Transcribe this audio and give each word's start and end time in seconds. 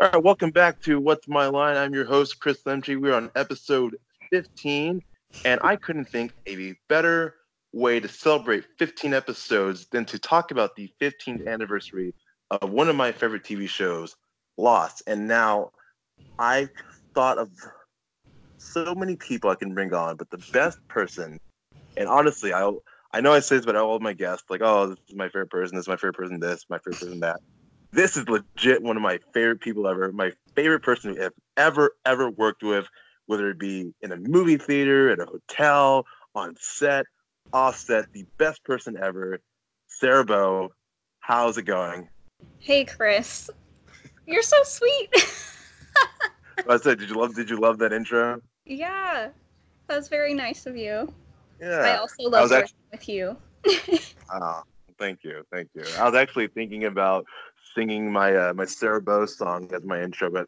All 0.00 0.08
right, 0.10 0.24
welcome 0.24 0.50
back 0.50 0.80
to 0.84 0.98
What's 0.98 1.28
My 1.28 1.48
Line. 1.48 1.76
I'm 1.76 1.92
your 1.92 2.06
host, 2.06 2.40
Chris 2.40 2.62
Lemchi. 2.62 2.98
We're 2.98 3.12
on 3.12 3.30
episode 3.36 3.96
15, 4.30 5.02
and 5.44 5.60
I 5.62 5.76
couldn't 5.76 6.06
think 6.06 6.32
of 6.46 6.58
a 6.58 6.74
better 6.88 7.34
way 7.74 8.00
to 8.00 8.08
celebrate 8.08 8.64
15 8.78 9.12
episodes 9.12 9.88
than 9.92 10.06
to 10.06 10.18
talk 10.18 10.52
about 10.52 10.74
the 10.74 10.90
15th 11.02 11.46
anniversary 11.46 12.14
of 12.50 12.70
one 12.70 12.88
of 12.88 12.96
my 12.96 13.12
favorite 13.12 13.44
TV 13.44 13.68
shows, 13.68 14.16
Lost. 14.56 15.02
And 15.06 15.28
now 15.28 15.70
I 16.38 16.70
thought 17.14 17.36
of 17.36 17.50
so 18.56 18.94
many 18.94 19.16
people 19.16 19.50
I 19.50 19.54
can 19.54 19.74
bring 19.74 19.92
on, 19.92 20.16
but 20.16 20.30
the 20.30 20.42
best 20.50 20.78
person, 20.88 21.38
and 21.98 22.08
honestly, 22.08 22.54
I 22.54 22.72
I 23.12 23.20
know 23.20 23.34
I 23.34 23.40
say 23.40 23.56
this 23.56 23.64
about 23.64 23.76
all 23.76 23.96
of 23.96 24.00
my 24.00 24.14
guests, 24.14 24.48
like, 24.48 24.62
oh, 24.62 24.86
this 24.86 24.98
is 25.10 25.14
my 25.14 25.26
favorite 25.26 25.50
person, 25.50 25.76
this 25.76 25.84
is 25.84 25.88
my 25.88 25.96
favorite 25.96 26.16
person, 26.16 26.40
this, 26.40 26.64
my 26.70 26.78
favorite 26.78 27.00
person, 27.00 27.20
that 27.20 27.40
this 27.92 28.16
is 28.16 28.28
legit 28.28 28.82
one 28.82 28.96
of 28.96 29.02
my 29.02 29.18
favorite 29.32 29.60
people 29.60 29.88
ever. 29.88 30.12
My 30.12 30.32
favorite 30.54 30.80
person 30.80 31.20
I've 31.20 31.32
ever, 31.56 31.92
ever 32.04 32.30
worked 32.30 32.62
with, 32.62 32.86
whether 33.26 33.50
it 33.50 33.58
be 33.58 33.92
in 34.00 34.12
a 34.12 34.16
movie 34.16 34.56
theater, 34.56 35.10
at 35.10 35.20
a 35.20 35.26
hotel, 35.26 36.06
on 36.34 36.54
set, 36.58 37.06
off 37.52 37.76
set, 37.76 38.06
the 38.12 38.24
best 38.38 38.62
person 38.64 38.96
ever. 39.00 39.40
Sarah 39.88 40.24
Bow, 40.24 40.70
how's 41.20 41.58
it 41.58 41.64
going? 41.64 42.08
Hey 42.58 42.84
Chris. 42.84 43.50
You're 44.26 44.42
so 44.42 44.62
sweet. 44.62 45.08
I 46.68 46.76
said, 46.76 46.98
did 46.98 47.08
you 47.08 47.16
love 47.16 47.34
did 47.34 47.50
you 47.50 47.58
love 47.58 47.78
that 47.78 47.92
intro? 47.92 48.40
Yeah. 48.64 49.30
That 49.88 49.96
was 49.96 50.08
very 50.08 50.34
nice 50.34 50.66
of 50.66 50.76
you. 50.76 51.12
Yeah. 51.60 51.80
I 51.80 51.96
also 51.96 52.22
love 52.22 52.50
working 52.50 52.56
actually, 52.58 52.76
with 52.92 53.08
you. 53.08 53.36
oh, 54.32 54.62
thank 54.98 55.24
you. 55.24 55.42
Thank 55.52 55.70
you. 55.74 55.82
I 55.98 56.04
was 56.04 56.14
actually 56.14 56.46
thinking 56.46 56.84
about 56.84 57.26
singing 57.74 58.12
my 58.12 58.34
uh, 58.34 58.54
my 58.54 58.64
Sarah 58.64 59.00
Bow 59.00 59.26
song 59.26 59.70
as 59.74 59.84
my 59.84 60.02
intro, 60.02 60.30
but 60.30 60.46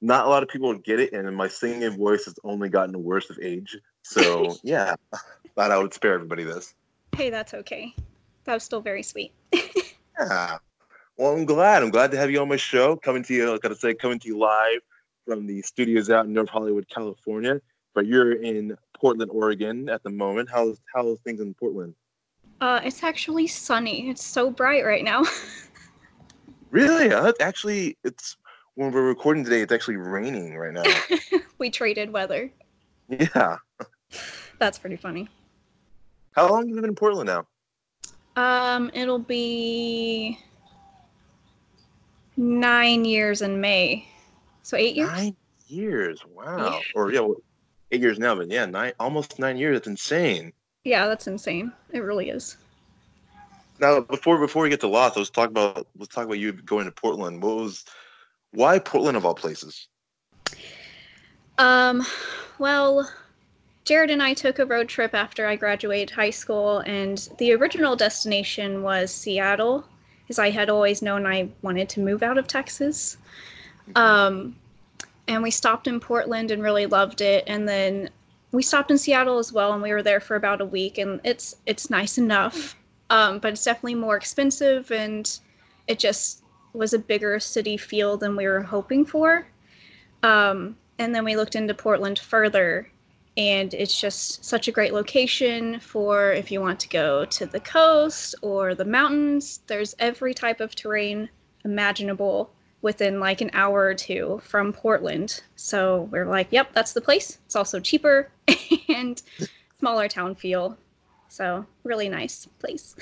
not 0.00 0.26
a 0.26 0.28
lot 0.28 0.42
of 0.42 0.48
people 0.48 0.74
get 0.74 1.00
it, 1.00 1.12
and 1.12 1.34
my 1.36 1.48
singing 1.48 1.96
voice 1.96 2.24
has 2.24 2.34
only 2.44 2.68
gotten 2.68 3.02
worse 3.02 3.28
with 3.28 3.38
age. 3.40 3.76
So 4.02 4.56
yeah, 4.62 4.94
thought 5.54 5.70
I 5.70 5.78
would 5.78 5.94
spare 5.94 6.14
everybody 6.14 6.44
this. 6.44 6.74
Hey, 7.16 7.30
that's 7.30 7.54
okay. 7.54 7.94
That 8.44 8.54
was 8.54 8.64
still 8.64 8.80
very 8.80 9.02
sweet. 9.02 9.32
yeah. 9.52 10.58
Well, 11.16 11.34
I'm 11.34 11.44
glad. 11.44 11.82
I'm 11.82 11.90
glad 11.90 12.10
to 12.12 12.16
have 12.16 12.30
you 12.30 12.40
on 12.40 12.48
my 12.48 12.56
show. 12.56 12.96
Coming 12.96 13.22
to 13.24 13.34
you, 13.34 13.54
I 13.54 13.58
gotta 13.58 13.76
say, 13.76 13.94
coming 13.94 14.18
to 14.20 14.28
you 14.28 14.38
live 14.38 14.80
from 15.26 15.46
the 15.46 15.62
studios 15.62 16.10
out 16.10 16.26
in 16.26 16.32
North 16.32 16.48
Hollywood, 16.48 16.88
California. 16.88 17.60
But 17.94 18.06
you're 18.06 18.32
in 18.32 18.76
Portland, 18.98 19.30
Oregon 19.30 19.88
at 19.88 20.02
the 20.02 20.10
moment. 20.10 20.48
How's 20.50 20.80
how's 20.94 21.20
things 21.20 21.40
in 21.40 21.54
Portland? 21.54 21.94
Uh, 22.60 22.80
it's 22.84 23.02
actually 23.02 23.46
sunny. 23.46 24.08
It's 24.08 24.24
so 24.24 24.50
bright 24.50 24.84
right 24.84 25.04
now. 25.04 25.24
Really? 26.72 27.12
Uh, 27.12 27.32
actually, 27.38 27.98
it's 28.02 28.36
when 28.74 28.92
we're 28.92 29.06
recording 29.06 29.44
today. 29.44 29.60
It's 29.60 29.72
actually 29.72 29.96
raining 29.96 30.56
right 30.56 30.72
now. 30.72 30.84
we 31.58 31.70
traded 31.70 32.10
weather. 32.10 32.50
Yeah. 33.08 33.58
That's 34.58 34.78
pretty 34.78 34.96
funny. 34.96 35.28
How 36.32 36.48
long 36.48 36.62
have 36.62 36.68
you 36.68 36.74
been 36.76 36.86
in 36.86 36.94
Portland 36.94 37.28
now? 37.28 37.46
Um, 38.36 38.90
it'll 38.94 39.18
be 39.18 40.38
nine 42.38 43.04
years 43.04 43.42
in 43.42 43.60
May. 43.60 44.08
So 44.62 44.78
eight 44.78 44.96
years. 44.96 45.10
Nine 45.10 45.36
years. 45.66 46.24
Wow. 46.26 46.56
Yeah. 46.56 46.80
Or 46.94 47.12
yeah, 47.12 47.20
well, 47.20 47.36
eight 47.90 48.00
years 48.00 48.18
now, 48.18 48.34
but 48.34 48.50
yeah, 48.50 48.64
nine 48.64 48.94
almost 48.98 49.38
nine 49.38 49.58
years. 49.58 49.76
That's 49.76 49.88
insane. 49.88 50.54
Yeah, 50.84 51.06
that's 51.06 51.26
insane. 51.26 51.70
It 51.92 52.00
really 52.00 52.30
is. 52.30 52.56
Now, 53.82 53.98
before 54.00 54.38
before 54.38 54.62
we 54.62 54.70
get 54.70 54.78
to 54.80 54.86
Lost, 54.86 55.16
let's 55.16 55.28
talk 55.28 55.50
about 55.50 55.88
let's 55.98 56.14
talk 56.14 56.24
about 56.24 56.38
you 56.38 56.52
going 56.52 56.84
to 56.84 56.92
Portland. 56.92 57.42
What 57.42 57.56
was 57.56 57.84
why 58.52 58.78
Portland 58.78 59.16
of 59.16 59.26
all 59.26 59.34
places? 59.34 59.88
Um, 61.58 62.06
well, 62.60 63.10
Jared 63.84 64.10
and 64.10 64.22
I 64.22 64.34
took 64.34 64.60
a 64.60 64.66
road 64.66 64.88
trip 64.88 65.14
after 65.14 65.48
I 65.48 65.56
graduated 65.56 66.10
high 66.10 66.30
school, 66.30 66.78
and 66.86 67.28
the 67.38 67.52
original 67.54 67.96
destination 67.96 68.84
was 68.84 69.12
Seattle, 69.12 69.84
because 70.22 70.38
I 70.38 70.50
had 70.50 70.70
always 70.70 71.02
known 71.02 71.26
I 71.26 71.48
wanted 71.62 71.88
to 71.90 72.00
move 72.00 72.22
out 72.22 72.38
of 72.38 72.46
Texas. 72.46 73.16
Mm-hmm. 73.88 73.98
Um, 73.98 74.56
and 75.26 75.42
we 75.42 75.50
stopped 75.50 75.88
in 75.88 75.98
Portland 75.98 76.52
and 76.52 76.62
really 76.62 76.86
loved 76.86 77.20
it, 77.20 77.42
and 77.48 77.68
then 77.68 78.10
we 78.52 78.62
stopped 78.62 78.92
in 78.92 78.98
Seattle 78.98 79.38
as 79.38 79.52
well, 79.52 79.72
and 79.72 79.82
we 79.82 79.92
were 79.92 80.04
there 80.04 80.20
for 80.20 80.36
about 80.36 80.60
a 80.60 80.66
week, 80.66 80.98
and 80.98 81.20
it's 81.24 81.56
it's 81.66 81.90
nice 81.90 82.16
enough. 82.16 82.76
Um, 83.12 83.40
but 83.40 83.52
it's 83.52 83.64
definitely 83.64 83.96
more 83.96 84.16
expensive 84.16 84.90
and 84.90 85.38
it 85.86 85.98
just 85.98 86.42
was 86.72 86.94
a 86.94 86.98
bigger 86.98 87.38
city 87.38 87.76
feel 87.76 88.16
than 88.16 88.36
we 88.36 88.46
were 88.46 88.62
hoping 88.62 89.04
for. 89.04 89.46
Um, 90.22 90.78
and 90.98 91.14
then 91.14 91.22
we 91.22 91.36
looked 91.36 91.54
into 91.54 91.74
Portland 91.74 92.18
further 92.18 92.90
and 93.36 93.74
it's 93.74 94.00
just 94.00 94.42
such 94.42 94.66
a 94.66 94.72
great 94.72 94.94
location 94.94 95.78
for 95.78 96.32
if 96.32 96.50
you 96.50 96.62
want 96.62 96.80
to 96.80 96.88
go 96.88 97.26
to 97.26 97.44
the 97.44 97.60
coast 97.60 98.34
or 98.40 98.74
the 98.74 98.86
mountains. 98.86 99.60
There's 99.66 99.94
every 99.98 100.32
type 100.32 100.60
of 100.60 100.74
terrain 100.74 101.28
imaginable 101.66 102.50
within 102.80 103.20
like 103.20 103.42
an 103.42 103.50
hour 103.52 103.84
or 103.84 103.94
two 103.94 104.40
from 104.42 104.72
Portland. 104.72 105.42
So 105.56 106.08
we're 106.10 106.24
like, 106.24 106.48
yep, 106.50 106.72
that's 106.72 106.94
the 106.94 107.02
place. 107.02 107.38
It's 107.44 107.56
also 107.56 107.78
cheaper 107.78 108.30
and 108.88 109.22
smaller 109.78 110.08
town 110.08 110.34
feel. 110.34 110.78
So 111.32 111.64
really 111.82 112.10
nice 112.10 112.46
place. 112.58 112.94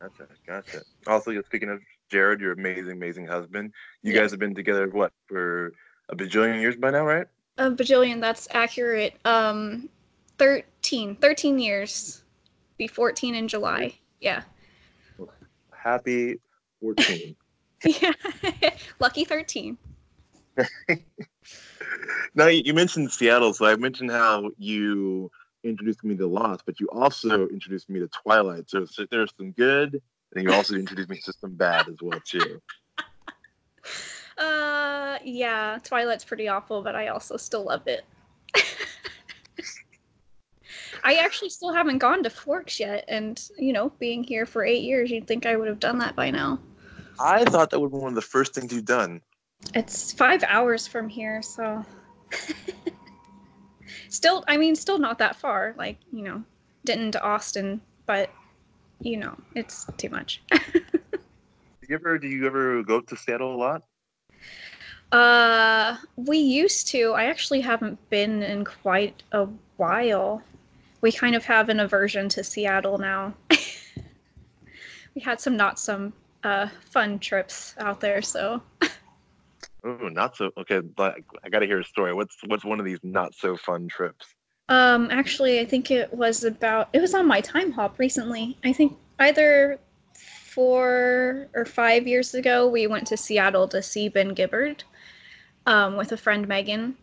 Gotcha, 0.00 0.26
gotcha. 0.46 0.80
Also, 1.06 1.38
speaking 1.42 1.68
of 1.68 1.82
Jared, 2.08 2.40
your 2.40 2.52
amazing, 2.52 2.92
amazing 2.92 3.26
husband. 3.26 3.74
You 4.02 4.14
yeah. 4.14 4.22
guys 4.22 4.30
have 4.30 4.40
been 4.40 4.54
together 4.54 4.88
what 4.88 5.12
for 5.26 5.74
a 6.08 6.16
bajillion 6.16 6.58
years 6.62 6.74
by 6.74 6.90
now, 6.90 7.04
right? 7.04 7.26
A 7.58 7.70
bajillion, 7.70 8.18
that's 8.18 8.48
accurate. 8.52 9.18
Um, 9.26 9.90
13, 10.38 11.16
13 11.16 11.58
years. 11.58 12.24
Be 12.78 12.86
14 12.86 13.34
in 13.34 13.46
July. 13.46 13.92
Yeah. 14.22 14.44
Happy 15.70 16.40
14. 16.80 17.36
yeah. 17.84 18.12
Lucky 19.00 19.26
13. 19.26 19.76
now 22.34 22.46
you 22.46 22.72
mentioned 22.72 23.12
Seattle, 23.12 23.52
so 23.52 23.66
I 23.66 23.76
mentioned 23.76 24.10
how 24.10 24.50
you 24.56 25.30
introduced 25.64 26.04
me 26.04 26.16
to 26.16 26.26
Lost, 26.26 26.64
but 26.66 26.80
you 26.80 26.88
also 26.90 27.48
introduced 27.48 27.88
me 27.88 28.00
to 28.00 28.08
Twilight. 28.08 28.68
So, 28.68 28.84
so 28.84 29.06
there's 29.10 29.32
some 29.36 29.52
good, 29.52 30.00
and 30.34 30.44
you 30.44 30.52
also 30.52 30.74
introduced 30.74 31.08
me 31.08 31.18
to 31.24 31.32
some 31.32 31.54
bad 31.54 31.88
as 31.88 31.96
well 32.00 32.20
too. 32.24 32.60
Uh, 34.38 35.18
yeah, 35.22 35.78
Twilight's 35.84 36.24
pretty 36.24 36.48
awful, 36.48 36.82
but 36.82 36.96
I 36.96 37.08
also 37.08 37.36
still 37.36 37.64
love 37.66 37.86
it. 37.86 38.04
I 41.04 41.16
actually 41.16 41.50
still 41.50 41.72
haven't 41.72 41.98
gone 41.98 42.22
to 42.22 42.30
Forks 42.30 42.80
yet, 42.80 43.04
and 43.08 43.40
you 43.58 43.72
know, 43.74 43.90
being 43.98 44.24
here 44.24 44.46
for 44.46 44.64
eight 44.64 44.82
years, 44.82 45.10
you'd 45.10 45.26
think 45.26 45.44
I 45.44 45.56
would 45.56 45.68
have 45.68 45.80
done 45.80 45.98
that 45.98 46.16
by 46.16 46.30
now. 46.30 46.60
I 47.20 47.44
thought 47.44 47.70
that 47.70 47.80
would 47.80 47.92
be 47.92 47.98
one 47.98 48.08
of 48.08 48.14
the 48.14 48.22
first 48.22 48.54
things 48.54 48.72
you've 48.72 48.84
done. 48.84 49.20
It's 49.74 50.12
five 50.12 50.42
hours 50.44 50.86
from 50.86 51.08
here, 51.08 51.42
so 51.42 51.84
still, 54.12 54.44
I 54.46 54.56
mean, 54.56 54.76
still 54.76 54.98
not 54.98 55.18
that 55.18 55.36
far. 55.36 55.74
Like 55.76 55.96
you 56.12 56.22
know, 56.22 56.42
Denton 56.84 57.10
to 57.12 57.22
Austin, 57.22 57.80
but 58.06 58.30
you 59.00 59.16
know, 59.16 59.36
it's 59.54 59.86
too 59.96 60.10
much. 60.10 60.42
do 60.50 60.80
you 61.88 61.94
ever 61.94 62.18
do 62.18 62.28
you 62.28 62.46
ever 62.46 62.82
go 62.82 63.00
to 63.00 63.16
Seattle 63.16 63.54
a 63.54 63.56
lot? 63.56 63.82
Uh, 65.10 65.96
we 66.16 66.38
used 66.38 66.88
to. 66.88 67.12
I 67.12 67.24
actually 67.24 67.60
haven't 67.60 67.98
been 68.10 68.42
in 68.42 68.64
quite 68.64 69.22
a 69.32 69.46
while. 69.76 70.42
We 71.00 71.12
kind 71.12 71.34
of 71.34 71.44
have 71.44 71.68
an 71.68 71.80
aversion 71.80 72.28
to 72.30 72.44
Seattle 72.44 72.98
now. 72.98 73.34
we 75.14 75.20
had 75.20 75.40
some 75.40 75.56
not 75.56 75.78
some 75.78 76.12
uh, 76.44 76.68
fun 76.90 77.18
trips 77.18 77.74
out 77.78 78.00
there, 78.00 78.22
so 78.22 78.62
Oh, 79.84 80.08
not 80.08 80.36
so 80.36 80.50
okay. 80.56 80.80
But 80.80 81.18
I 81.44 81.48
got 81.48 81.60
to 81.60 81.66
hear 81.66 81.80
a 81.80 81.84
story. 81.84 82.14
What's 82.14 82.36
what's 82.46 82.64
one 82.64 82.78
of 82.78 82.86
these 82.86 83.00
not 83.02 83.34
so 83.34 83.56
fun 83.56 83.88
trips? 83.88 84.26
Um, 84.68 85.08
actually, 85.10 85.60
I 85.60 85.64
think 85.64 85.90
it 85.90 86.12
was 86.12 86.44
about. 86.44 86.88
It 86.92 87.00
was 87.00 87.14
on 87.14 87.26
my 87.26 87.40
time 87.40 87.72
hop 87.72 87.98
recently. 87.98 88.56
I 88.64 88.72
think 88.72 88.96
either 89.18 89.78
four 90.14 91.48
or 91.54 91.64
five 91.64 92.06
years 92.06 92.34
ago, 92.34 92.68
we 92.68 92.86
went 92.86 93.06
to 93.08 93.16
Seattle 93.16 93.66
to 93.68 93.82
see 93.82 94.08
Ben 94.08 94.34
Gibbard 94.34 94.84
um, 95.66 95.96
with 95.96 96.12
a 96.12 96.16
friend 96.16 96.46
Megan, 96.46 96.96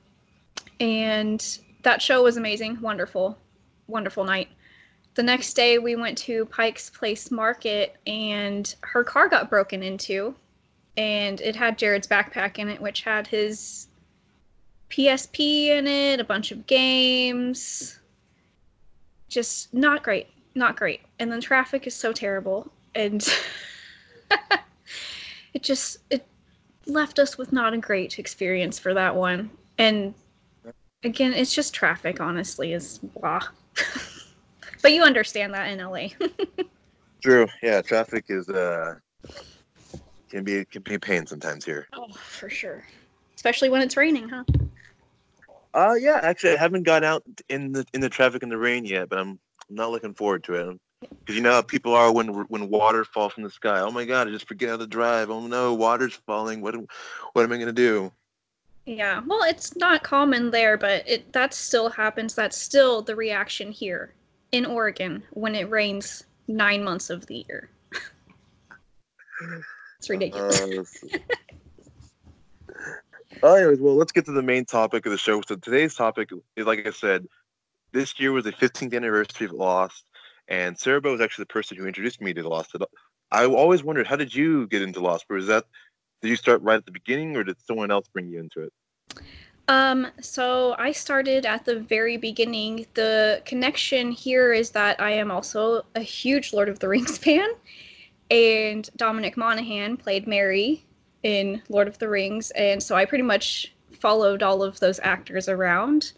and 0.79 1.59
that 1.83 2.01
show 2.01 2.23
was 2.23 2.37
amazing, 2.37 2.79
wonderful, 2.81 3.37
wonderful 3.87 4.23
night. 4.23 4.49
The 5.15 5.23
next 5.23 5.53
day, 5.53 5.79
we 5.79 5.95
went 5.95 6.17
to 6.19 6.45
Pike's 6.45 6.89
Place 6.89 7.29
Market, 7.29 7.97
and 8.07 8.73
her 8.81 9.03
car 9.03 9.27
got 9.27 9.49
broken 9.49 9.83
into 9.83 10.33
and 10.97 11.39
it 11.41 11.55
had 11.55 11.77
Jared's 11.77 12.07
backpack 12.07 12.57
in 12.57 12.69
it, 12.69 12.81
which 12.81 13.01
had 13.01 13.27
his 13.27 13.87
PSP 14.89 15.67
in 15.67 15.87
it, 15.87 16.19
a 16.19 16.23
bunch 16.23 16.51
of 16.51 16.65
games. 16.67 17.99
Just 19.29 19.73
not 19.73 20.03
great, 20.03 20.27
not 20.55 20.75
great. 20.75 21.01
And 21.19 21.31
then 21.31 21.41
traffic 21.41 21.87
is 21.87 21.95
so 21.95 22.11
terrible, 22.11 22.71
and 22.95 23.25
it 25.53 25.63
just 25.63 25.97
it 26.09 26.25
left 26.85 27.19
us 27.19 27.37
with 27.37 27.53
not 27.53 27.73
a 27.73 27.77
great 27.77 28.17
experience 28.19 28.79
for 28.79 28.93
that 28.93 29.15
one. 29.15 29.51
And 29.77 30.13
again, 31.03 31.33
it's 31.33 31.53
just 31.53 31.73
traffic, 31.73 32.19
honestly, 32.19 32.73
is 32.73 32.97
blah. 32.97 33.41
but 34.81 34.91
you 34.91 35.03
understand 35.03 35.53
that 35.53 35.69
in 35.69 35.79
LA. 35.79 36.07
True. 37.21 37.47
Yeah, 37.61 37.81
traffic 37.81 38.25
is 38.29 38.49
uh 38.49 38.95
can 40.29 40.43
be 40.43 40.65
can 40.65 40.81
be 40.81 40.95
a 40.95 40.99
pain 40.99 41.25
sometimes 41.25 41.65
here. 41.65 41.87
oh, 41.93 42.07
for 42.13 42.49
sure. 42.49 42.85
Especially 43.35 43.69
when 43.69 43.81
it's 43.81 43.97
raining, 43.97 44.29
huh? 44.29 44.43
Uh 45.73 45.95
yeah, 45.99 46.19
actually 46.23 46.53
I 46.53 46.57
haven't 46.57 46.83
gone 46.83 47.03
out 47.03 47.23
in 47.47 47.71
the 47.71 47.85
in 47.93 48.01
the 48.01 48.09
traffic 48.09 48.43
in 48.43 48.49
the 48.49 48.57
rain 48.57 48.85
yet, 48.85 49.09
but 49.09 49.19
I'm, 49.19 49.39
not 49.71 49.91
looking 49.91 50.15
forward 50.15 50.43
to 50.45 50.53
it. 50.55 50.79
Because 51.01 51.35
you 51.35 51.41
know 51.41 51.51
how 51.51 51.61
people 51.61 51.93
are 51.93 52.11
when 52.11 52.27
when 52.27 52.69
water 52.69 53.05
falls 53.05 53.33
from 53.33 53.43
the 53.43 53.51
sky. 53.51 53.79
Oh 53.81 53.91
my 53.91 54.03
god, 54.05 54.27
I 54.27 54.31
just 54.31 54.47
forget 54.47 54.69
how 54.69 54.77
to 54.77 54.87
drive. 54.87 55.29
Oh 55.29 55.45
no, 55.45 55.75
water's 55.75 56.15
falling. 56.25 56.61
What 56.61 56.73
am- 56.73 56.87
what 57.33 57.43
am 57.43 57.51
I 57.51 57.57
gonna 57.57 57.71
do? 57.71 58.11
Yeah. 58.87 59.21
Well, 59.27 59.43
it's 59.43 59.75
not 59.75 60.01
common 60.03 60.49
there, 60.49 60.75
but 60.75 61.07
it 61.07 61.31
that 61.33 61.53
still 61.53 61.89
happens. 61.89 62.33
That's 62.33 62.57
still 62.57 63.03
the 63.03 63.15
reaction 63.15 63.71
here 63.71 64.13
in 64.51 64.65
Oregon 64.65 65.21
when 65.31 65.53
it 65.53 65.69
rains 65.69 66.23
nine 66.47 66.83
months 66.83 67.11
of 67.11 67.27
the 67.27 67.45
year. 67.47 67.69
it's 69.99 70.09
ridiculous. 70.09 71.03
Uh, 73.41 73.53
anyways, 73.53 73.79
well, 73.79 73.95
let's 73.95 74.11
get 74.11 74.25
to 74.25 74.31
the 74.31 74.41
main 74.41 74.65
topic 74.65 75.05
of 75.05 75.11
the 75.11 75.17
show. 75.17 75.41
So 75.47 75.55
today's 75.55 75.95
topic 75.95 76.29
is, 76.55 76.65
like 76.65 76.85
I 76.87 76.91
said, 76.91 77.25
this 77.93 78.19
year 78.19 78.31
was 78.31 78.45
the 78.45 78.51
15th 78.51 78.93
anniversary 78.93 79.45
of 79.47 79.53
Lost, 79.53 80.05
and 80.47 80.77
Sarah 80.77 81.01
Bow 81.01 81.11
was 81.11 81.21
actually 81.21 81.43
the 81.43 81.53
person 81.53 81.77
who 81.77 81.85
introduced 81.85 82.21
me 82.21 82.33
to 82.33 82.47
Lost. 82.47 82.75
I 83.31 83.45
always 83.45 83.83
wondered, 83.83 84.07
how 84.07 84.15
did 84.15 84.33
you 84.33 84.67
get 84.67 84.81
into 84.81 84.99
Lost? 84.99 85.25
Was 85.29 85.47
that 85.47 85.65
did 86.21 86.29
you 86.29 86.35
start 86.35 86.61
right 86.61 86.75
at 86.75 86.85
the 86.85 86.91
beginning, 86.91 87.35
or 87.37 87.43
did 87.43 87.55
someone 87.65 87.91
else 87.91 88.07
bring 88.07 88.27
you 88.27 88.39
into 88.39 88.61
it? 88.61 88.73
Um, 89.69 90.07
so 90.19 90.75
I 90.77 90.91
started 90.91 91.45
at 91.45 91.63
the 91.63 91.79
very 91.79 92.17
beginning. 92.17 92.87
The 92.95 93.41
connection 93.45 94.11
here 94.11 94.51
is 94.51 94.71
that 94.71 94.99
I 94.99 95.11
am 95.11 95.31
also 95.31 95.85
a 95.95 96.01
huge 96.01 96.53
Lord 96.53 96.69
of 96.69 96.79
the 96.79 96.89
Rings 96.89 97.17
fan, 97.23 97.47
and 98.29 98.89
Dominic 98.95 99.37
Monaghan 99.37 99.97
played 99.97 100.27
Merry 100.27 100.85
in 101.23 101.61
Lord 101.69 101.87
of 101.87 101.97
the 101.97 102.09
Rings, 102.09 102.51
and 102.51 102.81
so 102.81 102.95
I 102.95 103.05
pretty 103.05 103.23
much 103.23 103.73
followed 103.91 104.43
all 104.43 104.63
of 104.63 104.79
those 104.79 104.99
actors 105.03 105.49
around, 105.49 106.13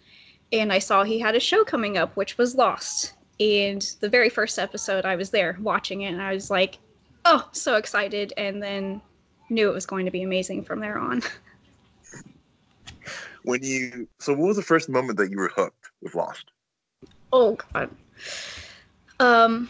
and 0.51 0.71
I 0.71 0.79
saw 0.79 1.03
he 1.03 1.19
had 1.19 1.35
a 1.35 1.39
show 1.39 1.63
coming 1.63 1.97
up, 1.97 2.15
which 2.15 2.37
was 2.37 2.55
Lost. 2.55 3.13
And 3.39 3.81
the 4.01 4.09
very 4.09 4.29
first 4.29 4.59
episode, 4.59 5.05
I 5.05 5.15
was 5.15 5.31
there 5.31 5.57
watching 5.61 6.01
it, 6.01 6.11
and 6.11 6.21
I 6.21 6.33
was 6.33 6.51
like, 6.51 6.77
"Oh, 7.25 7.47
so 7.53 7.75
excited!" 7.75 8.33
And 8.37 8.61
then 8.61 9.01
knew 9.49 9.69
it 9.69 9.73
was 9.73 9.85
going 9.85 10.05
to 10.05 10.11
be 10.11 10.23
amazing 10.23 10.63
from 10.63 10.79
there 10.79 10.97
on. 10.97 11.21
When 13.43 13.63
you 13.63 14.07
so, 14.19 14.33
what 14.33 14.49
was 14.49 14.57
the 14.57 14.63
first 14.63 14.87
moment 14.87 15.17
that 15.17 15.31
you 15.31 15.37
were 15.37 15.51
hooked 15.55 15.89
with 16.01 16.13
Lost? 16.13 16.51
Oh 17.33 17.57
god. 17.73 17.89
Um 19.19 19.69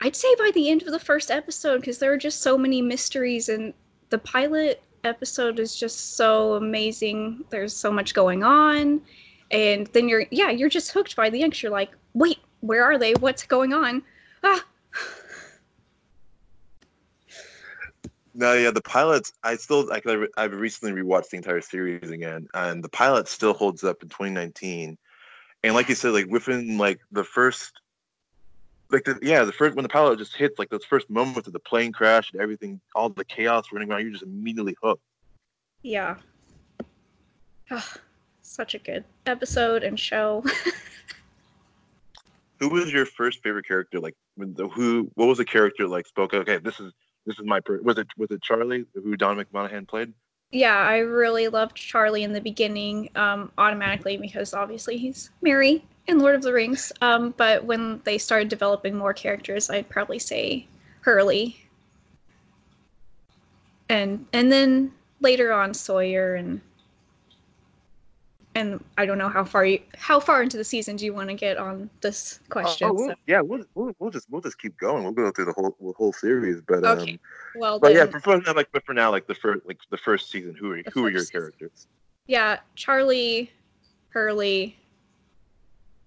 I'd 0.00 0.16
say 0.16 0.34
by 0.36 0.50
the 0.54 0.70
end 0.70 0.82
of 0.82 0.92
the 0.92 0.98
first 0.98 1.30
episode 1.30 1.80
because 1.80 1.98
there 1.98 2.12
are 2.12 2.18
just 2.18 2.42
so 2.42 2.56
many 2.56 2.80
mysteries 2.80 3.48
and 3.48 3.74
the 4.08 4.18
pilot 4.18 4.82
episode 5.04 5.58
is 5.58 5.76
just 5.76 6.16
so 6.16 6.54
amazing. 6.54 7.44
There's 7.50 7.74
so 7.74 7.92
much 7.92 8.14
going 8.14 8.42
on 8.42 9.02
and 9.50 9.86
then 9.88 10.08
you're 10.08 10.24
yeah, 10.30 10.50
you're 10.50 10.68
just 10.68 10.92
hooked 10.92 11.16
by 11.16 11.30
the 11.30 11.42
end 11.42 11.60
you're 11.62 11.72
like, 11.72 11.90
"Wait, 12.14 12.38
where 12.60 12.84
are 12.84 12.98
they? 12.98 13.14
What's 13.14 13.44
going 13.44 13.72
on?" 13.72 14.02
Ah. 14.42 14.64
No, 18.32 18.54
yeah, 18.54 18.70
the 18.70 18.80
pilots. 18.80 19.32
I 19.42 19.56
still, 19.56 19.92
I, 19.92 20.00
I've 20.36 20.52
recently 20.52 20.98
rewatched 21.02 21.30
the 21.30 21.36
entire 21.36 21.60
series 21.60 22.10
again, 22.10 22.46
and 22.54 22.82
the 22.82 22.88
pilot 22.88 23.28
still 23.28 23.52
holds 23.52 23.82
up 23.82 24.02
in 24.02 24.08
2019. 24.08 24.96
And 25.62 25.74
like 25.74 25.88
you 25.88 25.94
said, 25.94 26.12
like 26.12 26.26
within 26.28 26.78
like 26.78 27.00
the 27.10 27.24
first, 27.24 27.72
like 28.90 29.04
the 29.04 29.18
yeah, 29.22 29.44
the 29.44 29.52
first 29.52 29.76
when 29.76 29.82
the 29.82 29.88
pilot 29.88 30.18
just 30.18 30.36
hits, 30.36 30.58
like 30.58 30.68
those 30.68 30.84
first 30.84 31.08
moments 31.10 31.46
of 31.46 31.52
the 31.52 31.60
plane 31.60 31.92
crash 31.92 32.32
and 32.32 32.40
everything, 32.40 32.80
all 32.94 33.08
the 33.08 33.24
chaos 33.24 33.66
running 33.72 33.90
around, 33.90 34.02
you're 34.02 34.10
just 34.12 34.24
immediately 34.24 34.76
hooked. 34.82 35.02
Yeah. 35.82 36.16
Ah, 37.70 37.94
such 38.42 38.74
a 38.74 38.78
good 38.78 39.04
episode 39.26 39.82
and 39.82 39.98
show. 39.98 40.44
Who 42.60 42.68
was 42.68 42.92
your 42.92 43.06
first 43.06 43.42
favorite 43.42 43.66
character? 43.66 43.98
Like, 44.00 44.16
when 44.34 44.52
the, 44.52 44.68
who? 44.68 45.10
What 45.14 45.26
was 45.26 45.38
the 45.38 45.46
character 45.46 45.88
like? 45.88 46.06
Spoke. 46.06 46.34
Okay, 46.34 46.58
this 46.58 46.78
is 46.78 46.92
this 47.24 47.38
is 47.38 47.44
my. 47.46 47.60
Per- 47.60 47.80
was 47.80 47.96
it 47.96 48.08
was 48.18 48.30
it 48.30 48.42
Charlie 48.42 48.84
who 48.92 49.16
Dom 49.16 49.42
Monaghan 49.52 49.86
played? 49.86 50.12
yeah, 50.52 50.76
I 50.76 50.98
really 50.98 51.48
loved 51.48 51.76
Charlie 51.76 52.24
in 52.24 52.32
the 52.32 52.40
beginning, 52.40 53.08
um, 53.14 53.52
automatically 53.56 54.16
because 54.16 54.52
obviously 54.52 54.96
he's 54.96 55.30
Merry 55.42 55.84
in 56.10 56.18
Lord 56.18 56.34
of 56.34 56.42
the 56.42 56.52
Rings. 56.52 56.92
Um, 57.00 57.32
but 57.36 57.64
when 57.64 58.00
they 58.04 58.18
started 58.18 58.48
developing 58.48 58.94
more 58.94 59.14
characters, 59.14 59.70
I'd 59.70 59.88
probably 59.88 60.18
say 60.18 60.66
Hurley, 61.00 61.56
and 63.88 64.26
and 64.32 64.52
then 64.52 64.92
later 65.20 65.52
on 65.52 65.72
Sawyer 65.72 66.34
and 66.34 66.60
and 68.54 68.82
I 68.98 69.06
don't 69.06 69.18
know 69.18 69.28
how 69.28 69.44
far 69.44 69.64
you 69.64 69.80
how 69.96 70.18
far 70.20 70.42
into 70.42 70.56
the 70.56 70.64
season 70.64 70.96
do 70.96 71.04
you 71.04 71.14
want 71.14 71.28
to 71.28 71.34
get 71.34 71.56
on 71.56 71.88
this 72.00 72.40
question? 72.50 72.88
Oh, 72.88 72.92
we'll, 72.92 73.08
so- 73.08 73.14
yeah, 73.26 73.40
we'll, 73.40 73.64
we'll 73.74 73.92
we'll 73.98 74.10
just 74.10 74.26
we'll 74.30 74.42
just 74.42 74.58
keep 74.58 74.76
going. 74.76 75.04
We'll 75.04 75.12
go 75.12 75.30
through 75.30 75.46
the 75.46 75.52
whole 75.52 75.76
the 75.80 75.92
whole 75.96 76.12
series, 76.12 76.60
but 76.66 76.84
um, 76.84 76.98
Okay. 76.98 77.18
well, 77.54 77.78
but 77.78 77.94
yeah, 77.94 78.06
for, 78.06 78.20
for 78.20 78.40
now, 78.40 78.54
like 78.54 78.68
but 78.72 78.84
for 78.84 78.94
now, 78.94 79.10
like 79.10 79.26
the 79.26 79.34
first 79.34 79.64
like 79.66 79.78
the 79.90 79.96
first 79.96 80.30
season, 80.30 80.54
who 80.58 80.72
are 80.72 80.82
who 80.92 81.06
are 81.06 81.10
your 81.10 81.20
season. 81.20 81.32
characters? 81.40 81.86
yeah, 82.26 82.58
Charlie, 82.74 83.50
Hurley 84.10 84.76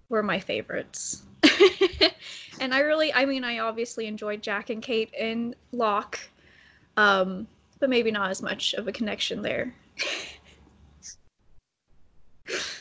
were 0.08 0.22
my 0.22 0.38
favorites. 0.38 1.22
and 2.60 2.74
I 2.74 2.80
really, 2.80 3.12
I 3.12 3.24
mean, 3.24 3.44
I 3.44 3.58
obviously 3.58 4.06
enjoyed 4.06 4.42
Jack 4.42 4.70
and 4.70 4.82
Kate 4.82 5.12
and 5.18 5.54
Locke, 5.72 6.18
um, 6.96 7.46
but 7.80 7.90
maybe 7.90 8.10
not 8.10 8.30
as 8.30 8.42
much 8.42 8.74
of 8.74 8.88
a 8.88 8.92
connection 8.92 9.42
there. 9.42 9.74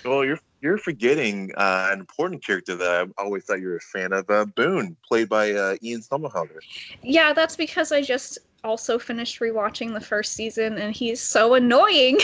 Well, 0.05 0.25
you're 0.25 0.39
you're 0.61 0.77
forgetting 0.77 1.51
uh, 1.55 1.89
an 1.91 1.99
important 1.99 2.45
character 2.45 2.75
that 2.75 3.09
I 3.17 3.21
always 3.21 3.43
thought 3.43 3.59
you 3.59 3.67
were 3.67 3.77
a 3.77 3.81
fan 3.81 4.13
of, 4.13 4.29
uh, 4.29 4.45
Boone, 4.45 4.95
played 5.07 5.29
by 5.29 5.51
uh, 5.51 5.75
Ian 5.83 6.01
Somerhalder. 6.01 6.59
Yeah, 7.01 7.33
that's 7.33 7.55
because 7.55 7.91
I 7.91 8.01
just 8.01 8.39
also 8.63 8.97
finished 8.97 9.39
rewatching 9.41 9.93
the 9.93 10.01
first 10.01 10.33
season 10.33 10.77
and 10.77 10.95
he's 10.95 11.19
so 11.19 11.53
annoying. 11.55 12.17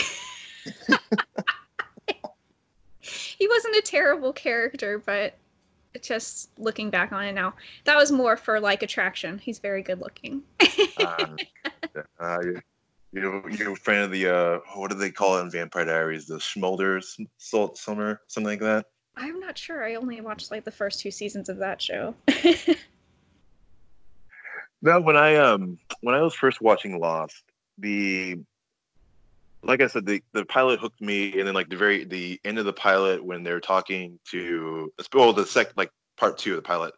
he 3.40 3.48
wasn't 3.48 3.74
a 3.74 3.82
terrible 3.82 4.32
character, 4.32 4.98
but 4.98 5.34
just 6.02 6.50
looking 6.58 6.90
back 6.90 7.10
on 7.10 7.24
it 7.24 7.32
now, 7.32 7.54
that 7.84 7.96
was 7.96 8.12
more 8.12 8.36
for 8.36 8.60
like 8.60 8.84
attraction. 8.84 9.38
He's 9.38 9.58
very 9.58 9.82
good 9.82 10.00
looking. 10.00 10.42
Uh, 10.98 11.26
uh, 12.20 12.38
you 12.42 12.60
you 13.12 13.42
you're 13.50 13.72
a 13.72 13.76
fan 13.76 14.02
of 14.02 14.10
the 14.10 14.28
uh, 14.28 14.58
what 14.74 14.90
do 14.90 14.96
they 14.96 15.10
call 15.10 15.38
it 15.38 15.42
in 15.42 15.50
Vampire 15.50 15.86
Diaries? 15.86 16.26
The 16.26 16.36
Schmolders 16.36 17.18
Salt 17.38 17.78
Summer, 17.78 18.20
something 18.28 18.50
like 18.50 18.60
that. 18.60 18.86
I'm 19.16 19.40
not 19.40 19.58
sure. 19.58 19.84
I 19.84 19.94
only 19.94 20.20
watched 20.20 20.50
like 20.50 20.64
the 20.64 20.70
first 20.70 21.00
two 21.00 21.10
seasons 21.10 21.48
of 21.48 21.56
that 21.56 21.80
show. 21.82 22.14
No, 24.82 25.00
when 25.00 25.16
I 25.16 25.36
um 25.36 25.78
when 26.00 26.14
I 26.14 26.22
was 26.22 26.34
first 26.34 26.60
watching 26.60 26.98
Lost, 26.98 27.42
the 27.78 28.38
like 29.62 29.80
I 29.80 29.86
said, 29.86 30.06
the 30.06 30.22
the 30.32 30.44
pilot 30.44 30.80
hooked 30.80 31.00
me, 31.00 31.38
and 31.38 31.46
then 31.46 31.54
like 31.54 31.68
the 31.68 31.76
very 31.76 32.04
the 32.04 32.40
end 32.44 32.58
of 32.58 32.64
the 32.64 32.72
pilot 32.72 33.24
when 33.24 33.42
they're 33.42 33.60
talking 33.60 34.18
to 34.30 34.92
well 35.14 35.32
the 35.32 35.46
sec 35.46 35.72
like 35.76 35.90
part 36.16 36.38
two 36.38 36.52
of 36.52 36.56
the 36.56 36.62
pilot 36.62 36.94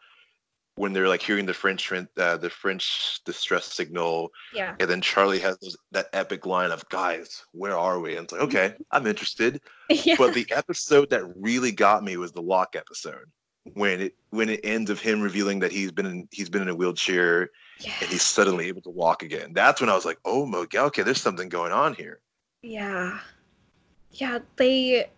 when 0.76 0.92
they're 0.92 1.09
like 1.09 1.23
hearing 1.23 1.45
the 1.45 1.54
French 1.54 1.92
uh, 1.92 2.37
the 2.37 2.50
French 2.50 3.21
distress 3.26 3.66
signal, 3.66 4.31
yeah. 4.54 4.75
and 4.81 4.88
then 4.88 5.00
Charlie 5.00 5.38
has 5.38 5.59
those, 5.59 5.76
that 5.90 6.09
epic 6.12 6.47
line 6.47 6.71
of 6.71 6.88
"Guys, 6.88 7.42
where 7.52 7.76
are 7.76 8.00
we?" 8.00 8.16
And 8.16 8.25
it's 8.25 8.33
like, 8.33 8.42
okay, 8.42 8.75
I'm 8.90 9.07
interested. 9.07 9.61
yeah. 9.90 10.14
But 10.16 10.35
the 10.35 10.47
episode 10.50 11.11
that 11.11 11.25
really 11.37 11.73
got 11.73 12.02
me 12.02 12.16
was 12.16 12.33
the 12.33 12.42
Locke 12.42 12.75
episode 12.75 13.26
when 13.75 14.00
it 14.00 14.14
when 14.31 14.49
it 14.49 14.61
ends 14.64 14.90
of 14.90 15.00
him 15.00 15.21
revealing 15.21 15.61
that 15.61 15.73
he's 15.73 15.92
been 15.92 16.07
in 16.07 16.28
he's 16.31 16.49
been 16.49 16.62
in 16.62 16.69
a 16.69 16.75
wheelchair 16.75 17.50
yeah. 17.81 17.92
and 18.00 18.11
he's 18.11 18.23
suddenly 18.23 18.69
able 18.69 18.83
to 18.83 18.90
walk 18.90 19.23
again. 19.23 19.52
That's 19.52 19.81
when 19.81 19.90
I 19.90 19.95
was 19.95 20.07
like, 20.07 20.19
oh 20.25 20.47
my 20.47 20.64
god, 20.71 20.87
okay, 20.87 21.02
there's 21.02 21.21
something 21.21 21.49
going 21.49 21.73
on 21.73 21.95
here. 21.95 22.21
Yeah. 22.62 23.19
Yeah, 24.12 24.38
they 24.57 25.11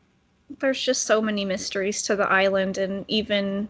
there's 0.61 0.83
just 0.83 1.03
so 1.03 1.21
many 1.21 1.45
mysteries 1.45 2.03
to 2.03 2.17
the 2.17 2.29
island 2.29 2.79
and 2.79 3.05
even 3.09 3.69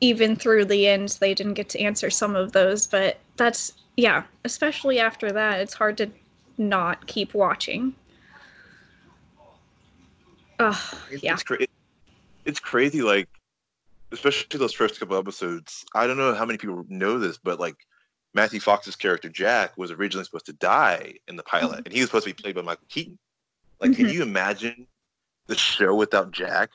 even 0.00 0.36
through 0.36 0.64
the 0.64 0.86
end 0.86 1.16
they 1.20 1.34
didn't 1.34 1.54
get 1.54 1.68
to 1.70 1.80
answer 1.80 2.10
some 2.10 2.36
of 2.36 2.52
those, 2.52 2.86
but 2.86 3.18
that's 3.36 3.72
yeah, 3.96 4.22
especially 4.44 5.00
after 5.00 5.32
that, 5.32 5.60
it's 5.60 5.74
hard 5.74 5.96
to 5.98 6.08
not 6.56 7.06
keep 7.06 7.34
watching. 7.34 7.94
Oh, 10.60 11.04
It's, 11.10 11.22
yeah. 11.22 11.34
it's, 11.34 11.42
cra- 11.42 11.66
it's 12.44 12.60
crazy, 12.60 13.02
like 13.02 13.28
especially 14.12 14.58
those 14.58 14.72
first 14.72 14.98
couple 14.98 15.16
episodes. 15.16 15.84
I 15.94 16.06
don't 16.06 16.16
know 16.16 16.34
how 16.34 16.44
many 16.44 16.58
people 16.58 16.84
know 16.88 17.18
this, 17.18 17.38
but 17.38 17.60
like 17.60 17.76
Matthew 18.34 18.60
Fox's 18.60 18.96
character 18.96 19.28
Jack 19.28 19.76
was 19.76 19.90
originally 19.90 20.24
supposed 20.24 20.46
to 20.46 20.52
die 20.52 21.14
in 21.28 21.36
the 21.36 21.42
pilot, 21.42 21.80
Mhm. 21.80 21.86
and 21.86 21.94
he 21.94 22.00
was 22.00 22.08
supposed 22.08 22.26
to 22.26 22.34
be 22.34 22.42
played 22.42 22.54
by 22.54 22.62
Michael 22.62 22.86
Keaton. 22.88 23.18
Like, 23.80 23.96
can 23.96 24.06
Mhm. 24.06 24.12
you 24.12 24.22
imagine 24.22 24.86
the 25.46 25.56
show 25.56 25.94
without 25.94 26.30
Jack? 26.30 26.70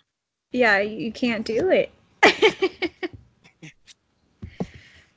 Yeah, 0.52 0.80
you 0.80 1.12
can't 1.12 1.46
do 1.46 1.70
it. 1.70 1.92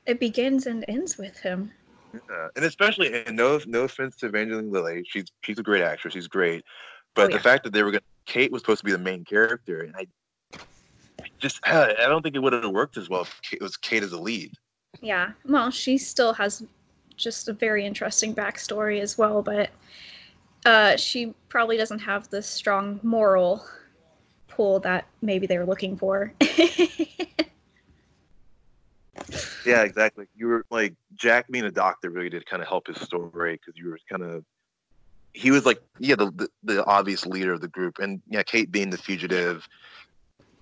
it 0.05 0.19
begins 0.19 0.67
and 0.67 0.85
ends 0.87 1.17
with 1.17 1.37
him. 1.39 1.71
And 2.55 2.65
especially, 2.65 3.25
and 3.25 3.35
no, 3.35 3.59
no 3.65 3.83
offense 3.83 4.15
to 4.17 4.27
Evangeline 4.27 4.71
Lilly, 4.71 5.03
she's 5.07 5.25
she's 5.43 5.59
a 5.59 5.63
great 5.63 5.83
actress, 5.83 6.13
she's 6.13 6.27
great, 6.27 6.63
but 7.13 7.29
Oh, 7.29 7.37
the 7.37 7.39
fact 7.39 7.63
that 7.65 7.73
they 7.73 7.83
were 7.83 7.91
going, 7.91 8.01
to 8.01 8.31
Kate 8.33 8.51
was 8.51 8.61
supposed 8.61 8.79
to 8.79 8.85
be 8.85 8.91
the 8.91 8.97
main 8.97 9.25
character, 9.25 9.81
and 9.81 9.95
I, 9.95 10.07
just, 11.39 11.59
I 11.65 11.93
don't 12.07 12.21
think 12.23 12.35
it 12.35 12.39
would 12.39 12.53
have 12.53 12.69
worked 12.71 12.97
as 12.97 13.09
well 13.09 13.21
if 13.21 13.41
Kate, 13.41 13.59
it 13.59 13.63
was 13.63 13.77
Kate 13.77 14.03
as 14.03 14.13
a 14.13 14.19
lead. 14.19 14.53
Yeah. 15.01 15.31
Well, 15.45 15.71
she 15.71 15.97
still 15.97 16.33
has 16.33 16.65
just 17.15 17.47
a 17.47 17.53
very 17.53 17.85
interesting 17.85 18.33
backstory 18.33 19.01
as 19.01 19.17
well, 19.17 19.41
but 19.41 19.69
uh, 20.65 20.97
she 20.97 21.33
probably 21.49 21.77
doesn't 21.77 21.99
have 21.99 22.29
the 22.29 22.41
strong 22.41 22.99
moral 23.03 23.65
pull 24.47 24.79
that 24.81 25.05
maybe 25.21 25.47
they 25.47 25.57
were 25.57 25.65
looking 25.65 25.97
for. 25.97 26.33
Yeah, 29.65 29.83
exactly. 29.83 30.27
You 30.35 30.47
were 30.47 30.65
like 30.71 30.93
Jack 31.15 31.47
being 31.49 31.65
a 31.65 31.71
doctor 31.71 32.09
really 32.09 32.29
did 32.29 32.45
kind 32.45 32.61
of 32.61 32.69
help 32.69 32.87
his 32.87 33.01
story 33.01 33.55
because 33.55 33.77
you 33.77 33.89
were 33.89 33.99
kind 34.09 34.23
of 34.23 34.45
he 35.33 35.51
was 35.51 35.65
like 35.65 35.81
yeah 35.99 36.15
the, 36.15 36.31
the 36.31 36.49
the 36.63 36.85
obvious 36.85 37.25
leader 37.25 37.51
of 37.51 37.59
the 37.59 37.67
group, 37.67 37.99
and 37.99 38.21
yeah, 38.29 38.43
Kate 38.43 38.71
being 38.71 38.89
the 38.89 38.97
fugitive, 38.97 39.67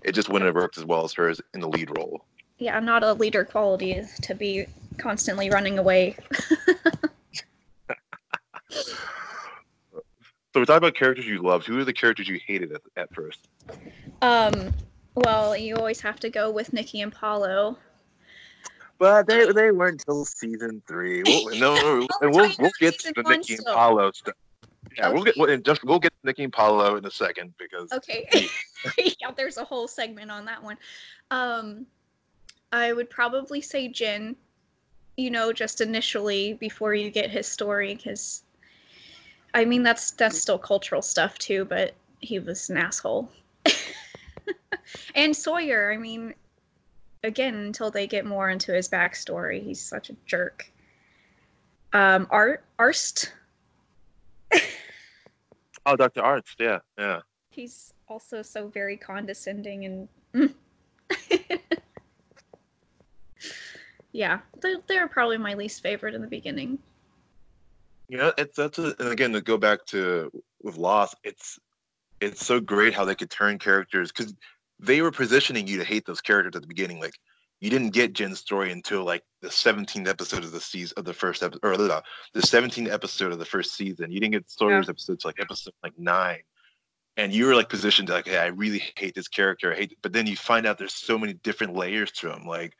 it 0.02 0.12
just 0.12 0.28
wouldn't 0.28 0.46
have 0.46 0.56
worked 0.56 0.76
as 0.76 0.84
well 0.84 1.04
as 1.04 1.12
her 1.12 1.28
as 1.28 1.40
in 1.54 1.60
the 1.60 1.68
lead 1.68 1.96
role. 1.96 2.24
Yeah, 2.58 2.80
not 2.80 3.02
a 3.02 3.12
leader 3.12 3.44
quality 3.44 4.02
to 4.22 4.34
be 4.34 4.66
constantly 4.98 5.50
running 5.50 5.78
away. 5.78 6.16
So 10.56 10.60
we 10.60 10.64
talked 10.64 10.78
about 10.78 10.94
characters 10.94 11.26
you 11.26 11.42
loved. 11.42 11.66
Who 11.66 11.78
are 11.78 11.84
the 11.84 11.92
characters 11.92 12.30
you 12.30 12.40
hated 12.46 12.72
at, 12.72 12.80
at 12.96 13.14
first? 13.14 13.46
Um, 14.22 14.72
well, 15.14 15.54
you 15.54 15.76
always 15.76 16.00
have 16.00 16.18
to 16.20 16.30
go 16.30 16.50
with 16.50 16.72
Nikki 16.72 17.02
and 17.02 17.12
Paulo. 17.12 17.76
But 18.98 19.26
they 19.26 19.52
they 19.52 19.70
weren't 19.70 20.00
until 20.00 20.24
season 20.24 20.82
three. 20.88 21.22
We'll, 21.24 21.50
no, 21.58 21.74
no, 21.76 22.08
and 22.22 22.34
we'll 22.34 22.50
we'll 22.58 22.70
get 22.80 22.98
to 23.00 23.12
the 23.14 23.22
one 23.22 23.32
Nikki 23.32 23.52
and 23.52 23.60
still. 23.60 23.74
Paulo 23.74 24.10
stuff. 24.12 24.34
Yeah, 24.96 25.12
we'll 25.12 25.24
get 25.24 25.32
Okay. 25.32 25.40
we'll, 25.42 25.50
and 25.50 25.62
just 25.62 25.84
we'll 25.84 25.98
get 25.98 26.14
Nikki 26.24 26.44
and 26.44 26.52
Paulo 26.54 26.96
in 26.96 27.04
a 27.04 27.10
second 27.10 27.52
because 27.58 27.92
Okay. 27.92 28.26
yeah, 29.20 29.32
there's 29.36 29.58
a 29.58 29.64
whole 29.64 29.86
segment 29.86 30.30
on 30.30 30.46
that 30.46 30.62
one. 30.62 30.78
Um, 31.30 31.84
I 32.72 32.92
would 32.92 33.10
probably 33.10 33.60
say 33.60 33.88
Jin, 33.88 34.36
you 35.16 35.30
know, 35.30 35.52
just 35.52 35.80
initially 35.80 36.54
before 36.54 36.94
you 36.94 37.10
get 37.10 37.30
his 37.30 37.46
story, 37.46 37.94
because 37.94 38.42
I 39.54 39.64
mean 39.64 39.82
that's 39.82 40.10
that's 40.12 40.38
still 40.38 40.58
cultural 40.58 41.02
stuff 41.02 41.38
too, 41.38 41.64
but 41.64 41.94
he 42.20 42.38
was 42.38 42.68
an 42.70 42.76
asshole. 42.76 43.30
and 45.14 45.34
Sawyer, 45.34 45.92
I 45.92 45.96
mean, 45.96 46.34
again, 47.22 47.54
until 47.54 47.90
they 47.90 48.06
get 48.06 48.26
more 48.26 48.50
into 48.50 48.72
his 48.72 48.88
backstory, 48.88 49.62
he's 49.62 49.80
such 49.80 50.10
a 50.10 50.16
jerk. 50.26 50.70
Um, 51.92 52.26
Art 52.30 52.64
Arzt, 52.78 53.32
oh, 55.86 55.96
Dr. 55.96 56.22
Arzt, 56.22 56.56
yeah, 56.58 56.80
yeah. 56.98 57.20
he's 57.50 57.94
also 58.08 58.42
so 58.42 58.68
very 58.68 58.96
condescending 58.96 59.84
and 59.84 60.08
mm. 60.34 60.54
yeah 64.16 64.38
they're, 64.60 64.78
they're 64.86 65.08
probably 65.08 65.38
my 65.38 65.54
least 65.54 65.82
favorite 65.82 66.14
in 66.14 66.22
the 66.22 66.26
beginning 66.26 66.78
Yeah, 68.08 68.30
it's 68.38 68.56
that's 68.56 68.78
a, 68.78 68.94
and 68.98 69.08
again 69.08 69.32
to 69.32 69.40
go 69.40 69.56
back 69.56 69.84
to 69.86 70.30
with 70.62 70.76
Lost, 70.76 71.16
it's 71.24 71.58
it's 72.20 72.44
so 72.44 72.60
great 72.60 72.94
how 72.94 73.04
they 73.04 73.14
could 73.14 73.30
turn 73.30 73.58
characters 73.58 74.12
because 74.12 74.34
they 74.78 75.02
were 75.02 75.10
positioning 75.10 75.66
you 75.66 75.78
to 75.78 75.84
hate 75.84 76.06
those 76.06 76.20
characters 76.20 76.56
at 76.56 76.62
the 76.62 76.68
beginning. 76.68 77.00
Like 77.00 77.14
you 77.60 77.70
didn't 77.70 77.90
get 77.90 78.12
Jin's 78.12 78.38
story 78.38 78.70
until 78.70 79.04
like 79.04 79.22
the 79.40 79.48
17th 79.48 80.08
episode 80.08 80.44
of 80.44 80.52
the 80.52 80.60
season 80.60 80.94
of 80.96 81.04
the 81.04 81.14
first 81.14 81.42
episode, 81.42 81.60
or 81.64 81.76
the, 81.76 82.02
the 82.34 82.40
17th 82.40 82.92
episode 82.92 83.32
of 83.32 83.38
the 83.38 83.44
first 83.44 83.74
season. 83.74 84.10
You 84.10 84.20
didn't 84.20 84.32
get 84.32 84.50
Sawyer's 84.50 84.88
episodes 84.88 85.24
like 85.24 85.40
episode 85.40 85.74
like 85.82 85.98
nine, 85.98 86.40
and 87.16 87.32
you 87.32 87.46
were 87.46 87.54
like 87.54 87.68
positioned 87.68 88.08
to 88.08 88.14
like, 88.14 88.28
hey, 88.28 88.38
I 88.38 88.46
really 88.46 88.82
hate 88.96 89.14
this 89.14 89.28
character. 89.28 89.72
I 89.72 89.76
hate, 89.76 89.98
but 90.02 90.12
then 90.12 90.26
you 90.26 90.36
find 90.36 90.66
out 90.66 90.78
there's 90.78 90.94
so 90.94 91.18
many 91.18 91.32
different 91.34 91.74
layers 91.74 92.12
to 92.12 92.32
him. 92.32 92.46
Like 92.46 92.76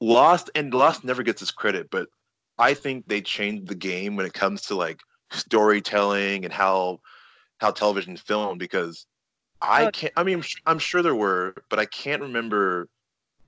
Lost, 0.00 0.50
and 0.54 0.72
Lost 0.72 1.04
never 1.04 1.22
gets 1.22 1.42
its 1.42 1.50
credit, 1.50 1.88
but 1.90 2.08
I 2.58 2.74
think 2.74 3.06
they 3.06 3.20
changed 3.20 3.66
the 3.68 3.74
game 3.74 4.16
when 4.16 4.26
it 4.26 4.32
comes 4.34 4.62
to 4.62 4.74
like 4.74 5.00
storytelling 5.30 6.44
and 6.44 6.52
how 6.52 7.00
how 7.58 7.70
television 7.70 8.14
is 8.14 8.20
filmed 8.20 8.58
because 8.58 9.06
I 9.60 9.86
Oh. 9.86 9.90
can't. 9.90 10.12
I 10.16 10.22
mean, 10.24 10.38
I'm 10.38 10.44
I'm 10.66 10.78
sure 10.78 11.02
there 11.02 11.14
were, 11.14 11.54
but 11.68 11.78
I 11.78 11.86
can't 11.86 12.22
remember 12.22 12.88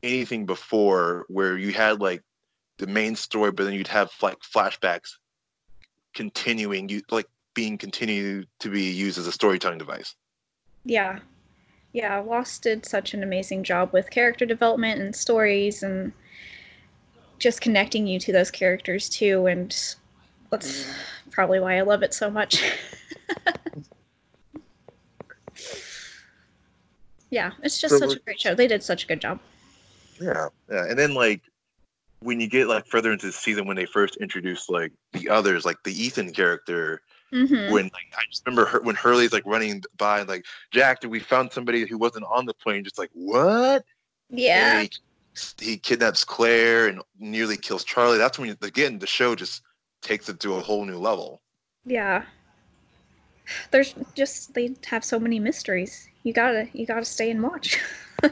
anything 0.02 0.46
before 0.46 1.24
where 1.28 1.56
you 1.56 1.72
had 1.72 2.00
like 2.00 2.22
the 2.78 2.86
main 2.86 3.16
story, 3.16 3.52
but 3.52 3.64
then 3.64 3.74
you'd 3.74 3.88
have 3.88 4.10
like 4.22 4.38
flashbacks 4.40 5.12
continuing, 6.14 6.88
you 6.88 7.02
like 7.10 7.26
being 7.54 7.78
continued 7.78 8.48
to 8.60 8.70
be 8.70 8.90
used 8.90 9.18
as 9.18 9.26
a 9.26 9.32
storytelling 9.32 9.78
device. 9.78 10.14
yeah 10.84 11.20
yeah 11.92 12.18
lost 12.18 12.62
did 12.62 12.84
such 12.84 13.14
an 13.14 13.22
amazing 13.22 13.62
job 13.62 13.92
with 13.92 14.10
character 14.10 14.44
development 14.46 15.00
and 15.00 15.14
stories 15.14 15.82
and 15.82 16.12
just 17.42 17.60
connecting 17.60 18.06
you 18.06 18.20
to 18.20 18.32
those 18.32 18.50
characters 18.50 19.08
too 19.08 19.46
and 19.46 19.96
that's 20.50 20.86
probably 21.30 21.58
why 21.58 21.76
i 21.76 21.80
love 21.80 22.02
it 22.02 22.14
so 22.14 22.30
much. 22.30 22.62
Yeah 27.30 27.52
it's 27.62 27.80
just 27.80 27.98
So 27.98 28.06
such 28.06 28.16
a 28.16 28.20
great 28.20 28.38
show. 28.38 28.54
They 28.54 28.66
did 28.66 28.82
such 28.82 29.04
a 29.04 29.06
good 29.06 29.20
job. 29.20 29.40
Yeah, 30.20 30.48
yeah, 30.70 30.84
and 30.88 30.98
then 30.98 31.14
like 31.14 31.40
when 32.20 32.40
you 32.40 32.46
get 32.46 32.68
like 32.68 32.86
further 32.86 33.10
into 33.10 33.26
the 33.26 33.32
season 33.32 33.66
when 33.66 33.74
they 33.74 33.86
first 33.86 34.16
introduced 34.16 34.70
like 34.70 34.92
the 35.14 35.30
others, 35.30 35.64
like 35.64 35.78
the 35.82 35.92
Ethan 35.92 36.32
character, 36.32 37.00
hmm 37.32 37.70
when 37.72 37.84
like 37.84 38.12
I 38.14 38.22
just 38.30 38.42
remember 38.44 38.66
her, 38.66 38.82
when 38.82 38.96
Hurley's 38.96 39.32
like 39.32 39.46
running 39.46 39.82
by 39.96 40.22
like 40.22 40.44
Jack, 40.72 41.00
did 41.00 41.10
we 41.10 41.20
found 41.20 41.52
somebody 41.52 41.86
who 41.86 41.96
wasn't 41.96 42.26
on 42.26 42.44
the 42.44 42.52
plane. 42.52 42.84
Just 42.84 42.98
like 42.98 43.10
what? 43.14 43.82
yeah. 44.28 44.80
And 44.80 44.90
he, 45.34 45.64
he 45.64 45.76
kidnaps 45.78 46.24
Claire 46.24 46.88
and 46.88 47.00
nearly 47.18 47.56
kills 47.56 47.84
Charlie. 47.84 48.18
That's 48.18 48.38
when 48.38 48.56
again 48.62 48.98
the 48.98 49.06
show 49.06 49.34
just 49.34 49.62
takes 50.02 50.28
it 50.28 50.40
to 50.40 50.54
a 50.54 50.60
whole 50.60 50.84
new 50.84 50.98
level. 50.98 51.42
Yeah. 51.84 52.24
There's 53.70 53.94
just 54.14 54.54
they 54.54 54.74
have 54.86 55.04
so 55.04 55.18
many 55.18 55.38
mysteries. 55.38 56.08
You 56.22 56.32
gotta 56.32 56.68
you 56.72 56.86
gotta 56.86 57.04
stay 57.04 57.30
and 57.30 57.42
watch. 57.42 57.80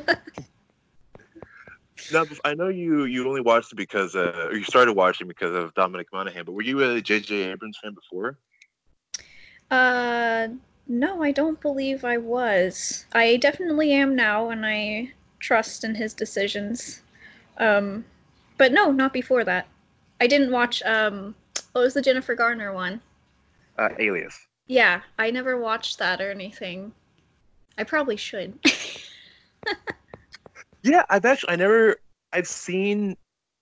Now 2.12 2.25
I 2.45 2.54
know 2.54 2.69
you 2.69 3.04
you 3.04 3.26
only 3.28 3.40
watched 3.40 3.73
it 3.73 3.76
because 3.76 4.16
uh, 4.16 4.49
or 4.50 4.57
you 4.57 4.64
started 4.64 4.95
watching 4.95 5.28
because 5.28 5.54
of 5.54 5.75
Dominic 5.75 6.09
Monaghan, 6.12 6.45
but 6.45 6.52
were 6.52 6.62
you 6.62 6.83
a 6.83 7.00
J.J. 7.00 7.52
Abrams 7.52 7.78
fan 7.83 7.95
before? 7.95 8.38
uh 9.71 10.49
no, 10.88 11.23
I 11.23 11.30
don't 11.30 11.61
believe 11.61 12.04
I 12.04 12.16
was. 12.16 13.07
I 13.12 13.37
definitely 13.37 13.92
am 13.92 14.16
now 14.16 14.50
and 14.50 14.66
I 14.66 15.12
trust 15.40 15.85
in 15.85 15.94
his 15.94 16.14
decisions. 16.14 17.02
Um 17.59 18.04
but 18.59 18.73
no, 18.73 18.92
not 18.92 19.12
before 19.12 19.44
that. 19.44 19.66
I 20.20 20.26
didn't 20.26 20.52
watch 20.52 20.82
um 20.85 21.35
what 21.73 21.82
was 21.82 21.94
the 21.94 22.02
Jennifer 22.02 22.35
Garner 22.35 22.73
one? 22.73 23.00
Uh, 23.78 23.90
Alias. 23.99 24.38
Yeah, 24.66 25.00
I 25.18 25.30
never 25.30 25.59
watched 25.59 25.99
that 25.99 26.20
or 26.20 26.30
anything. 26.30 26.92
I 27.78 27.85
probably 27.85 28.16
should. 28.16 28.59
Yeah, 30.82 31.04
I've 31.11 31.25
actually 31.25 31.52
I 31.52 31.56
never 31.56 31.97
I've 32.32 32.49
seen 32.49 33.16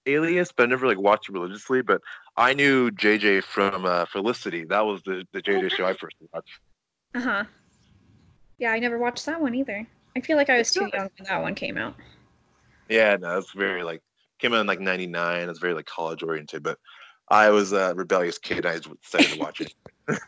Alias, 0.07 0.53
but 0.53 0.65
I 0.65 0.67
never 0.67 0.87
like 0.87 0.99
watched 0.99 1.29
it 1.29 1.33
religiously. 1.33 1.83
But 1.83 2.01
I 2.37 2.55
knew 2.55 2.91
JJ 2.91 3.43
from 3.45 3.85
uh, 3.85 4.07
Felicity. 4.07 4.65
That 4.65 4.85
was 4.87 5.03
the 5.03 5.25
the 5.33 5.43
JJ 5.43 5.71
show 5.73 5.87
I 5.87 5.95
first 5.95 6.17
watched. 6.33 6.61
Uh 7.15 7.21
huh. 7.21 7.45
Yeah, 8.59 8.73
I 8.73 8.79
never 8.79 8.99
watched 8.99 9.27
that 9.27 9.41
one 9.41 9.55
either. 9.55 9.87
I 10.19 10.21
feel 10.21 10.37
like 10.37 10.51
I 10.51 10.59
was 10.59 10.73
too 10.73 10.91
young 10.93 11.09
when 11.17 11.29
that 11.29 11.41
one 11.41 11.55
came 11.55 11.79
out. 11.79 11.95
Yeah, 12.89 13.17
no, 13.21 13.39
it's 13.39 13.53
very 13.53 13.85
like 13.85 14.01
came 14.41 14.53
out 14.53 14.61
in 14.61 14.67
like 14.67 14.81
'99. 14.81 15.49
It's 15.49 15.61
very 15.61 15.75
like 15.75 15.87
college 15.87 16.25
oriented, 16.25 16.65
but 16.65 16.77
I 17.29 17.51
was 17.51 17.71
a 17.73 17.95
rebellious 17.95 18.37
kid. 18.39 18.67
I 18.67 18.79
just 18.79 18.89
decided 19.01 19.31
to 19.31 19.39
watch 19.39 19.61
it. 19.61 19.73
but 20.09 20.19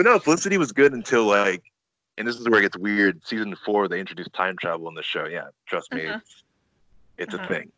no, 0.00 0.18
Felicity 0.18 0.58
was 0.58 0.72
good 0.72 0.94
until 0.94 1.26
like, 1.26 1.62
and 2.18 2.26
this 2.26 2.34
is 2.34 2.48
where 2.48 2.58
it 2.58 2.62
gets 2.62 2.76
weird. 2.76 3.24
Season 3.24 3.54
four, 3.64 3.86
they 3.86 4.00
introduced 4.00 4.32
time 4.32 4.56
travel 4.60 4.88
in 4.88 4.96
the 4.96 5.02
show. 5.04 5.26
Yeah, 5.26 5.46
trust 5.68 5.92
me, 5.92 6.06
Uh-huh. 6.06 6.18
it's, 6.18 6.42
it's 7.18 7.34
Uh-huh. 7.34 7.44
a 7.44 7.48
thing. 7.48 7.70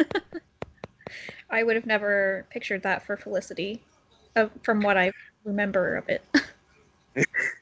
I 1.50 1.62
would 1.62 1.76
have 1.76 1.84
never 1.86 2.46
pictured 2.48 2.82
that 2.84 3.02
for 3.02 3.18
Felicity, 3.18 3.82
uh, 4.34 4.48
from 4.62 4.80
what 4.80 4.96
I 4.96 5.12
remember 5.44 5.96
of 5.96 6.08
it. 6.08 6.24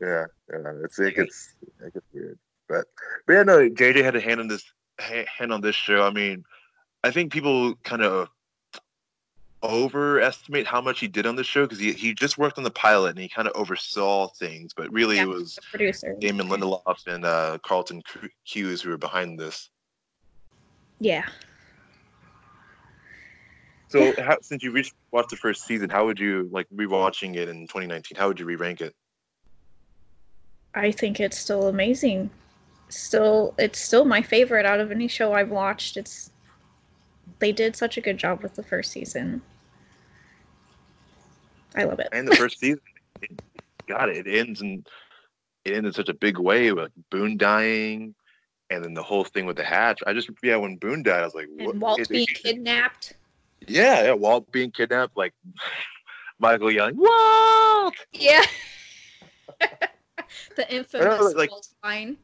Yeah, 0.00 0.26
yeah, 0.52 0.72
it's 0.82 0.98
it 0.98 1.16
gets 1.16 1.54
it 1.62 1.94
gets 1.94 2.06
weird, 2.12 2.38
but 2.68 2.86
but 3.26 3.32
yeah, 3.32 3.42
no, 3.42 3.68
JJ 3.68 4.02
had 4.02 4.16
a 4.16 4.20
hand 4.20 4.40
in 4.40 4.48
this 4.48 4.64
hand 4.98 5.52
on 5.52 5.60
this 5.60 5.76
show. 5.76 6.02
I 6.02 6.10
mean, 6.10 6.44
I 7.02 7.10
think 7.10 7.32
people 7.32 7.74
kind 7.84 8.02
of 8.02 8.28
overestimate 9.64 10.66
how 10.66 10.80
much 10.80 11.00
he 11.00 11.08
did 11.08 11.26
on 11.26 11.36
the 11.36 11.44
show 11.44 11.62
because 11.62 11.78
he, 11.78 11.92
he 11.92 12.12
just 12.12 12.36
worked 12.36 12.58
on 12.58 12.64
the 12.64 12.70
pilot 12.70 13.10
and 13.10 13.18
he 13.18 13.28
kind 13.28 13.48
of 13.48 13.54
oversaw 13.56 14.28
things, 14.28 14.72
but 14.76 14.92
really 14.92 15.16
Yeah, 15.16 15.22
it 15.22 15.28
was 15.28 15.58
producer. 15.70 16.14
Damon 16.20 16.48
Lindelof 16.48 17.06
and 17.06 17.24
uh, 17.24 17.58
Carlton 17.62 18.02
Cuse 18.44 18.82
who 18.82 18.90
were 18.90 18.98
behind 18.98 19.40
this. 19.40 19.70
Yeah. 21.00 21.24
So, 23.88 24.12
how, 24.18 24.38
since 24.42 24.62
you 24.62 24.72
reached 24.72 24.94
watched 25.12 25.30
the 25.30 25.36
first 25.36 25.64
season, 25.64 25.88
how 25.88 26.04
would 26.06 26.18
you 26.18 26.48
like 26.50 26.66
rewatching 26.74 27.36
it 27.36 27.48
in 27.48 27.62
2019? 27.62 28.16
How 28.18 28.28
would 28.28 28.40
you 28.40 28.46
re-rank 28.46 28.80
it? 28.80 28.94
I 30.74 30.90
think 30.90 31.20
it's 31.20 31.38
still 31.38 31.68
amazing. 31.68 32.30
Still, 32.88 33.54
it's 33.58 33.78
still 33.78 34.04
my 34.04 34.22
favorite 34.22 34.66
out 34.66 34.80
of 34.80 34.90
any 34.90 35.08
show 35.08 35.32
I've 35.32 35.50
watched. 35.50 35.96
It's 35.96 36.30
they 37.38 37.52
did 37.52 37.76
such 37.76 37.96
a 37.96 38.00
good 38.00 38.18
job 38.18 38.42
with 38.42 38.54
the 38.54 38.62
first 38.62 38.92
season. 38.92 39.42
I 41.76 41.84
love 41.84 41.98
it. 41.98 42.08
And 42.12 42.28
the 42.28 42.36
first 42.36 42.60
season, 42.60 42.80
it, 43.22 43.40
God, 43.86 44.08
it 44.08 44.26
ends 44.26 44.62
in 44.62 44.84
it 45.64 45.74
ends 45.74 45.86
in 45.86 45.92
such 45.92 46.08
a 46.08 46.14
big 46.14 46.38
way 46.38 46.72
with 46.72 46.90
Boone 47.10 47.36
dying, 47.36 48.14
and 48.70 48.84
then 48.84 48.94
the 48.94 49.02
whole 49.02 49.24
thing 49.24 49.46
with 49.46 49.56
the 49.56 49.64
hatch. 49.64 50.00
I 50.06 50.12
just 50.12 50.30
yeah, 50.42 50.56
when 50.56 50.76
Boone 50.76 51.02
died, 51.02 51.22
I 51.22 51.24
was 51.24 51.34
like, 51.34 51.48
And 51.58 51.80
Walt 51.80 52.00
is 52.00 52.08
it- 52.08 52.10
being 52.12 52.26
kidnapped. 52.26 53.14
Yeah, 53.66 54.04
yeah, 54.04 54.12
Walt 54.12 54.50
being 54.52 54.70
kidnapped, 54.70 55.16
like 55.16 55.32
Michael 56.38 56.70
yelling, 56.70 56.96
Walt! 56.98 57.94
Yeah. 58.12 58.44
the 60.56 60.72
infamous 60.72 61.34
like- 61.34 61.50
Walt 61.50 61.68
line. 61.82 62.16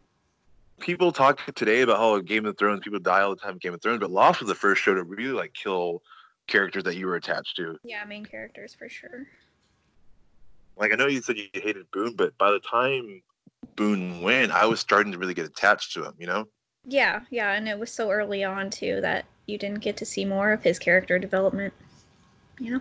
People 0.80 1.12
talk 1.12 1.40
today 1.54 1.82
about 1.82 1.98
how 1.98 2.18
Game 2.20 2.46
of 2.46 2.56
Thrones 2.56 2.80
people 2.82 2.98
die 2.98 3.20
all 3.20 3.34
the 3.34 3.40
time 3.40 3.58
Game 3.58 3.74
of 3.74 3.82
Thrones, 3.82 4.00
but 4.00 4.10
Lost 4.10 4.40
was 4.40 4.48
the 4.48 4.54
first 4.54 4.80
show 4.80 4.94
to 4.94 5.02
really 5.02 5.32
like 5.32 5.52
kill 5.52 6.02
characters 6.46 6.84
that 6.84 6.96
you 6.96 7.06
were 7.06 7.16
attached 7.16 7.56
to. 7.56 7.78
Yeah, 7.84 8.02
main 8.04 8.24
characters 8.24 8.74
for 8.74 8.88
sure. 8.88 9.26
Like 10.78 10.92
I 10.92 10.96
know 10.96 11.06
you 11.06 11.20
said 11.20 11.36
you 11.36 11.48
hated 11.52 11.90
Boone, 11.90 12.14
but 12.16 12.36
by 12.38 12.50
the 12.50 12.60
time 12.60 13.20
Boone 13.76 14.22
went, 14.22 14.52
I 14.52 14.64
was 14.64 14.80
starting 14.80 15.12
to 15.12 15.18
really 15.18 15.34
get 15.34 15.44
attached 15.44 15.92
to 15.94 16.04
him, 16.04 16.14
you 16.18 16.26
know? 16.26 16.48
Yeah, 16.86 17.20
yeah, 17.30 17.52
and 17.52 17.68
it 17.68 17.78
was 17.78 17.92
so 17.92 18.10
early 18.10 18.42
on 18.42 18.70
too 18.70 19.00
that 19.02 19.26
you 19.46 19.58
didn't 19.58 19.80
get 19.80 19.96
to 19.98 20.06
see 20.06 20.24
more 20.24 20.52
of 20.52 20.62
his 20.62 20.78
character 20.78 21.18
development. 21.18 21.74
You 22.58 22.80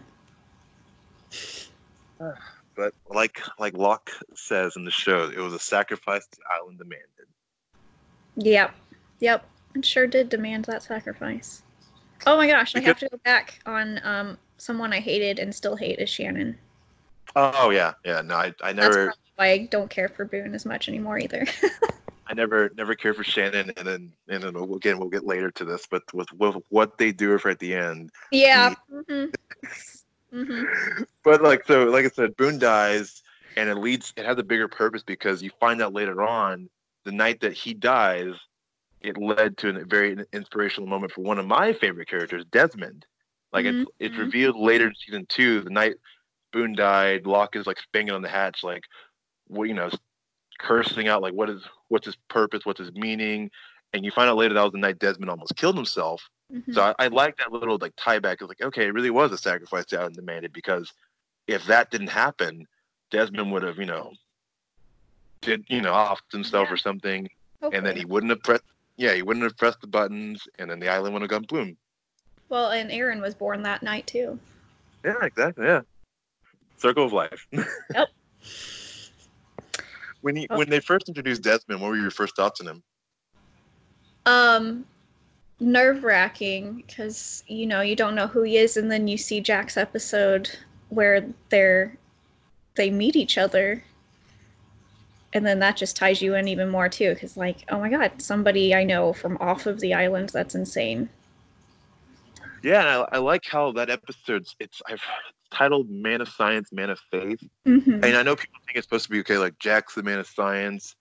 know? 2.20 2.32
But 2.80 2.94
like 3.14 3.42
like 3.60 3.74
Locke 3.74 4.10
says 4.36 4.78
in 4.78 4.86
the 4.86 4.92
show, 4.92 5.30
it 5.30 5.38
was 5.38 5.54
a 5.54 5.60
sacrifice 5.60 6.26
the 6.28 6.38
island 6.50 6.78
demanded. 6.78 7.28
Yep. 8.38 8.74
Yep. 9.20 9.46
It 9.76 9.86
sure 9.86 10.08
did 10.08 10.30
demand 10.30 10.64
that 10.66 10.82
sacrifice. 10.82 11.62
Oh 12.26 12.38
my 12.38 12.48
gosh, 12.48 12.78
I 12.78 12.80
have 12.80 12.98
to 13.00 13.10
go 13.10 13.18
back 13.26 13.60
on 13.66 14.00
um 14.06 14.38
someone 14.56 14.94
I 14.94 15.02
hated 15.02 15.40
and 15.40 15.54
still 15.54 15.76
hate 15.76 16.00
is 16.00 16.10
Shannon. 16.10 16.58
Oh 17.36 17.70
yeah, 17.70 17.96
yeah. 18.06 18.22
No, 18.22 18.36
I, 18.36 18.54
I 18.64 18.72
never 18.72 19.14
why 19.36 19.48
I 19.48 19.58
don't 19.66 19.90
care 19.90 20.08
for 20.08 20.24
Boone 20.24 20.56
as 20.56 20.66
much 20.66 20.88
anymore 20.88 21.20
either. 21.20 21.46
I 22.28 22.34
never 22.34 22.72
never 22.78 22.96
cared 22.96 23.18
for 23.18 23.26
Shannon, 23.26 23.74
and 23.76 23.86
then 23.86 24.14
and 24.30 24.42
then 24.42 24.54
we'll, 24.54 24.76
again 24.76 25.00
we'll 25.00 25.10
get 25.10 25.26
later 25.26 25.52
to 25.52 25.66
this, 25.66 25.86
but 25.86 26.04
with, 26.14 26.32
with 26.32 26.56
what 26.70 26.98
they 26.98 27.12
do 27.12 27.38
for 27.40 27.50
at 27.50 27.60
the 27.60 27.76
end. 27.76 28.10
yeah. 28.32 28.76
hmm 28.90 29.26
hmm 30.32 30.64
But 31.24 31.42
like 31.42 31.66
so, 31.68 31.86
like 31.86 32.06
I 32.06 32.10
said, 32.10 32.36
Boone 32.38 32.60
dies, 32.60 33.22
and 33.56 33.70
it 33.70 33.76
leads. 33.76 34.14
It 34.16 34.26
has 34.26 34.38
a 34.38 34.44
bigger 34.44 34.68
purpose 34.68 35.04
because 35.04 35.42
you 35.42 35.52
find 35.60 35.82
out 35.82 35.94
later 35.94 36.24
on, 36.24 36.70
the 37.06 37.12
night 37.12 37.42
that 37.42 37.54
he 37.54 37.74
dies, 37.74 38.34
it 39.02 39.18
led 39.18 39.58
to 39.58 39.70
a 39.70 39.86
very 39.86 40.18
inspirational 40.34 40.88
moment 40.88 41.12
for 41.12 41.22
one 41.22 41.40
of 41.40 41.46
my 41.46 41.74
favorite 41.74 42.08
characters, 42.08 42.46
Desmond. 42.52 43.06
Like 43.52 43.66
it's 43.66 43.84
it's 44.00 44.16
Mhm. 44.16 44.20
revealed 44.20 44.58
later 44.58 44.88
in 44.88 44.96
season 44.96 45.26
two, 45.30 45.62
the 45.62 45.70
night 45.70 45.96
Boone 46.54 46.74
died, 46.76 47.26
Locke 47.26 47.56
is 47.56 47.68
like 47.68 47.78
banging 47.94 48.12
on 48.14 48.22
the 48.22 48.30
hatch, 48.30 48.63
like, 48.63 48.84
what 49.48 49.68
you 49.68 49.74
know, 49.74 49.89
cursing 50.60 51.08
out 51.08 51.22
like 51.22 51.34
what 51.34 51.50
is 51.50 51.63
what's 51.89 52.06
his 52.06 52.15
purpose, 52.30 52.65
what's 52.65 52.80
his 52.80 52.92
meaning, 52.94 53.50
and 53.94 54.06
you 54.06 54.12
find 54.12 54.30
out 54.30 54.38
later 54.38 54.54
that 54.54 54.63
was 54.63 54.72
the 54.74 54.80
night 54.80 55.00
Desmond 55.00 55.30
almost 55.30 55.56
killed 55.56 55.76
himself. 55.76 56.22
Hmm 56.52 56.74
So 56.74 56.82
I, 56.82 56.96
I 57.00 57.08
like 57.08 57.38
that 57.38 57.52
little 57.52 57.78
like 57.80 57.94
tie 57.98 58.20
back. 58.20 58.40
It's 58.42 58.50
like, 58.50 58.62
okay, 58.62 58.88
it 58.88 58.94
really 58.94 59.10
was 59.10 59.32
a 59.32 59.38
sacrifice 59.38 59.86
island 59.94 60.16
demanded 60.16 60.54
because 60.54 60.92
if 61.48 61.66
that 61.66 61.92
didn't 61.92 62.08
happen, 62.10 62.66
Desmond 63.12 63.52
would 63.52 63.64
have, 63.64 63.78
you 63.78 63.86
know, 63.86 64.12
did 65.42 65.66
you 65.70 65.82
know 65.82 65.94
off 65.94 66.22
himself 66.32 66.68
Yeah. 66.68 66.74
or 66.74 66.78
something, 66.78 67.28
and 67.72 67.86
then 67.86 67.96
he 67.96 68.06
wouldn't 68.06 68.30
have 68.32 68.42
pressed. 68.44 68.64
Yeah, 68.98 69.14
he 69.14 69.22
wouldn't 69.22 69.44
have 69.44 69.56
pressed 69.58 69.80
the 69.82 69.88
buttons, 69.88 70.46
and 70.58 70.70
then 70.70 70.80
the 70.80 70.90
island 70.90 71.14
would 71.14 71.22
have 71.22 71.32
gone 71.32 71.46
boom. 71.48 71.78
Well, 72.50 72.72
and 72.72 72.92
Aaron 72.92 73.22
was 73.22 73.34
born 73.34 73.64
that 73.64 73.82
night 73.84 74.06
too. 74.08 74.40
Yeah, 75.06 75.24
exactly. 75.24 75.66
Yeah, 75.66 75.82
circle 76.78 77.06
of 77.06 77.14
life. 77.14 77.48
Yep. 77.96 78.10
when 80.22 80.36
he 80.36 80.48
Oh. 80.50 80.58
when 80.58 80.70
they 80.70 80.80
first 80.82 81.08
introduced 81.08 81.42
Desmond, 81.44 81.82
what 81.82 81.90
were 81.90 81.98
your 81.98 82.12
first 82.12 82.36
thoughts 82.36 82.60
on 82.62 82.68
him? 82.68 82.84
Um, 84.26 84.86
nerve 85.60 86.04
wracking 86.04 86.84
because 86.88 87.43
you 87.48 87.65
know 87.65 87.82
you 87.82 87.95
don't 87.95 88.15
know 88.15 88.28
who 88.28 88.43
he 88.43 88.58
is, 88.58 88.78
and 88.78 88.91
then 88.91 89.08
you 89.08 89.17
see 89.17 89.41
Jack's 89.41 89.78
episode 89.78 90.50
where 90.89 91.26
they're 91.50 91.95
they 92.76 92.89
meet 92.89 93.15
each 93.15 93.38
other, 93.38 93.84
and 95.34 95.45
then 95.45 95.60
that 95.60 95.78
just 95.78 95.95
ties 95.95 96.22
you 96.22 96.36
in 96.36 96.48
even 96.48 96.69
more 96.69 96.89
too. 96.89 97.13
Because 97.13 97.38
like, 97.38 97.58
oh 97.69 97.80
my 97.80 97.89
god, 97.89 98.22
somebody 98.22 98.74
I 98.74 98.84
know 98.84 99.13
from 99.13 99.38
off 99.39 99.65
of 99.65 99.80
the 99.80 99.93
island. 99.93 100.30
That's 100.30 100.56
insane. 100.56 101.10
Yeah, 102.63 102.80
and 102.80 102.89
I, 102.89 103.17
I 103.17 103.17
like 103.19 103.45
how 103.45 103.72
that 103.74 103.89
episode's 103.89 104.56
it's 104.60 104.82
I've 104.88 105.02
titled 105.52 105.89
"Man 105.89 106.22
of 106.22 106.30
Science, 106.30 106.72
Man 106.72 106.89
of 106.89 107.00
Faith." 107.12 107.41
hmm 107.65 108.04
And 108.04 108.15
I 108.15 108.24
know 108.24 108.36
people 108.36 108.60
think 108.65 108.78
it's 108.78 108.86
supposed 108.86 109.06
to 109.06 109.12
be 109.12 109.19
okay, 109.19 109.38
like 109.38 109.60
Jack's 109.60 109.95
the 109.95 110.04
man 110.04 110.19
of 110.19 110.28
science 110.28 110.95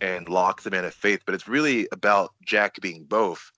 and 0.00 0.28
Locke's 0.28 0.64
the 0.64 0.70
man 0.70 0.84
of 0.84 0.94
faith, 0.94 1.20
but 1.24 1.34
it's 1.34 1.48
really 1.48 1.88
about 1.92 2.32
Jack 2.44 2.80
being 2.80 3.04
both. 3.04 3.50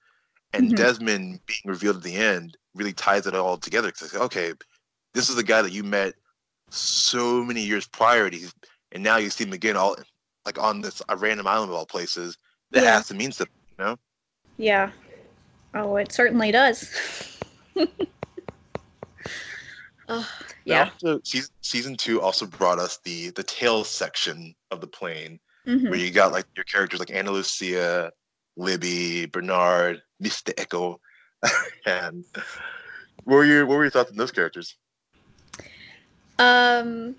And 0.52 0.70
Mhm. 0.72 0.76
Desmond 0.76 1.40
being 1.46 1.60
revealed 1.64 1.96
at 1.96 2.02
the 2.02 2.14
end 2.16 2.56
really 2.74 2.92
ties 2.92 3.26
it 3.26 3.34
all 3.34 3.58
together. 3.58 3.88
Because 3.88 4.14
okay, 4.14 4.52
this 5.14 5.28
is 5.28 5.36
the 5.36 5.42
guy 5.42 5.62
that 5.62 5.72
you 5.72 5.82
met 5.84 6.14
so 6.70 7.42
many 7.44 7.62
years 7.62 7.86
prior, 7.86 8.26
and, 8.92 9.02
now 9.02 9.16
you 9.16 9.30
see 9.30 9.44
him 9.44 9.52
again, 9.52 9.76
all 9.76 9.96
like 10.44 10.58
on 10.58 10.80
this 10.80 11.02
a 11.08 11.16
random 11.16 11.46
island 11.46 11.70
of 11.70 11.76
all 11.76 11.86
places. 11.86 12.38
That 12.70 12.82
Yeah. 12.82 12.92
has 12.96 13.08
to 13.08 13.14
mean 13.14 13.32
something, 13.32 13.52
you 13.78 13.84
know? 13.84 13.96
Yeah. 14.56 14.90
Oh, 15.74 15.96
it 15.96 16.12
certainly 16.12 16.50
does. 16.50 16.88
oh, 20.08 20.30
yeah. 20.64 20.90
Also, 21.02 21.20
season, 21.24 21.50
season 21.62 21.96
two 21.96 22.20
also 22.20 22.46
brought 22.46 22.78
us 22.78 22.98
the 23.04 23.30
the 23.30 23.42
tail 23.42 23.84
section 23.84 24.54
of 24.70 24.80
the 24.80 24.86
plane. 24.86 25.38
hmm 25.64 25.88
where 25.88 25.98
you 25.98 26.10
got 26.10 26.32
like 26.32 26.46
your 26.56 26.64
characters 26.64 27.00
like 27.00 27.10
Ana 27.12 27.30
Lucia, 27.32 28.10
Libby, 28.56 29.26
Bernard, 29.26 30.02
Mr. 30.22 30.54
Eko, 30.54 30.98
and 31.86 32.24
what 33.24 33.36
were 33.36 33.44
your 33.44 33.66
what 33.66 33.76
were 33.76 33.84
your 33.84 33.90
thoughts 33.90 34.10
on 34.10 34.16
those 34.16 34.32
characters? 34.32 34.76
Um, 36.38 37.16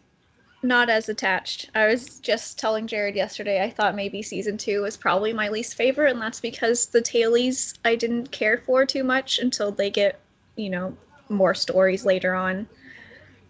not 0.63 0.89
as 0.89 1.09
attached. 1.09 1.69
I 1.75 1.87
was 1.87 2.19
just 2.19 2.59
telling 2.59 2.87
Jared 2.87 3.15
yesterday. 3.15 3.63
I 3.63 3.69
thought 3.69 3.95
maybe 3.95 4.21
season 4.21 4.57
two 4.57 4.81
was 4.81 4.97
probably 4.97 5.33
my 5.33 5.49
least 5.49 5.75
favorite, 5.75 6.11
and 6.11 6.21
that's 6.21 6.39
because 6.39 6.87
the 6.87 7.01
tailies 7.01 7.77
I 7.85 7.95
didn't 7.95 8.31
care 8.31 8.57
for 8.57 8.85
too 8.85 9.03
much 9.03 9.39
until 9.39 9.71
they 9.71 9.89
get, 9.89 10.19
you 10.55 10.69
know, 10.69 10.95
more 11.29 11.53
stories 11.53 12.05
later 12.05 12.33
on. 12.33 12.67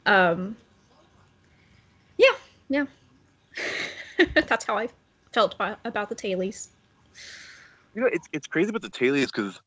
Um. 0.05 0.55
Yeah, 2.17 2.35
yeah. 2.69 2.85
that's 4.47 4.65
how 4.65 4.77
I 4.77 4.89
felt 5.31 5.53
about, 5.55 5.79
about 5.85 6.09
the 6.09 6.15
tailies. 6.15 6.69
You 7.97 8.03
know, 8.03 8.09
it's 8.13 8.27
it's 8.31 8.45
crazy 8.45 8.69
about 8.69 8.83
the 8.83 8.91
Tailies 8.91 9.31
because 9.33 9.59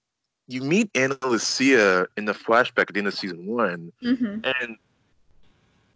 you 0.46 0.62
meet 0.62 0.88
Ana 0.94 1.16
Lucia 1.26 2.06
in 2.16 2.26
the 2.26 2.32
flashback 2.32 2.82
at 2.82 2.94
the 2.94 2.98
end 2.98 3.08
of 3.08 3.14
season 3.14 3.44
one, 3.44 3.90
hmm 4.00 4.38
and 4.44 4.76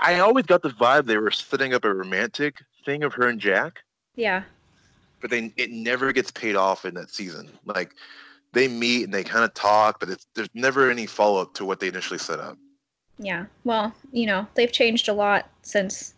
I 0.01 0.19
always 0.19 0.45
got 0.45 0.63
the 0.63 0.71
vibe 0.71 1.07
they 1.07 1.17
were 1.17 1.31
setting 1.31 1.75
up 1.75 1.85
a 1.85 1.95
romantic 1.95 2.57
thing 2.85 3.05
of 3.05 3.15
her 3.15 3.29
and 3.29 3.39
Jack, 3.39 3.85
Yeah. 4.17 4.43
but 5.21 5.31
then 5.31 5.53
it 5.57 5.71
never 5.71 6.13
gets 6.13 6.33
paid 6.33 6.57
off 6.57 6.85
in 6.85 6.95
that 6.95 7.11
season. 7.11 7.57
Like 7.67 7.95
they 8.53 8.67
meet 8.67 9.05
and 9.05 9.15
they 9.15 9.23
kind 9.23 9.45
of 9.45 9.55
talk, 9.55 10.01
but 10.01 10.11
it's 10.11 10.27
there's 10.35 10.49
never 10.55 10.91
any 10.91 11.07
follow 11.07 11.41
up 11.41 11.55
to 11.55 11.65
what 11.65 11.79
they 11.79 11.87
initially 11.87 12.19
set 12.19 12.41
up. 12.41 12.59
Yeah. 13.21 13.47
Well, 13.63 13.95
you 14.11 14.27
know, 14.27 14.49
they've 14.57 14.73
changed 14.73 15.09
a 15.09 15.13
lot 15.13 15.49
since 15.63 16.15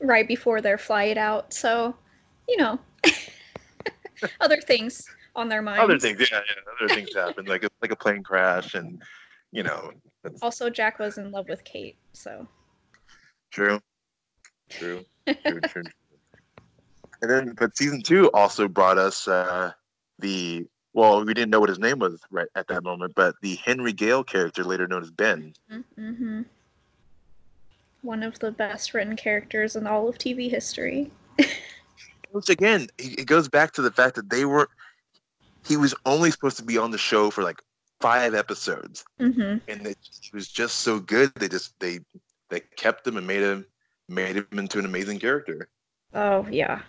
right 0.00 0.28
before 0.28 0.60
their 0.60 0.76
flight 0.76 1.16
out. 1.16 1.54
So, 1.54 1.96
you 2.46 2.58
know, 2.58 2.78
other 4.42 4.60
things 4.60 5.08
on 5.36 5.48
their 5.48 5.62
minds. 5.62 5.82
other 5.82 5.98
things, 5.98 6.18
yeah, 6.18 6.40
yeah, 6.40 6.84
other 6.84 6.94
things 6.94 7.12
happen, 7.14 7.44
like 7.44 7.62
a, 7.62 7.68
like 7.80 7.92
a 7.92 7.96
plane 7.96 8.22
crash, 8.22 8.74
and 8.74 9.00
you 9.52 9.62
know, 9.62 9.92
that's 10.22 10.42
Also, 10.42 10.68
Jack 10.68 10.98
was 10.98 11.18
in 11.18 11.30
love 11.30 11.48
with 11.48 11.62
Kate. 11.62 11.96
So, 12.12 12.48
true, 13.50 13.80
true, 14.68 15.04
true, 15.26 15.60
true. 15.68 15.84
And 17.22 17.30
then, 17.30 17.54
but 17.58 17.76
season 17.76 18.02
two 18.02 18.30
also 18.32 18.66
brought 18.66 18.98
us 18.98 19.28
uh, 19.28 19.72
the 20.18 20.66
well, 20.96 21.22
we 21.22 21.34
didn't 21.34 21.50
know 21.50 21.60
what 21.60 21.68
his 21.68 21.78
name 21.78 21.98
was 21.98 22.22
right 22.30 22.48
at 22.54 22.68
that 22.68 22.82
moment, 22.82 23.14
but 23.14 23.34
the 23.42 23.56
Henry 23.56 23.92
Gale 23.92 24.24
character, 24.24 24.64
later 24.64 24.88
known 24.88 25.02
as 25.02 25.10
Ben. 25.10 25.52
Mm-hmm. 25.70 26.42
One 28.00 28.22
of 28.22 28.38
the 28.38 28.50
best 28.50 28.94
written 28.94 29.14
characters 29.14 29.76
in 29.76 29.86
all 29.86 30.08
of 30.08 30.16
TV 30.16 30.50
history. 30.50 31.10
Which 32.30 32.48
again, 32.48 32.88
it 32.96 33.26
goes 33.26 33.46
back 33.46 33.72
to 33.72 33.82
the 33.82 33.90
fact 33.90 34.16
that 34.16 34.30
they 34.30 34.46
were. 34.46 34.70
He 35.66 35.76
was 35.76 35.94
only 36.04 36.30
supposed 36.30 36.56
to 36.58 36.64
be 36.64 36.78
on 36.78 36.90
the 36.90 36.98
show 36.98 37.30
for 37.30 37.42
like 37.42 37.60
five 38.00 38.34
episodes, 38.34 39.04
Mm-hmm. 39.20 39.58
and 39.68 39.86
it, 39.86 39.98
he 40.20 40.30
was 40.34 40.48
just 40.48 40.80
so 40.80 41.00
good. 41.00 41.34
They 41.34 41.48
just 41.48 41.78
they 41.80 42.00
they 42.50 42.60
kept 42.76 43.06
him 43.06 43.16
and 43.16 43.26
made 43.26 43.42
him 43.42 43.66
made 44.08 44.36
him 44.36 44.46
into 44.52 44.78
an 44.78 44.84
amazing 44.84 45.18
character. 45.18 45.68
Oh 46.14 46.46
yeah, 46.50 46.82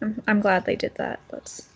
I'm 0.00 0.22
I'm 0.26 0.40
glad 0.40 0.64
they 0.64 0.76
did 0.76 0.94
that. 0.96 1.20
That's 1.30 1.68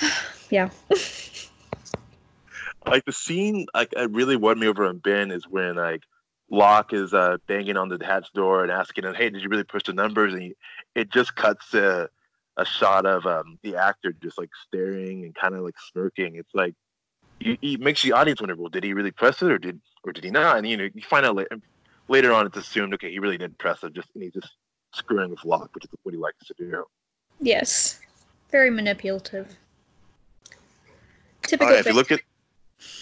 yeah. 0.50 0.70
like 2.86 3.04
the 3.04 3.12
scene 3.12 3.66
like 3.74 3.92
it 3.96 4.10
really 4.10 4.36
won 4.36 4.58
me 4.58 4.68
over 4.68 4.86
on 4.86 4.98
Ben 4.98 5.30
is 5.30 5.46
when 5.48 5.76
like 5.76 6.02
Locke 6.50 6.92
is 6.92 7.12
uh 7.14 7.38
banging 7.46 7.76
on 7.76 7.88
the 7.88 8.04
hatch 8.04 8.32
door 8.32 8.62
and 8.62 8.72
asking 8.72 9.04
him, 9.04 9.14
"Hey, 9.14 9.30
did 9.30 9.42
you 9.42 9.48
really 9.48 9.64
push 9.64 9.84
the 9.84 9.92
numbers?" 9.92 10.32
And 10.32 10.42
he, 10.42 10.54
it 10.94 11.10
just 11.10 11.34
cuts 11.36 11.70
to 11.70 12.08
a 12.56 12.64
shot 12.64 13.06
of 13.06 13.26
um 13.26 13.58
the 13.62 13.76
actor 13.76 14.12
just 14.22 14.38
like 14.38 14.50
staring 14.66 15.24
and 15.24 15.34
kind 15.34 15.54
of 15.54 15.62
like 15.62 15.74
smirking. 15.90 16.36
It's 16.36 16.54
like 16.54 16.74
it, 17.40 17.58
it 17.62 17.80
makes 17.80 18.02
the 18.02 18.12
audience 18.12 18.40
wonder, 18.40 18.56
well, 18.56 18.68
did 18.68 18.84
he 18.84 18.92
really 18.92 19.10
press 19.10 19.42
it 19.42 19.50
or 19.50 19.58
did 19.58 19.80
or 20.04 20.12
did 20.12 20.24
he 20.24 20.30
not? 20.30 20.58
And 20.58 20.68
you 20.68 20.76
know, 20.76 20.88
you 20.94 21.02
find 21.02 21.26
out 21.26 21.36
later, 21.36 21.58
later 22.08 22.32
on, 22.32 22.46
it's 22.46 22.56
assumed 22.56 22.94
okay, 22.94 23.10
he 23.10 23.18
really 23.18 23.38
didn't 23.38 23.58
press 23.58 23.82
it, 23.82 23.94
just 23.94 24.08
and 24.14 24.22
he's 24.22 24.32
just 24.32 24.54
screwing 24.92 25.30
with 25.30 25.44
Locke, 25.44 25.70
which 25.74 25.84
is 25.84 25.90
what 26.02 26.12
he 26.12 26.18
likes 26.18 26.46
to 26.46 26.54
do. 26.58 26.84
Yes, 27.40 28.00
very 28.50 28.70
manipulative. 28.70 29.56
Uh, 31.60 31.72
if 31.72 31.86
you 31.86 31.92
look 31.92 32.12
at 32.12 32.20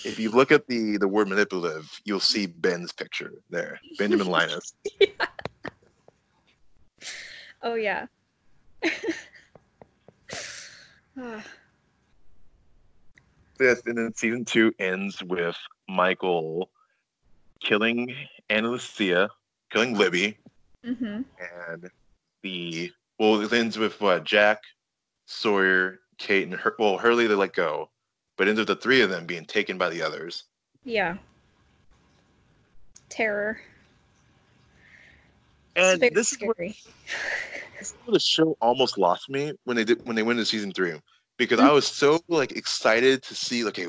if 0.04 0.18
you 0.18 0.30
look 0.30 0.50
at 0.50 0.66
the 0.66 0.96
the 0.96 1.08
word 1.08 1.28
manipulative, 1.28 1.90
you'll 2.04 2.20
see 2.20 2.46
Ben's 2.46 2.92
picture 2.92 3.32
there, 3.50 3.80
Benjamin 3.98 4.28
Linus. 4.28 4.72
oh 7.62 7.74
yeah. 7.74 8.06
Yes, 13.60 13.82
and 13.84 13.98
then 13.98 14.14
season 14.14 14.44
two 14.44 14.72
ends 14.78 15.22
with 15.22 15.56
Michael 15.88 16.70
killing 17.60 18.14
Ana 18.48 18.70
Lucia, 18.70 19.28
killing 19.70 19.96
Libby, 19.96 20.38
mhm. 20.84 21.24
and 21.70 21.90
the 22.42 22.90
well, 23.18 23.40
it 23.42 23.52
ends 23.52 23.76
with 23.78 24.00
what 24.00 24.24
Jack, 24.24 24.62
Sawyer, 25.26 26.00
Kate, 26.16 26.44
and 26.44 26.54
Her- 26.54 26.76
well 26.78 26.96
Hurley 26.96 27.26
they 27.26 27.34
let 27.34 27.52
go, 27.52 27.90
but 28.36 28.48
ends 28.48 28.58
with 28.58 28.68
the 28.68 28.76
three 28.76 29.02
of 29.02 29.10
them 29.10 29.26
being 29.26 29.44
taken 29.44 29.76
by 29.76 29.90
the 29.90 30.00
others. 30.00 30.44
Yeah. 30.84 31.18
Terror. 33.10 33.60
And 35.76 36.00
this 36.00 36.32
is 36.32 36.38
where 36.40 36.54
this 36.58 36.76
is 37.80 37.94
where 38.04 38.12
the 38.12 38.20
show 38.20 38.56
almost 38.60 38.98
lost 38.98 39.28
me 39.28 39.52
when 39.64 39.76
they 39.76 39.84
did 39.84 40.00
when 40.04 40.16
they 40.16 40.22
went 40.22 40.38
into 40.38 40.50
season 40.50 40.72
three 40.72 40.94
because 41.38 41.60
I 41.60 41.72
was 41.72 41.86
so 41.86 42.20
like 42.28 42.52
excited 42.52 43.22
to 43.24 43.34
see 43.34 43.64
like, 43.64 43.78
okay, 43.78 43.88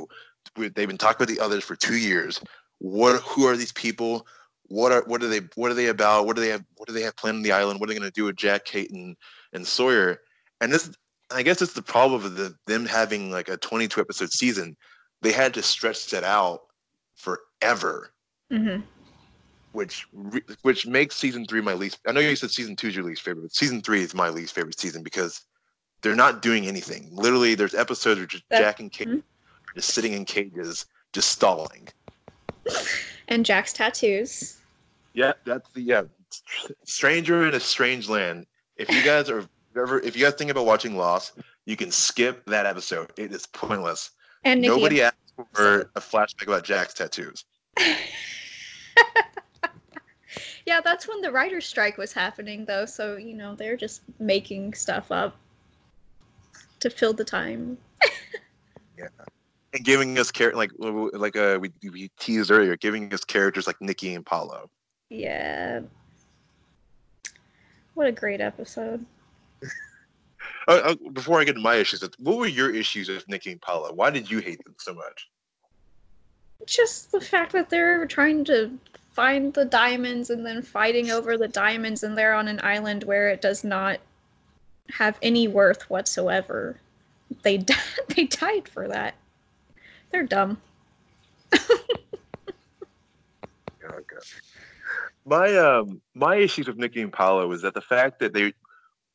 we, 0.56 0.70
they've 0.70 0.88
been 0.88 0.98
talking 0.98 1.24
about 1.24 1.36
the 1.36 1.44
others 1.44 1.63
for 1.63 1.76
two 1.76 1.98
years. 1.98 2.39
What 2.80 3.22
who 3.22 3.46
are 3.46 3.58
these 3.58 3.74
people? 3.74 4.26
What 4.67 4.91
are 4.91 5.04
what 5.06 5.22
are 5.22 5.28
they 5.28 5.41
what 5.56 5.70
are 5.70 5.76
they 5.76 5.88
about? 5.88 6.26
What 6.26 6.36
do 6.36 6.41
they 6.41 6.50
have 6.50 6.63
what 6.78 6.88
do 6.88 6.94
they 6.94 7.02
have 7.02 7.15
planned 7.17 7.38
on 7.38 7.44
the 7.44 7.52
island? 7.52 7.80
What 7.80 7.89
are 7.89 7.94
they 7.94 8.00
gonna 8.00 8.12
do 8.12 8.26
with 8.26 8.38
Jack, 8.38 8.65
Kate, 8.65 8.91
and, 8.91 9.17
and 9.54 9.67
Sawyer? 9.67 10.22
And 10.62 10.72
this 10.72 10.89
I 11.34 11.44
guess 11.44 11.62
it's 11.62 11.74
the 11.74 11.82
problem 11.82 12.24
of 12.24 12.36
the, 12.36 12.56
them 12.67 12.86
having 12.86 13.32
like 13.32 13.50
a 13.50 13.58
22 13.58 14.00
episode 14.00 14.32
season. 14.32 14.76
They 15.22 15.32
had 15.32 15.54
to 15.54 15.62
stretch 15.62 16.10
that 16.12 16.24
out 16.24 16.62
forever 17.15 18.13
Mhm. 18.52 18.84
Which 19.71 20.07
re- 20.13 20.43
which 20.63 20.86
makes 20.86 21.15
season 21.15 21.45
three 21.45 21.62
my 21.62 21.73
least. 21.73 21.99
I 22.07 22.12
know 22.12 22.19
you 22.19 22.36
said 22.36 22.51
season 22.51 22.75
two 22.75 22.88
is 22.88 22.95
your 22.95 23.05
least 23.05 23.21
favorite, 23.21 23.43
but 23.43 23.53
season 23.53 23.81
three 23.81 24.01
is 24.01 24.13
my 24.13 24.29
least 24.29 24.53
favorite 24.53 24.79
season 24.79 25.03
because 25.03 25.45
they're 26.01 26.15
not 26.15 26.41
doing 26.41 26.67
anything. 26.67 27.10
Literally, 27.12 27.55
there's 27.55 27.73
episodes 27.73 28.19
where 28.19 28.27
just 28.27 28.43
Jack 28.49 28.79
and 28.79 28.91
Kate 28.91 29.07
are 29.07 29.21
just 29.75 29.93
sitting 29.93 30.13
in 30.13 30.25
cages, 30.25 30.86
just 31.13 31.29
stalling. 31.29 31.88
And 33.27 33.45
Jack's 33.45 33.73
tattoos. 33.73 34.57
Yeah, 35.13 35.34
that's 35.45 35.69
the 35.71 35.81
yeah. 35.81 36.03
Stranger 36.86 37.47
in 37.47 37.53
a 37.53 37.60
strange 37.60 38.10
land. 38.10 38.45
If 38.77 38.89
you 38.89 39.03
guys 39.03 39.29
are 39.29 39.47
ever, 39.75 39.99
if 39.99 40.15
you 40.15 40.23
guys 40.23 40.34
think 40.36 40.49
about 40.49 40.65
watching 40.65 40.97
Lost, 40.97 41.34
you 41.65 41.75
can 41.75 41.91
skip 41.91 42.45
that 42.45 42.65
episode. 42.65 43.12
It 43.17 43.31
is 43.31 43.45
pointless. 43.47 44.12
And 44.43 44.62
Nikki. 44.62 44.75
Nobody 44.75 45.01
asked 45.01 45.15
for 45.53 45.91
a 45.95 45.99
flashback 45.99 46.47
about 46.47 46.63
Jack's 46.63 46.93
tattoos. 46.93 47.45
yeah, 50.65 50.82
that's 50.82 51.08
when 51.08 51.22
the 51.22 51.32
writer's 51.32 51.65
strike 51.65 51.98
was 51.98 52.13
happening, 52.13 52.65
though. 52.65 52.86
So 52.86 53.17
you 53.17 53.36
know 53.36 53.56
they're 53.56 53.78
just 53.78 54.02
making 54.20 54.74
stuff 54.74 55.12
up 55.12 55.36
to 56.80 56.89
fill 56.89 57.13
the 57.13 57.26
time. 57.26 57.78
Yeah. 58.98 59.08
And 59.74 59.84
giving 59.84 60.20
us 60.20 60.30
character 60.32 60.58
like 60.58 60.72
like 60.78 61.36
uh 61.36 61.58
we 61.60 61.72
we 61.89 62.12
teased 62.20 62.52
earlier, 62.52 62.76
giving 62.76 63.12
us 63.13 63.24
characters 63.24 63.65
like 63.65 63.82
Nikki 63.82 64.13
and 64.13 64.24
Paulo. 64.24 64.70
Yeah. 65.10 65.82
What 67.96 68.08
a 68.08 68.12
great 68.12 68.41
episode. 68.41 69.06
Uh, 70.67 70.72
uh, 70.84 70.96
before 71.13 71.39
I 71.39 71.46
get 71.46 71.54
to 71.54 71.62
my 71.62 71.76
issues, 71.76 72.04
what 72.20 72.38
were 72.38 72.48
your 72.48 72.74
issues 72.74 73.10
with 73.10 73.28
Nikki 73.28 73.54
and 73.54 73.62
Paula? 73.62 73.94
Why 73.94 74.10
did 74.10 74.30
you 74.30 74.39
hate 74.39 74.63
them 74.63 74.76
so 74.78 74.94
much? 74.94 75.30
Just 76.65 77.12
the 77.12 77.22
fact 77.22 77.52
that 77.54 77.70
they're 77.70 78.06
trying 78.06 78.46
to 78.46 78.78
find 79.13 79.54
the 79.54 79.65
diamonds 79.65 80.30
and 80.30 80.45
then 80.45 80.62
fighting 80.62 81.12
over 81.12 81.38
the 81.38 81.47
diamonds, 81.47 82.04
and 82.04 82.17
they're 82.17 82.34
on 82.34 82.47
an 82.47 82.60
island 82.63 83.04
where 83.04 83.30
it 83.30 83.41
does 83.41 83.63
not 83.63 84.00
have 84.89 85.17
any 85.21 85.47
worth 85.47 85.89
whatsoever. 85.89 86.78
They 87.43 87.58
di- 87.58 87.76
they 88.15 88.26
died 88.26 88.67
for 88.67 88.88
that. 88.88 89.15
They're 90.12 90.24
dumb. 90.24 90.58
My 95.24 95.56
um 95.56 96.02
my 96.15 96.36
issues 96.36 96.67
with 96.67 96.78
Nikki 96.78 97.02
and 97.02 97.13
Paulo 97.13 97.52
is 97.52 97.62
that 97.62 97.76
the 97.76 97.82
fact 97.82 98.19
that 98.19 98.34
they 98.34 98.54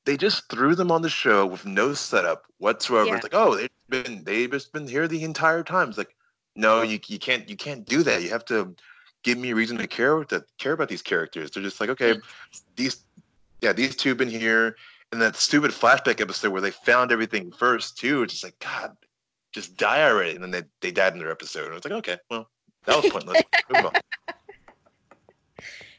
they 0.04 0.16
just 0.16 0.48
threw 0.48 0.76
them 0.76 0.92
on 0.92 1.02
the 1.02 1.08
show 1.08 1.44
with 1.44 1.66
no 1.66 1.94
setup 1.94 2.44
whatsoever. 2.58 3.08
Yeah. 3.08 3.14
It's 3.16 3.24
like, 3.24 3.34
oh, 3.34 3.56
they've 3.56 3.70
been 3.88 4.22
they've 4.24 4.50
just 4.50 4.72
been 4.72 4.86
here 4.86 5.08
the 5.08 5.24
entire 5.24 5.64
time. 5.64 5.88
It's 5.88 5.98
like, 5.98 6.14
no, 6.54 6.82
you 6.82 7.00
you 7.06 7.18
can't 7.18 7.48
you 7.48 7.56
can't 7.56 7.84
do 7.84 8.04
that. 8.04 8.22
You 8.22 8.30
have 8.30 8.44
to 8.46 8.74
give 9.26 9.36
me 9.38 9.50
a 9.50 9.54
reason 9.56 9.76
to 9.76 9.88
care 9.88 10.24
to 10.24 10.44
care 10.56 10.72
about 10.72 10.88
these 10.88 11.02
characters. 11.02 11.50
They're 11.50 11.62
just 11.62 11.80
like, 11.80 11.90
okay, 11.90 12.14
these 12.76 13.04
yeah, 13.60 13.72
these 13.72 13.96
two 13.96 14.10
have 14.10 14.18
been 14.18 14.30
here. 14.30 14.76
And 15.12 15.20
that 15.20 15.36
stupid 15.36 15.72
flashback 15.72 16.20
episode 16.20 16.52
where 16.52 16.60
they 16.60 16.70
found 16.70 17.12
everything 17.12 17.52
first 17.52 17.98
too, 17.98 18.22
it's 18.22 18.34
just 18.34 18.44
like, 18.44 18.58
God, 18.58 18.96
just 19.52 19.76
die 19.76 20.02
already. 20.08 20.34
And 20.34 20.42
then 20.42 20.50
they, 20.50 20.62
they 20.80 20.90
died 20.90 21.12
in 21.12 21.18
their 21.18 21.30
episode. 21.30 21.66
And 21.66 21.74
it's 21.74 21.84
like, 21.84 21.94
okay, 21.94 22.18
well, 22.28 22.48
that 22.86 23.02
was 23.02 23.10
pointless. 23.12 23.42
Move 23.72 23.86
on. 23.86 23.92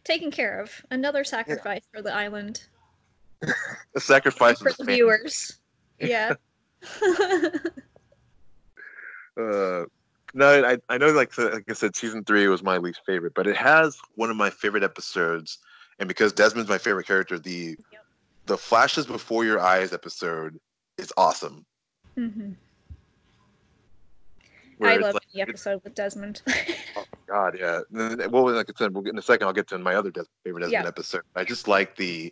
Taken 0.03 0.29
care 0.29 0.59
of. 0.59 0.71
Another 0.91 1.23
sacrifice 1.23 1.81
for 1.93 2.01
the 2.01 2.13
island. 2.13 2.63
The 3.93 4.01
sacrifice 4.01 4.57
for 4.57 4.71
the 4.71 4.77
the 4.79 4.85
fans. 4.85 4.95
viewers. 4.95 5.59
Yeah. 5.99 6.33
Uh, 9.39 9.85
no, 10.33 10.65
I, 10.65 10.77
I 10.89 10.97
know, 10.97 11.11
like, 11.11 11.37
like 11.37 11.63
I 11.69 11.73
said, 11.73 11.95
season 11.95 12.23
three 12.23 12.47
was 12.47 12.61
my 12.63 12.77
least 12.77 13.01
favorite, 13.05 13.33
but 13.35 13.47
it 13.47 13.55
has 13.57 13.97
one 14.15 14.29
of 14.29 14.37
my 14.37 14.49
favorite 14.49 14.83
episodes. 14.83 15.57
And 15.99 16.07
because 16.07 16.31
Desmond's 16.33 16.69
my 16.69 16.77
favorite 16.77 17.07
character, 17.07 17.39
the 17.39 17.77
Yep. 17.91 18.05
the 18.45 18.57
flashes 18.57 19.05
before 19.05 19.45
your 19.45 19.59
eyes 19.59 19.93
episode 19.93 20.59
is 20.97 21.11
awesome. 21.17 21.65
hmm 22.15 22.51
where 24.77 24.91
I 24.91 24.97
love 24.97 25.15
like, 25.15 25.23
the 25.33 25.41
episode 25.41 25.81
with 25.83 25.95
Desmond. 25.95 26.43
oh 26.95 27.03
God, 27.27 27.57
yeah. 27.59 27.79
Well, 27.89 28.51
like 28.53 28.69
I 28.69 28.73
said, 28.77 28.93
we'll 28.93 29.01
get 29.01 29.13
in 29.13 29.17
a 29.17 29.23
second. 29.23 29.47
I'll 29.47 29.53
get 29.53 29.67
to 29.69 29.79
my 29.79 29.95
other 29.95 30.11
Des- 30.11 30.21
favorite 30.43 30.61
Desmond 30.61 30.83
Yeah. 30.83 30.87
episode. 30.87 31.23
I 31.35 31.43
just 31.43 31.67
like 31.67 31.95
the, 31.95 32.31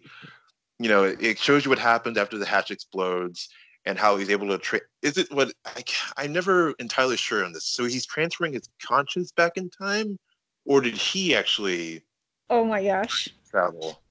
you 0.77 0.87
know, 0.89 1.05
it, 1.05 1.23
it 1.23 1.39
shows 1.39 1.65
you 1.65 1.69
what 1.69 1.79
happens 1.79 2.19
after 2.19 2.37
the 2.37 2.45
hatch 2.45 2.69
explodes 2.69 3.49
and 3.85 3.97
how 3.97 4.17
he's 4.17 4.29
able 4.29 4.47
to. 4.47 4.57
Tra- 4.57 4.81
is 5.01 5.17
it 5.17 5.31
what 5.31 5.53
I? 5.65 5.83
I'm 6.17 6.33
never 6.33 6.71
entirely 6.79 7.17
sure 7.17 7.43
on 7.45 7.53
this. 7.53 7.65
So 7.65 7.85
he's 7.85 8.05
transferring 8.05 8.53
his 8.53 8.69
conscience 8.81 9.31
back 9.31 9.57
in 9.57 9.69
time, 9.69 10.17
or 10.65 10.81
did 10.81 10.95
he 10.95 11.35
actually 11.35 12.03
oh 12.49 12.65
my 12.65 12.83
gosh. 12.83 13.29
travel? 13.49 14.01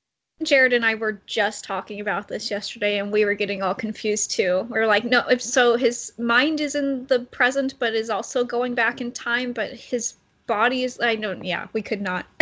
Jared 0.42 0.72
and 0.72 0.84
I 0.84 0.96
were 0.96 1.22
just 1.26 1.64
talking 1.64 2.00
about 2.00 2.26
this 2.26 2.50
yesterday, 2.50 2.98
and 2.98 3.12
we 3.12 3.24
were 3.24 3.34
getting 3.34 3.62
all 3.62 3.74
confused 3.74 4.32
too. 4.32 4.66
We 4.70 4.78
are 4.78 4.86
like, 4.86 5.04
no, 5.04 5.20
if 5.28 5.40
so, 5.40 5.76
his 5.76 6.12
mind 6.18 6.60
is 6.60 6.74
in 6.74 7.06
the 7.06 7.20
present, 7.20 7.74
but 7.78 7.94
is 7.94 8.10
also 8.10 8.44
going 8.44 8.74
back 8.74 9.00
in 9.00 9.12
time, 9.12 9.52
but 9.52 9.72
his 9.72 10.14
body 10.46 10.82
is. 10.84 11.00
I 11.00 11.14
don't. 11.16 11.44
Yeah, 11.44 11.68
we 11.72 11.82
could 11.82 12.02
not. 12.02 12.26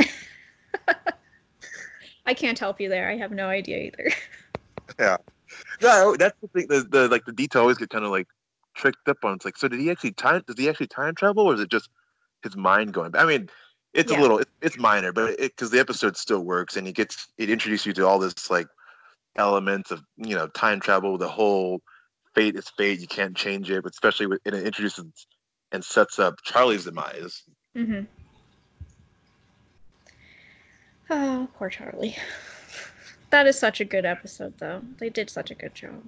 I 2.27 2.35
can't 2.35 2.59
help 2.59 2.81
you 2.81 2.89
there. 2.89 3.11
I 3.11 3.17
have 3.17 3.33
no 3.33 3.49
idea 3.49 3.79
either. 3.79 4.11
Yeah, 4.99 5.17
that's 5.81 6.37
the 6.41 6.49
thing. 6.49 6.67
The, 6.69 6.87
the 6.89 7.09
like 7.09 7.25
the 7.25 7.33
detail 7.33 7.63
always 7.63 7.79
get 7.79 7.91
kind 7.91 8.05
of 8.05 8.11
like 8.11 8.29
tricked 8.75 9.09
up 9.09 9.19
on. 9.25 9.35
It's 9.35 9.45
like, 9.45 9.57
so 9.57 9.69
did 9.69 9.81
he 9.81 9.91
actually 9.91 10.13
time? 10.13 10.43
Does 10.47 10.59
he 10.59 10.69
actually 10.69 10.89
time 10.89 11.15
travel, 11.15 11.47
or 11.47 11.55
is 11.55 11.61
it 11.61 11.71
just 11.71 11.89
his 12.43 12.57
mind 12.57 12.93
going? 12.93 13.15
I 13.17 13.25
mean, 13.25 13.49
it's 13.95 14.11
Yeah. 14.11 14.19
a 14.19 14.23
little, 14.23 14.39
it, 14.39 14.49
it's 14.61 14.79
minor, 14.79 15.13
but 15.13 15.37
because 15.39 15.71
the 15.71 15.81
episode 15.81 16.17
still 16.17 16.41
works, 16.41 16.77
and 16.77 16.87
he 16.87 16.93
gets 16.93 17.29
it 17.39 17.51
introduces 17.51 17.87
you 17.87 17.93
to 17.95 18.07
all 18.07 18.19
this 18.19 18.51
like 18.51 18.67
elements 19.37 19.91
of 19.91 20.03
you 20.17 20.35
know 20.35 20.49
time 20.49 20.81
travel. 20.81 21.19
The 21.19 21.29
whole 21.29 21.81
fate 22.35 22.57
is 22.57 22.69
fate; 22.77 23.01
you 23.01 23.07
can't 23.07 23.37
change 23.37 23.71
it. 23.71 23.83
But 23.83 23.93
especially 23.93 24.27
with, 24.27 24.41
and 24.45 24.55
it 24.55 24.67
introduces 24.67 25.05
and 25.73 25.85
sets 25.85 26.19
up 26.19 26.37
Charlie's 26.45 26.85
demise. 26.85 27.43
Mm-hmm. 27.77 28.03
Oh, 31.11 31.49
poor 31.59 31.69
Charlie. 31.69 32.17
That 33.33 33.49
is 33.49 33.59
such 33.59 33.81
a 33.81 33.85
good 33.85 34.05
episode, 34.07 34.59
though. 34.59 34.83
They 34.99 35.11
did 35.11 35.29
such 35.29 35.51
a 35.51 35.57
good 35.57 35.75
job. 35.75 36.05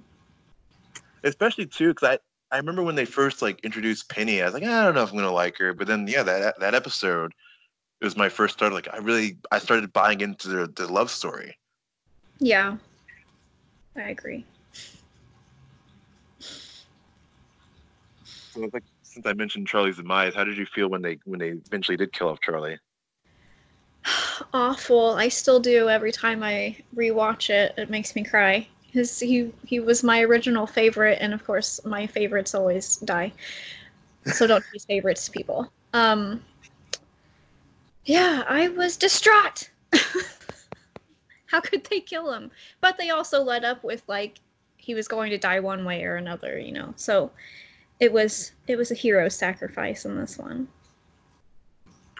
especially 1.23 1.65
too 1.65 1.89
because 1.93 2.17
I, 2.51 2.55
I 2.55 2.57
remember 2.59 2.83
when 2.83 2.95
they 2.95 3.05
first 3.05 3.41
like 3.41 3.59
introduced 3.63 4.09
penny 4.09 4.41
i 4.41 4.45
was 4.45 4.53
like 4.53 4.63
i 4.63 4.83
don't 4.83 4.95
know 4.95 5.03
if 5.03 5.11
i'm 5.11 5.17
gonna 5.17 5.31
like 5.31 5.57
her 5.59 5.73
but 5.73 5.87
then 5.87 6.07
yeah 6.07 6.23
that 6.23 6.59
that 6.59 6.75
episode 6.75 7.33
it 8.01 8.05
was 8.05 8.17
my 8.17 8.29
first 8.29 8.55
start 8.55 8.73
like 8.73 8.87
i 8.93 8.97
really 8.97 9.37
i 9.51 9.59
started 9.59 9.91
buying 9.93 10.21
into 10.21 10.49
the, 10.49 10.67
the 10.75 10.91
love 10.91 11.09
story 11.11 11.57
Yeah, 12.39 12.77
I 13.95 14.09
agree. 14.09 14.45
so 18.53 18.69
like 18.73 18.83
since 19.03 19.25
i 19.25 19.33
mentioned 19.33 19.67
charlie's 19.67 19.97
demise 19.97 20.35
how 20.35 20.43
did 20.43 20.57
you 20.57 20.65
feel 20.65 20.89
when 20.89 21.01
they 21.01 21.17
when 21.25 21.39
they 21.39 21.49
eventually 21.49 21.97
did 21.97 22.11
kill 22.13 22.29
off 22.29 22.39
charlie 22.41 22.77
Awful. 24.53 25.13
I 25.13 25.29
still 25.29 25.59
do 25.59 25.89
every 25.89 26.11
time 26.11 26.43
I 26.43 26.77
rewatch 26.95 27.49
it. 27.49 27.73
It 27.77 27.89
makes 27.89 28.15
me 28.15 28.23
cry. 28.23 28.67
His 28.91 29.19
he 29.19 29.51
he 29.65 29.79
was 29.79 30.03
my 30.03 30.21
original 30.21 30.67
favorite, 30.67 31.17
and 31.21 31.33
of 31.33 31.45
course 31.45 31.83
my 31.85 32.07
favorites 32.07 32.55
always 32.55 32.97
die. 32.97 33.33
So 34.25 34.47
don't 34.47 34.63
use 34.73 34.85
favorites, 34.89 35.27
people. 35.29 35.71
Um. 35.93 36.43
Yeah, 38.05 38.43
I 38.47 38.67
was 38.69 38.97
distraught. 38.97 39.69
How 41.47 41.59
could 41.59 41.85
they 41.85 41.99
kill 41.99 42.31
him? 42.31 42.51
But 42.81 42.97
they 42.97 43.09
also 43.09 43.41
led 43.41 43.63
up 43.63 43.83
with 43.83 44.03
like 44.07 44.39
he 44.77 44.93
was 44.93 45.07
going 45.07 45.31
to 45.31 45.37
die 45.37 45.59
one 45.59 45.83
way 45.85 46.03
or 46.03 46.15
another, 46.15 46.59
you 46.59 46.71
know. 46.71 46.93
So 46.95 47.31
it 47.99 48.13
was 48.13 48.51
it 48.67 48.77
was 48.77 48.91
a 48.91 48.95
hero 48.95 49.29
sacrifice 49.29 50.05
in 50.05 50.15
this 50.15 50.37
one. 50.37 50.67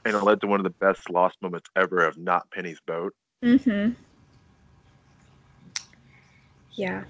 And 0.06 0.16
it 0.16 0.24
led 0.24 0.40
to 0.42 0.48
one 0.48 0.60
of 0.60 0.64
the 0.64 0.76
best 0.80 1.10
lost 1.10 1.36
moments 1.42 1.70
ever 1.76 2.06
of 2.06 2.18
not 2.18 2.50
penny's 2.52 2.80
boat 2.88 3.14
Mm-hmm. 3.44 3.92
Yeah. 6.74 7.04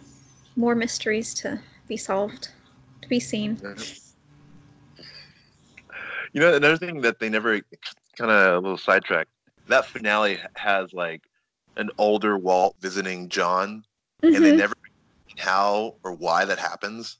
More 0.55 0.75
mysteries 0.75 1.34
to 1.36 1.60
be 1.88 1.97
solved, 1.97 2.49
to 3.01 3.10
be 3.10 3.19
seen. 3.19 3.60
you 6.34 6.41
know 6.41 6.53
another 6.53 6.77
thing 6.77 7.01
that 7.01 7.19
they 7.19 7.29
never 7.29 7.62
kind 8.17 8.31
of 8.31 8.53
a 8.55 8.60
little 8.60 8.77
sidetrack 8.77 9.27
that 9.67 9.86
finale 9.86 10.39
has 10.55 10.93
like 10.93 11.21
an 11.77 11.89
older 11.97 12.38
walt 12.38 12.75
visiting 12.81 13.29
john 13.29 13.84
and 14.23 14.36
they 14.36 14.51
Mhm. 14.51 14.58
never 14.58 14.73
how 15.38 15.95
or 16.03 16.13
why 16.13 16.45
that 16.45 16.60
happens 16.60 17.17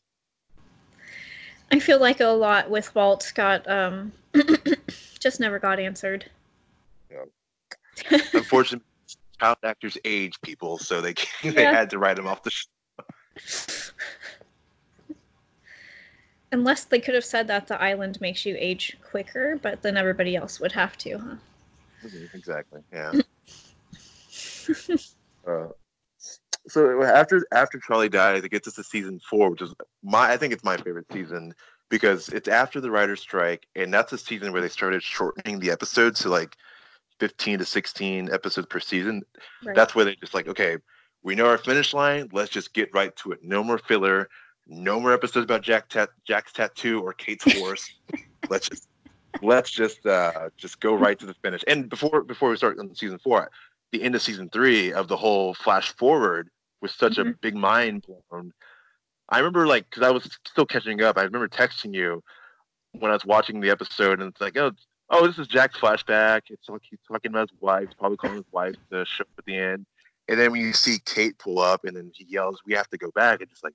I 1.72 1.80
feel 1.80 2.00
like 2.00 2.20
a 2.20 2.28
lot 2.28 2.70
with 2.70 2.94
Walt 2.96 3.32
got 3.36 3.68
um 3.70 4.14
just 5.26 5.40
never 5.40 5.58
got 5.58 5.80
answered. 5.80 6.30
unfortunately 8.36 8.86
child 9.40 9.58
actors 9.64 9.98
age 10.06 10.40
people 10.44 10.78
so 10.78 11.02
they 11.02 11.16
they 11.44 11.64
Yeah. 11.64 11.74
had 11.74 11.90
to 11.90 11.98
write 11.98 12.16
them 12.16 12.28
off 12.28 12.44
the 12.44 12.52
show. 12.52 12.68
Unless 16.52 16.86
they 16.86 17.00
could 17.00 17.16
have 17.16 17.26
said 17.26 17.48
that 17.48 17.68
the 17.68 17.82
island 17.82 18.22
makes 18.22 18.46
you 18.46 18.56
age 18.60 18.98
quicker, 19.04 19.58
but 19.62 19.82
then 19.82 19.98
everybody 19.98 20.36
else 20.36 20.60
would 20.60 20.74
have 20.74 20.96
to, 21.00 21.18
huh? 21.18 21.36
exactly 22.36 22.82
yeah 22.94 23.12
uh, 25.48 25.68
so 26.68 27.04
after 27.04 27.44
after 27.52 27.80
charlie 27.80 28.10
dies 28.10 28.44
it 28.44 28.52
gets 28.52 28.68
us 28.68 28.76
to 28.76 28.84
season 28.84 29.20
four 29.28 29.50
which 29.50 29.64
is 29.64 29.74
my 30.04 30.32
i 30.32 30.38
think 30.38 30.54
it's 30.54 30.64
my 30.64 30.78
favorite 30.78 31.08
season 31.12 31.52
because 31.89 32.30
it's 32.30 32.48
after 32.48 32.80
the 32.82 32.91
writer's 32.91 33.21
strike 33.21 33.67
and 33.76 33.93
that's 33.93 34.12
the 34.12 34.17
season 34.17 34.52
where 34.52 34.62
they 34.62 34.69
started 34.69 35.04
shortening 35.04 35.60
the 35.60 35.71
episodes 35.71 36.19
to 36.21 36.30
like 36.30 36.56
15 37.19 37.60
to 37.60 37.65
16 37.65 38.32
episodes 38.34 38.67
per 38.67 38.80
season 38.80 39.21
Right. 39.63 39.76
that's 39.76 39.95
where 39.95 40.06
they 40.06 40.15
just 40.15 40.34
like 40.34 40.48
okay 40.48 40.78
we 41.24 41.36
know 41.36 41.48
our 41.48 41.58
finish 41.58 41.93
line 41.93 42.30
let's 42.32 42.50
just 42.52 42.74
get 42.74 42.93
right 42.93 43.15
to 43.17 43.32
it 43.32 43.39
no 43.43 43.63
more 43.63 43.78
filler 43.78 44.30
no 44.67 45.00
more 45.00 45.13
episodes 45.13 45.43
about 45.43 45.62
jack 45.62 45.89
tat- 45.89 46.10
jack's 46.26 46.52
tattoo 46.54 47.02
or 47.02 47.13
kate's 47.13 47.43
horse 47.54 47.89
let's 48.50 48.67
just 48.69 48.88
let's 49.41 49.71
just 49.71 50.06
uh 50.06 50.50
just 50.58 50.80
go 50.80 50.93
right 50.93 51.19
to 51.19 51.26
the 51.26 51.34
finish 51.36 51.63
and 51.67 51.89
before 51.89 52.21
before 52.24 52.50
we 52.50 52.58
start 52.58 52.78
on 52.80 52.93
season 52.95 53.19
four 53.19 53.50
the 53.91 54.02
end 54.04 54.15
of 54.15 54.21
season 54.21 54.50
three 54.50 54.91
of 54.93 55.08
the 55.08 55.15
whole 55.17 55.54
flash 55.54 55.95
forward 55.95 56.50
was 56.82 56.93
such 56.93 57.17
a 57.17 57.26
Mhm. 57.26 57.41
big 57.41 57.56
mind 57.56 58.06
blown 58.30 58.52
i 59.30 59.38
remember 59.38 59.68
like 59.68 59.90
because 59.90 60.04
i 60.04 60.12
was 60.12 60.38
still 60.46 60.66
catching 60.66 61.02
up 61.02 61.18
i 61.18 61.24
remember 61.24 61.48
texting 61.48 61.94
you 61.94 62.22
when 62.94 63.12
i 63.12 63.14
was 63.14 63.26
watching 63.26 63.60
the 63.60 63.70
episode 63.70 64.20
and 64.20 64.32
it's 64.32 64.42
like 64.42 64.58
oh 64.58 64.72
oh 65.10 65.28
this 65.28 65.38
is 65.38 65.48
jack's 65.48 65.78
flashback 65.78 66.42
it's 66.50 66.70
like 66.70 66.82
he's 66.90 67.00
talking 67.08 67.32
about 67.32 67.50
his 67.50 67.62
wife 67.62 67.90
probably 67.98 68.18
calling 68.18 68.38
his 68.38 68.52
wife 68.52 68.76
to 68.92 69.06
show 69.06 69.26
at 69.38 69.46
the 69.46 69.56
end 69.56 69.86
and 70.28 70.40
then 70.40 70.52
when 70.52 70.62
you 70.62 70.74
see 70.74 70.98
kate 71.06 71.38
pull 71.38 71.60
up 71.60 71.84
and 71.86 71.96
then 71.96 72.12
he 72.14 72.26
yells 72.26 72.62
we 72.66 72.74
have 72.74 72.90
to 72.90 72.98
go 72.98 73.12
back 73.12 73.42
it's 73.42 73.52
just 73.52 73.64
like 73.64 73.74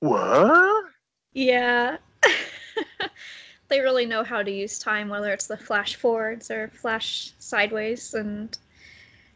what 0.00 0.84
Yeah. 1.32 1.98
they 3.68 3.80
really 3.80 4.06
know 4.06 4.24
how 4.24 4.42
to 4.42 4.50
use 4.50 4.78
time, 4.78 5.08
whether 5.08 5.32
it's 5.32 5.46
the 5.46 5.56
flash 5.56 5.94
forwards 5.94 6.50
or 6.50 6.68
flash 6.68 7.32
sideways 7.38 8.14
and 8.14 8.58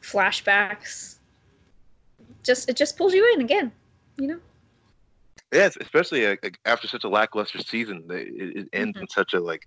flashbacks. 0.03 1.17
Just 2.43 2.69
it 2.69 2.77
just 2.77 2.97
pulls 2.97 3.15
you 3.15 3.33
in 3.35 3.41
again, 3.43 3.73
you 4.19 4.27
know? 4.27 4.41
Yes, 5.55 5.77
especially 5.81 6.27
uh, 6.27 6.37
after 6.65 6.89
such 6.89 7.05
a 7.05 7.09
lackluster 7.09 7.61
season, 7.61 8.05
it, 8.11 8.57
it 8.57 8.69
ends 8.73 8.99
Mhm. 8.99 9.03
in 9.03 9.09
such 9.09 9.35
a 9.35 9.41
like 9.41 9.63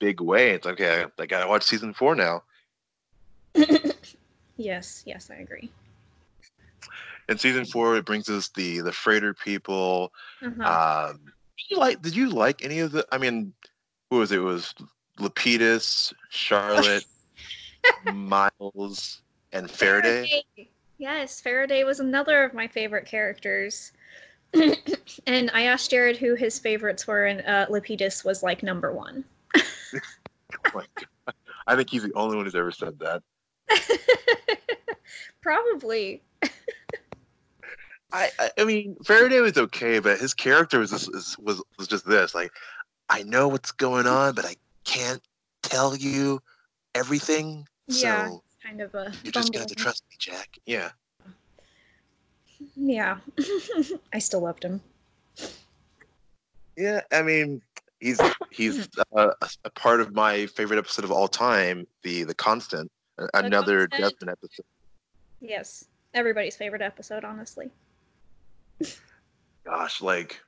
big 0.00 0.20
way. 0.20 0.50
It's 0.50 0.66
like, 0.66 0.80
okay, 0.80 1.04
I, 1.04 1.22
I 1.22 1.26
gotta 1.26 1.48
watch 1.48 1.62
season 1.62 1.94
four 1.94 2.16
now. 2.16 2.42
yes, 4.56 5.04
yes, 5.06 5.30
I 5.30 5.36
agree. 5.36 5.70
In 7.28 7.38
season 7.38 7.66
four, 7.66 7.96
it 7.96 8.04
brings 8.04 8.28
us 8.28 8.48
the 8.56 8.80
the 8.80 8.92
freighter 8.92 9.32
people. 9.32 10.12
Uh-huh. 10.42 11.10
Um, 11.12 11.20
did 11.24 11.70
you 11.70 11.76
like? 11.78 12.02
Did 12.02 12.16
you 12.16 12.30
like 12.30 12.64
any 12.64 12.80
of 12.80 12.90
the? 12.90 13.06
I 13.12 13.18
mean, 13.18 13.52
who 14.10 14.18
was 14.18 14.32
it? 14.32 14.38
It 14.38 14.42
was 14.42 14.74
Lapidus, 15.20 16.12
Charlotte, 16.30 17.04
Miles, 18.04 19.22
and 19.52 19.70
Faraday. 19.70 20.42
Yes, 20.98 21.40
Faraday 21.40 21.84
was 21.84 22.00
another 22.00 22.42
of 22.42 22.54
my 22.54 22.66
favorite 22.66 23.06
characters. 23.06 23.92
and 25.26 25.50
I 25.52 25.62
asked 25.62 25.90
Jared 25.90 26.16
who 26.16 26.34
his 26.34 26.58
favorites 26.58 27.06
were, 27.06 27.26
and 27.26 27.40
uh, 27.46 27.66
Lapidus 27.68 28.24
was 28.24 28.42
like 28.42 28.62
number 28.62 28.92
one. 28.92 29.24
Oh. 30.74 30.82
I 31.66 31.76
think 31.76 31.90
he's 31.90 32.02
the 32.02 32.12
only 32.14 32.34
one 32.34 32.46
who's 32.46 32.54
ever 32.54 32.72
said 32.72 32.98
that. 33.00 33.22
Probably. 35.42 36.22
I, 38.12 38.30
I, 38.38 38.50
I 38.58 38.64
mean, 38.64 38.96
Faraday 39.04 39.40
was 39.40 39.58
okay, 39.58 39.98
but 39.98 40.18
his 40.18 40.32
character 40.32 40.78
was 40.78 40.90
just, 40.90 41.38
was 41.38 41.62
was 41.76 41.86
just 41.86 42.06
this. 42.06 42.34
Like, 42.34 42.50
I 43.10 43.22
know 43.22 43.48
what's 43.48 43.70
going 43.72 44.06
on, 44.06 44.34
but 44.34 44.46
I 44.46 44.56
can't 44.84 45.22
tell 45.62 45.94
you 45.94 46.40
everything. 46.94 47.66
Yeah. 47.86 48.28
So 48.28 48.42
Kind 48.62 48.80
of 48.80 48.94
a. 48.94 49.12
you're 49.22 49.32
just 49.32 49.52
gonna 49.52 49.60
have 49.60 49.68
to 49.68 49.74
trust 49.74 50.04
me, 50.10 50.16
Jack. 50.18 50.58
Yeah. 50.64 50.90
Yeah. 52.76 53.18
I 54.12 54.18
still 54.18 54.40
loved 54.40 54.64
him. 54.64 54.80
Yeah. 56.76 57.02
I 57.12 57.22
mean, 57.22 57.62
he's 58.00 58.20
he's 58.50 58.88
uh, 59.16 59.30
a, 59.64 59.70
part 59.70 60.00
of 60.00 60.14
my 60.14 60.46
favorite 60.46 60.78
episode 60.78 61.04
of 61.04 61.12
all 61.12 61.28
time, 61.28 61.86
the 62.02 62.24
the 62.24 62.34
Constant. 62.34 62.90
Another 63.34 63.88
Constant. 63.88 64.12
Desmond 64.12 64.30
episode. 64.30 64.66
Yes. 65.40 65.84
Everybody's 66.14 66.56
favorite 66.56 66.82
episode, 66.82 67.24
honestly. 67.24 67.70
Gosh, 69.64 70.00
like 70.00 70.40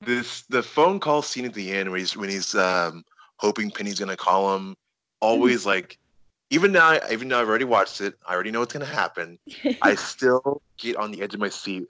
this 0.00 0.42
the 0.42 0.62
phone 0.62 1.00
call 1.00 1.22
scene 1.22 1.44
at 1.44 1.54
the 1.54 1.70
end 1.72 1.90
where 1.90 1.98
he's 1.98 2.16
when 2.16 2.30
he's 2.30 2.54
um 2.54 3.04
hoping 3.36 3.70
Penny's 3.70 3.98
gonna 3.98 4.16
call 4.16 4.54
him. 4.54 4.76
Always 5.20 5.66
like 5.66 5.98
even 6.50 6.72
now 6.72 6.98
even 7.10 7.28
though 7.28 7.40
I've 7.40 7.48
already 7.48 7.64
watched 7.64 8.00
it, 8.00 8.14
I 8.26 8.34
already 8.34 8.50
know 8.50 8.60
what's 8.60 8.72
gonna 8.72 8.84
happen. 8.84 9.38
I 9.82 9.94
still 9.94 10.62
get 10.78 10.96
on 10.96 11.12
the 11.12 11.22
edge 11.22 11.34
of 11.34 11.40
my 11.40 11.48
seat 11.48 11.84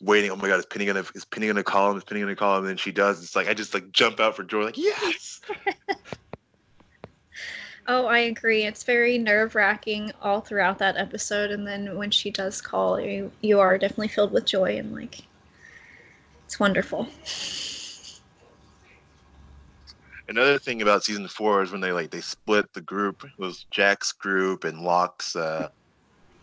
waiting. 0.00 0.30
Oh 0.30 0.36
my 0.36 0.48
god, 0.48 0.58
is 0.58 0.66
Penny 0.66 0.86
gonna 0.86 1.04
is 1.14 1.24
Penny 1.24 1.46
gonna 1.46 1.62
call 1.62 1.90
him? 1.90 1.96
Is 1.96 2.04
Penny 2.04 2.20
gonna 2.20 2.36
call 2.36 2.56
him? 2.56 2.64
And 2.64 2.70
then 2.70 2.76
she 2.76 2.92
does. 2.92 3.22
It's 3.22 3.36
like 3.36 3.48
I 3.48 3.54
just 3.54 3.74
like 3.74 3.92
jump 3.92 4.20
out 4.20 4.36
for 4.36 4.42
joy, 4.44 4.64
like 4.64 4.78
yes. 4.78 5.40
oh, 7.88 8.06
I 8.06 8.18
agree. 8.18 8.64
It's 8.64 8.84
very 8.84 9.18
nerve 9.18 9.54
wracking 9.54 10.12
all 10.20 10.40
throughout 10.40 10.78
that 10.78 10.96
episode. 10.96 11.50
And 11.50 11.66
then 11.66 11.96
when 11.96 12.10
she 12.10 12.30
does 12.30 12.60
call, 12.60 13.00
you, 13.00 13.30
you 13.40 13.60
are 13.60 13.78
definitely 13.78 14.08
filled 14.08 14.32
with 14.32 14.46
joy 14.46 14.78
and 14.78 14.94
like, 14.94 15.22
it's 16.44 16.58
wonderful. 16.58 17.08
Another 20.28 20.58
thing 20.58 20.82
about 20.82 21.04
season 21.04 21.28
four 21.28 21.62
is 21.62 21.70
when 21.70 21.80
they 21.80 21.92
like 21.92 22.10
they 22.10 22.20
split 22.20 22.72
the 22.72 22.80
group. 22.80 23.24
It 23.24 23.38
was 23.38 23.66
Jack's 23.70 24.12
group 24.12 24.64
and 24.64 24.80
Locke's 24.80 25.36
uh, 25.36 25.68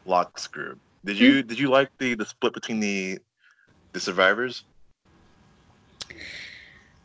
Locke's 0.05 0.47
group. 0.47 0.79
Did 1.03 1.19
you 1.19 1.39
mm-hmm. 1.39 1.47
did 1.47 1.59
you 1.59 1.69
like 1.69 1.89
the 1.97 2.15
the 2.15 2.25
split 2.25 2.53
between 2.53 2.79
the 2.79 3.19
the 3.91 3.99
survivors? 3.99 4.63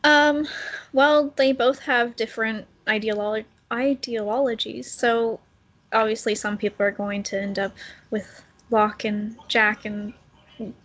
Um, 0.04 0.46
well, 0.92 1.32
they 1.36 1.52
both 1.52 1.80
have 1.80 2.14
different 2.14 2.66
ideolo- 2.86 3.44
ideologies. 3.72 4.90
So 4.90 5.40
obviously, 5.92 6.34
some 6.34 6.56
people 6.56 6.86
are 6.86 6.92
going 6.92 7.24
to 7.24 7.40
end 7.40 7.58
up 7.58 7.74
with 8.10 8.44
Locke 8.70 9.04
and 9.04 9.36
Jack, 9.48 9.84
and 9.84 10.12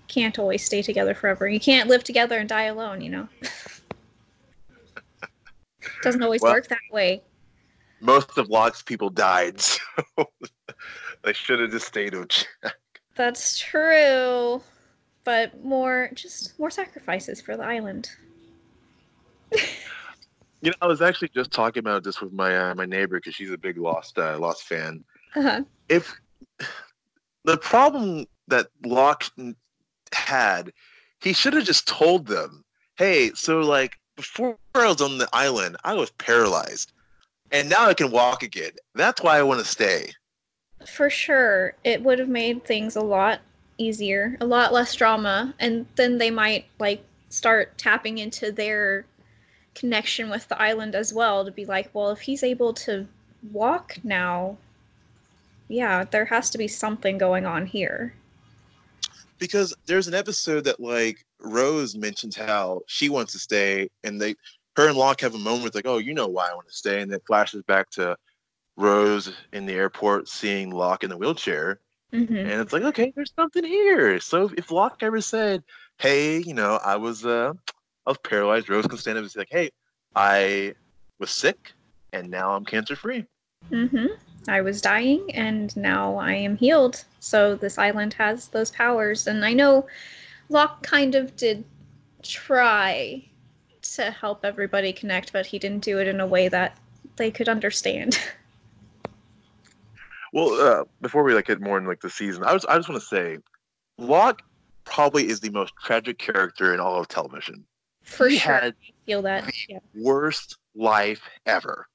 can't 0.08 0.39
always 0.39 0.63
stay 0.63 0.82
together 0.82 1.13
forever. 1.13 1.47
You 1.47 1.60
can't 1.60 1.89
live 1.89 2.03
together 2.03 2.38
and 2.38 2.49
die 2.49 2.63
alone, 2.63 3.01
you 3.01 3.10
know. 3.10 3.27
Doesn't 6.01 6.23
always 6.23 6.41
well, 6.41 6.53
work 6.53 6.67
that 6.67 6.79
way. 6.91 7.21
Most 8.01 8.37
of 8.37 8.49
Locke's 8.49 8.81
people 8.81 9.09
died, 9.09 9.61
so 9.61 9.77
they 11.23 11.33
should 11.33 11.59
have 11.59 11.71
just 11.71 11.87
stayed 11.87 12.13
with 12.13 12.29
Jack. 12.29 12.75
That's 13.15 13.59
true, 13.59 14.61
but 15.23 15.63
more 15.63 16.09
just 16.13 16.57
more 16.59 16.69
sacrifices 16.69 17.41
for 17.41 17.55
the 17.55 17.63
island. 17.63 18.09
you 20.61 20.69
know, 20.69 20.73
I 20.81 20.87
was 20.87 21.01
actually 21.01 21.29
just 21.29 21.51
talking 21.51 21.81
about 21.81 22.03
this 22.03 22.21
with 22.21 22.33
my 22.33 22.57
uh, 22.57 22.75
my 22.75 22.85
neighbor 22.85 23.17
because 23.17 23.35
she's 23.35 23.51
a 23.51 23.57
big 23.57 23.77
Lost 23.77 24.17
uh, 24.17 24.37
Lost 24.39 24.63
fan. 24.63 25.03
Uh-huh. 25.35 25.63
If 25.89 26.13
the 27.45 27.57
problem 27.57 28.25
that 28.47 28.67
Locke 28.85 29.25
had, 30.13 30.71
he 31.21 31.33
should 31.33 31.53
have 31.53 31.65
just 31.65 31.87
told 31.87 32.27
them, 32.27 32.63
"Hey, 32.97 33.31
so 33.35 33.59
like 33.59 33.93
before 34.15 34.58
I 34.76 34.88
was 34.88 35.02
on 35.02 35.17
the 35.17 35.30
island, 35.34 35.78
I 35.84 35.93
was 35.93 36.12
paralyzed, 36.12 36.91
and 37.52 37.69
now 37.69 37.86
I 37.86 37.93
can 37.93 38.12
walk 38.12 38.43
again. 38.43 38.71
That's 38.95 39.21
why 39.21 39.38
I 39.38 39.43
want 39.43 39.60
to 39.60 39.65
stay." 39.65 40.12
For 40.86 41.10
sure, 41.10 41.76
it 41.84 42.02
would 42.04 42.19
have 42.19 42.30
made 42.30 42.65
things 42.65 42.95
a 42.95 43.02
lot 43.02 43.39
easier, 43.78 44.38
a 44.39 44.45
lot 44.45 44.73
less 44.73 44.95
drama, 44.95 45.54
and 45.60 45.86
then 45.95 46.17
they 46.17 46.30
might 46.30 46.65
like 46.80 47.04
start 47.30 47.78
tapping 47.78 48.17
into 48.19 48.52
their 48.52 49.06
connection 49.76 50.30
with 50.30 50.47
the 50.47 50.62
island 50.62 50.93
as 50.95 51.13
well 51.13 51.43
to 51.43 51.52
be 51.52 51.65
like, 51.65 51.89
well, 51.93 52.12
if 52.12 52.21
he's 52.21 52.43
able 52.43 52.73
to 52.73 53.08
walk 53.52 53.97
now, 54.04 54.58
yeah, 55.67 56.04
there 56.04 56.26
has 56.26 56.49
to 56.52 56.58
be 56.58 56.67
something 56.67 57.17
going 57.17 57.45
on 57.45 57.65
here. 57.65 58.13
Because 59.43 59.75
there's 59.86 60.08
an 60.08 60.13
episode 60.13 60.63
that 60.63 60.79
like 60.79 61.25
Rose 61.41 61.95
mentions 61.95 62.36
how 62.36 62.82
she 62.88 63.10
wants 63.10 63.34
to 63.34 63.39
stay, 63.39 63.89
and 64.06 64.21
they, 64.21 64.36
her 64.77 64.88
and 64.88 64.97
Locke 64.97 65.19
have 65.19 65.36
a 65.36 65.39
moment 65.39 65.75
like, 65.75 65.86
oh, 65.86 65.97
you 65.97 66.13
know 66.13 66.27
why 66.27 66.49
I 66.49 66.56
want 66.56 66.67
to 66.67 66.73
stay, 66.73 67.01
and 67.01 67.12
it 67.12 67.23
flashes 67.27 67.62
back 67.63 67.89
to 67.91 68.15
Rose 68.77 69.34
in 69.51 69.65
the 69.65 69.73
airport 69.73 70.29
seeing 70.29 70.71
Locke 70.71 71.03
in 71.03 71.10
the 71.10 71.17
wheelchair, 71.17 71.79
mm-hmm. 72.13 72.36
and 72.38 72.62
it's 72.62 72.71
like, 72.71 72.84
okay, 72.84 73.12
there's 73.15 73.34
something 73.36 73.65
here. 73.65 74.17
So 74.21 74.49
if 74.58 74.71
Locke 74.71 75.03
ever 75.03 75.19
said, 75.19 75.62
hey, 75.97 76.38
you 76.39 76.53
know, 76.53 76.79
I 76.84 76.95
was 76.95 77.25
uh, 77.25 77.53
I 78.06 78.10
was 78.10 78.17
paralyzed. 78.23 78.69
Rose 78.69 78.88
can 78.88 78.97
stand 78.97 79.17
up 79.17 79.23
and 79.23 79.32
say 79.32 79.41
like, 79.41 79.51
"Hey, 79.51 79.71
I 80.15 80.73
was 81.19 81.32
sick, 81.32 81.73
and 82.13 82.29
now 82.29 82.53
I'm 82.53 82.63
cancer 82.63 82.95
free." 82.95 83.25
Mm-hmm. 83.69 84.08
I 84.47 84.62
was 84.62 84.82
dying, 84.82 85.34
and 85.34 85.75
now 85.77 86.15
I 86.17 86.34
am 86.34 86.58
healed. 86.58 87.03
So 87.19 87.56
this 87.56 87.77
island 87.77 88.13
has 88.15 88.49
those 88.49 88.71
powers, 88.71 89.27
and 89.27 89.45
I 89.45 89.53
know 89.53 89.88
Locke 90.49 90.84
kind 90.84 91.15
of 91.15 91.36
did 91.36 91.63
try 92.21 93.23
to 93.82 94.12
help 94.12 94.43
everybody 94.43 94.93
connect, 94.93 95.34
but 95.34 95.45
he 95.45 95.60
didn't 95.60 95.84
do 95.84 95.99
it 95.99 96.08
in 96.08 96.19
a 96.19 96.27
way 96.27 96.47
that 96.47 96.77
they 97.15 97.32
could 97.32 97.49
understand. 97.49 98.19
Well, 100.34 100.53
uh, 100.60 100.84
before 100.99 101.21
we 101.21 101.36
like 101.36 101.45
get 101.45 101.62
more 101.62 101.77
in 101.77 101.86
like 101.86 102.01
the 102.01 102.10
season, 102.10 102.43
I 102.43 102.53
was 102.53 102.65
I 102.65 102.75
just 102.75 102.89
want 102.89 102.99
to 102.99 103.08
say, 103.08 103.38
Locke 103.99 104.41
probably 104.84 105.29
is 105.29 105.39
the 105.39 105.51
most 105.51 105.73
tragic 105.75 106.17
character 106.17 106.73
in 106.73 106.79
all 106.79 106.99
of 106.99 107.08
television. 107.08 107.63
For 108.01 108.27
he 108.27 108.39
sure. 108.39 108.53
Had 108.53 108.73
I 108.73 108.93
feel 109.06 109.21
that. 109.21 109.51
Yeah. 109.69 109.77
Worst 109.95 110.58
life 110.75 111.21
ever. 111.45 111.88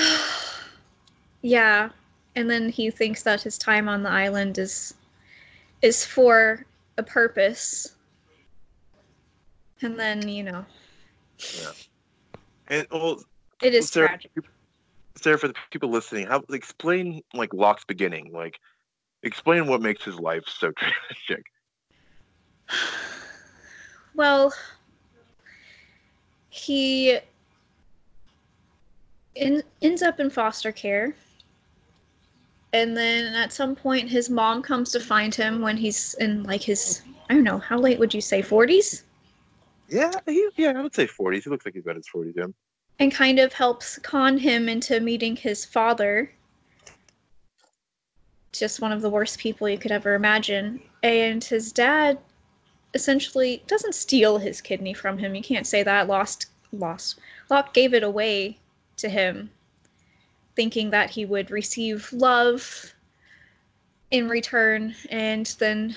yeah. 1.42 1.90
And 2.36 2.48
then 2.48 2.68
he 2.68 2.90
thinks 2.90 3.22
that 3.24 3.42
his 3.42 3.58
time 3.58 3.88
on 3.88 4.02
the 4.02 4.10
island 4.10 4.58
is 4.58 4.94
is 5.82 6.04
for 6.04 6.64
a 6.98 7.02
purpose. 7.02 7.96
And 9.82 9.98
then, 9.98 10.28
you 10.28 10.44
know. 10.44 10.64
Yeah. 11.58 11.72
And 12.68 12.86
well 12.90 13.22
it 13.62 13.74
is 13.74 13.88
Sarah, 13.90 14.08
tragic. 14.08 14.32
Sarah, 15.16 15.38
for 15.38 15.48
the 15.48 15.54
people 15.70 15.90
listening, 15.90 16.26
how 16.26 16.42
explain 16.50 17.22
like 17.34 17.52
Locke's 17.52 17.84
beginning. 17.84 18.32
Like 18.32 18.60
explain 19.22 19.66
what 19.66 19.82
makes 19.82 20.04
his 20.04 20.18
life 20.18 20.44
so 20.46 20.72
tragic. 21.28 21.46
Well, 24.12 24.52
he 26.50 27.20
in, 29.34 29.62
ends 29.82 30.02
up 30.02 30.20
in 30.20 30.30
foster 30.30 30.72
care. 30.72 31.14
And 32.72 32.96
then 32.96 33.34
at 33.34 33.52
some 33.52 33.74
point, 33.74 34.08
his 34.08 34.30
mom 34.30 34.62
comes 34.62 34.92
to 34.92 35.00
find 35.00 35.34
him 35.34 35.60
when 35.60 35.76
he's 35.76 36.14
in 36.14 36.44
like 36.44 36.62
his, 36.62 37.02
I 37.28 37.34
don't 37.34 37.42
know, 37.42 37.58
how 37.58 37.78
late 37.78 37.98
would 37.98 38.14
you 38.14 38.20
say, 38.20 38.42
40s? 38.42 39.02
Yeah, 39.88 40.12
he, 40.26 40.48
yeah, 40.56 40.72
I 40.76 40.82
would 40.82 40.94
say 40.94 41.06
40s. 41.06 41.44
He 41.44 41.50
looks 41.50 41.64
like 41.64 41.74
he's 41.74 41.82
about 41.82 41.96
his 41.96 42.06
40s, 42.14 42.32
yeah. 42.36 42.46
And 43.00 43.12
kind 43.12 43.40
of 43.40 43.52
helps 43.52 43.98
con 43.98 44.38
him 44.38 44.68
into 44.68 45.00
meeting 45.00 45.34
his 45.34 45.64
father. 45.64 46.30
Just 48.52 48.80
one 48.80 48.92
of 48.92 49.00
the 49.00 49.10
worst 49.10 49.38
people 49.38 49.68
you 49.68 49.78
could 49.78 49.90
ever 49.90 50.14
imagine. 50.14 50.80
And 51.02 51.42
his 51.42 51.72
dad 51.72 52.18
essentially 52.94 53.64
doesn't 53.66 53.94
steal 53.94 54.38
his 54.38 54.60
kidney 54.60 54.94
from 54.94 55.18
him. 55.18 55.34
You 55.34 55.42
can't 55.42 55.66
say 55.66 55.82
that. 55.82 56.06
Lost, 56.06 56.46
lost. 56.72 57.18
Locke 57.48 57.74
gave 57.74 57.94
it 57.94 58.04
away 58.04 58.59
to 59.00 59.08
him, 59.08 59.50
thinking 60.56 60.90
that 60.90 61.10
he 61.10 61.24
would 61.24 61.50
receive 61.50 62.12
love 62.12 62.94
in 64.10 64.28
return, 64.28 64.94
and 65.10 65.46
then 65.58 65.96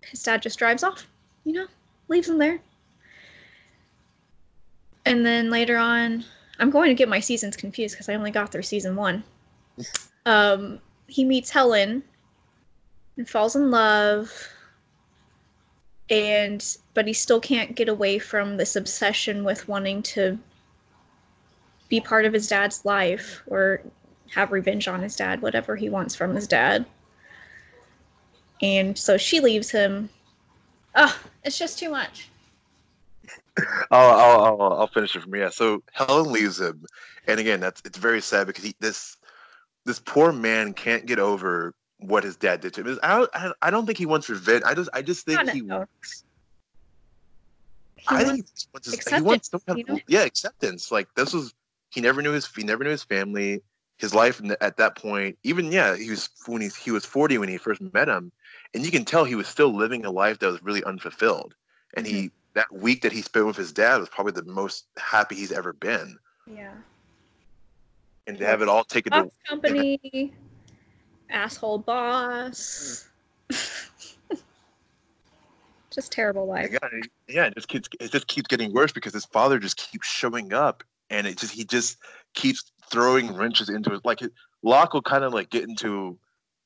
his 0.00 0.22
dad 0.22 0.42
just 0.42 0.58
drives 0.58 0.82
off. 0.82 1.06
You 1.44 1.52
know, 1.52 1.66
leaves 2.08 2.28
him 2.28 2.38
there. 2.38 2.60
And 5.04 5.26
then 5.26 5.50
later 5.50 5.76
on, 5.76 6.24
I'm 6.58 6.70
going 6.70 6.88
to 6.88 6.94
get 6.94 7.08
my 7.08 7.20
seasons 7.20 7.56
confused 7.56 7.94
because 7.94 8.08
I 8.08 8.14
only 8.14 8.30
got 8.30 8.52
through 8.52 8.62
season 8.62 8.96
one. 8.96 9.24
Um, 10.24 10.78
he 11.08 11.24
meets 11.24 11.50
Helen 11.50 12.00
and 13.16 13.28
falls 13.28 13.56
in 13.56 13.72
love 13.72 14.32
and 16.10 16.76
but 16.94 17.06
he 17.06 17.12
still 17.12 17.40
can't 17.40 17.74
get 17.74 17.88
away 17.88 18.18
from 18.18 18.56
this 18.56 18.76
obsession 18.76 19.44
with 19.44 19.66
wanting 19.66 20.02
to 20.02 20.38
be 21.92 22.00
part 22.00 22.24
of 22.24 22.32
his 22.32 22.48
dad's 22.48 22.86
life 22.86 23.42
or 23.48 23.82
have 24.30 24.50
revenge 24.50 24.88
on 24.88 25.02
his 25.02 25.14
dad 25.14 25.42
whatever 25.42 25.76
he 25.76 25.90
wants 25.90 26.14
from 26.14 26.34
his 26.34 26.48
dad 26.48 26.86
and 28.62 28.96
so 28.96 29.18
she 29.18 29.40
leaves 29.40 29.70
him 29.70 30.08
oh 30.94 31.14
it's 31.44 31.58
just 31.58 31.78
too 31.78 31.90
much 31.90 32.30
I'll, 33.90 34.10
I'll, 34.10 34.72
I'll, 34.72 34.86
finish 34.86 35.14
it 35.14 35.20
from 35.20 35.34
here. 35.34 35.42
Yeah, 35.42 35.50
so 35.50 35.82
Helen 35.92 36.32
leaves 36.32 36.58
him, 36.58 36.86
and 37.26 37.38
again, 37.38 37.60
that's 37.60 37.82
it's 37.84 37.98
very 37.98 38.22
sad 38.22 38.46
because 38.46 38.64
he 38.64 38.74
this 38.80 39.18
this 39.84 39.98
poor 39.98 40.32
man 40.32 40.72
can't 40.72 41.04
get 41.04 41.18
over 41.18 41.74
what 41.98 42.24
his 42.24 42.34
dad 42.36 42.62
did 42.62 42.72
to 42.74 42.80
him. 42.80 42.98
I 43.02 43.18
don't, 43.18 43.54
I 43.60 43.70
don't 43.70 43.84
think 43.84 43.98
he 43.98 44.06
wants 44.06 44.30
revenge. 44.30 44.62
I 44.64 44.72
just 44.72 44.88
I 44.94 45.02
just 45.02 45.26
think 45.26 45.50
he 45.50 45.60
wants. 45.60 46.24
I 48.08 48.24
think 48.24 48.36
he 48.36 48.66
wants, 48.72 48.90
his, 48.90 49.06
he 49.06 49.20
wants 49.20 49.50
some 49.50 49.60
kind 49.60 49.84
of, 49.86 50.00
yeah 50.08 50.22
acceptance. 50.22 50.90
Like 50.90 51.14
this 51.14 51.34
was 51.34 51.52
he 51.92 52.00
never 52.00 52.22
knew 52.22 52.32
his 52.32 52.46
he 52.46 52.62
never 52.62 52.84
knew 52.84 52.90
his 52.90 53.04
family. 53.04 53.62
His 53.98 54.14
life 54.14 54.40
at 54.60 54.78
that 54.78 54.96
point, 54.96 55.38
even 55.44 55.70
yeah, 55.70 55.94
he 55.94 56.10
was 56.10 56.28
when 56.46 56.60
he 56.60 56.70
he 56.82 56.90
was 56.90 57.04
forty 57.04 57.38
when 57.38 57.48
he 57.48 57.58
first 57.58 57.80
met 57.92 58.08
him, 58.08 58.32
and 58.74 58.84
you 58.84 58.90
can 58.90 59.04
tell 59.04 59.24
he 59.24 59.36
was 59.36 59.46
still 59.46 59.72
living 59.72 60.04
a 60.04 60.10
life 60.10 60.40
that 60.40 60.50
was 60.50 60.62
really 60.62 60.82
unfulfilled. 60.82 61.54
And 61.94 62.06
mm-hmm. 62.06 62.16
he 62.16 62.30
that 62.54 62.72
week 62.72 63.02
that 63.02 63.12
he 63.12 63.22
spent 63.22 63.46
with 63.46 63.56
his 63.56 63.72
dad 63.72 63.98
was 63.98 64.08
probably 64.08 64.32
the 64.32 64.44
most 64.44 64.86
happy 64.96 65.36
he's 65.36 65.52
ever 65.52 65.72
been. 65.72 66.18
Yeah. 66.46 66.72
And 68.26 68.38
to 68.38 68.46
have 68.46 68.62
it 68.62 68.68
all 68.68 68.84
taken 68.84 69.12
to 69.12 69.30
company, 69.48 70.32
asshole 71.30 71.78
boss. 71.78 73.08
just 75.90 76.12
terrible 76.12 76.46
life. 76.46 76.70
Yeah, 76.72 76.88
yeah, 77.28 77.44
it 77.46 77.54
just 77.54 77.68
keeps 77.68 77.88
it 78.00 78.10
just 78.10 78.26
keeps 78.26 78.48
getting 78.48 78.72
worse 78.72 78.92
because 78.92 79.12
his 79.12 79.26
father 79.26 79.58
just 79.58 79.76
keeps 79.76 80.06
showing 80.06 80.52
up, 80.52 80.82
and 81.12 81.26
it 81.26 81.38
just 81.38 81.52
he 81.52 81.64
just 81.64 81.98
keeps 82.34 82.72
throwing 82.90 83.34
wrenches 83.34 83.68
into 83.68 83.92
it. 83.94 84.04
Like 84.04 84.20
Locke 84.62 84.94
will 84.94 85.02
kind 85.02 85.22
of 85.22 85.32
like 85.32 85.50
get 85.50 85.64
into 85.64 86.18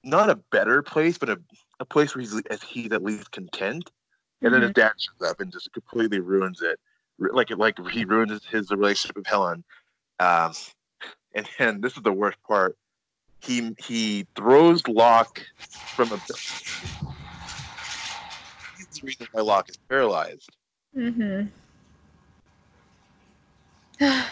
not 0.04 0.30
a 0.30 0.36
better 0.36 0.82
place, 0.82 1.18
but 1.18 1.28
a, 1.28 1.38
a 1.80 1.84
place 1.84 2.14
where 2.14 2.22
he's 2.22 2.40
he's 2.66 2.92
at 2.92 3.02
least 3.02 3.30
content. 3.32 3.90
And 4.40 4.52
mm-hmm. 4.52 4.52
then 4.52 4.62
his 4.62 4.72
dad 4.72 4.92
shows 4.98 5.28
up 5.28 5.40
and 5.40 5.52
just 5.52 5.72
completely 5.72 6.20
ruins 6.20 6.62
it. 6.62 6.78
like 7.18 7.50
like 7.50 7.78
he 7.90 8.04
ruins 8.04 8.30
his, 8.30 8.44
his 8.44 8.70
relationship 8.70 9.16
with 9.16 9.26
Helen. 9.26 9.64
Um, 10.20 10.52
and 11.34 11.48
then 11.58 11.80
this 11.80 11.96
is 11.96 12.02
the 12.02 12.12
worst 12.12 12.38
part. 12.46 12.76
He 13.40 13.74
he 13.78 14.26
throws 14.34 14.86
Locke 14.88 15.44
from 15.94 16.12
a. 16.12 16.16
He's 18.76 18.86
the 18.94 19.00
reason 19.02 19.26
why 19.32 19.42
Locke 19.42 19.68
is 19.68 19.76
paralyzed. 19.76 20.50
Mm-hmm. 20.96 21.48
it's 24.00 24.30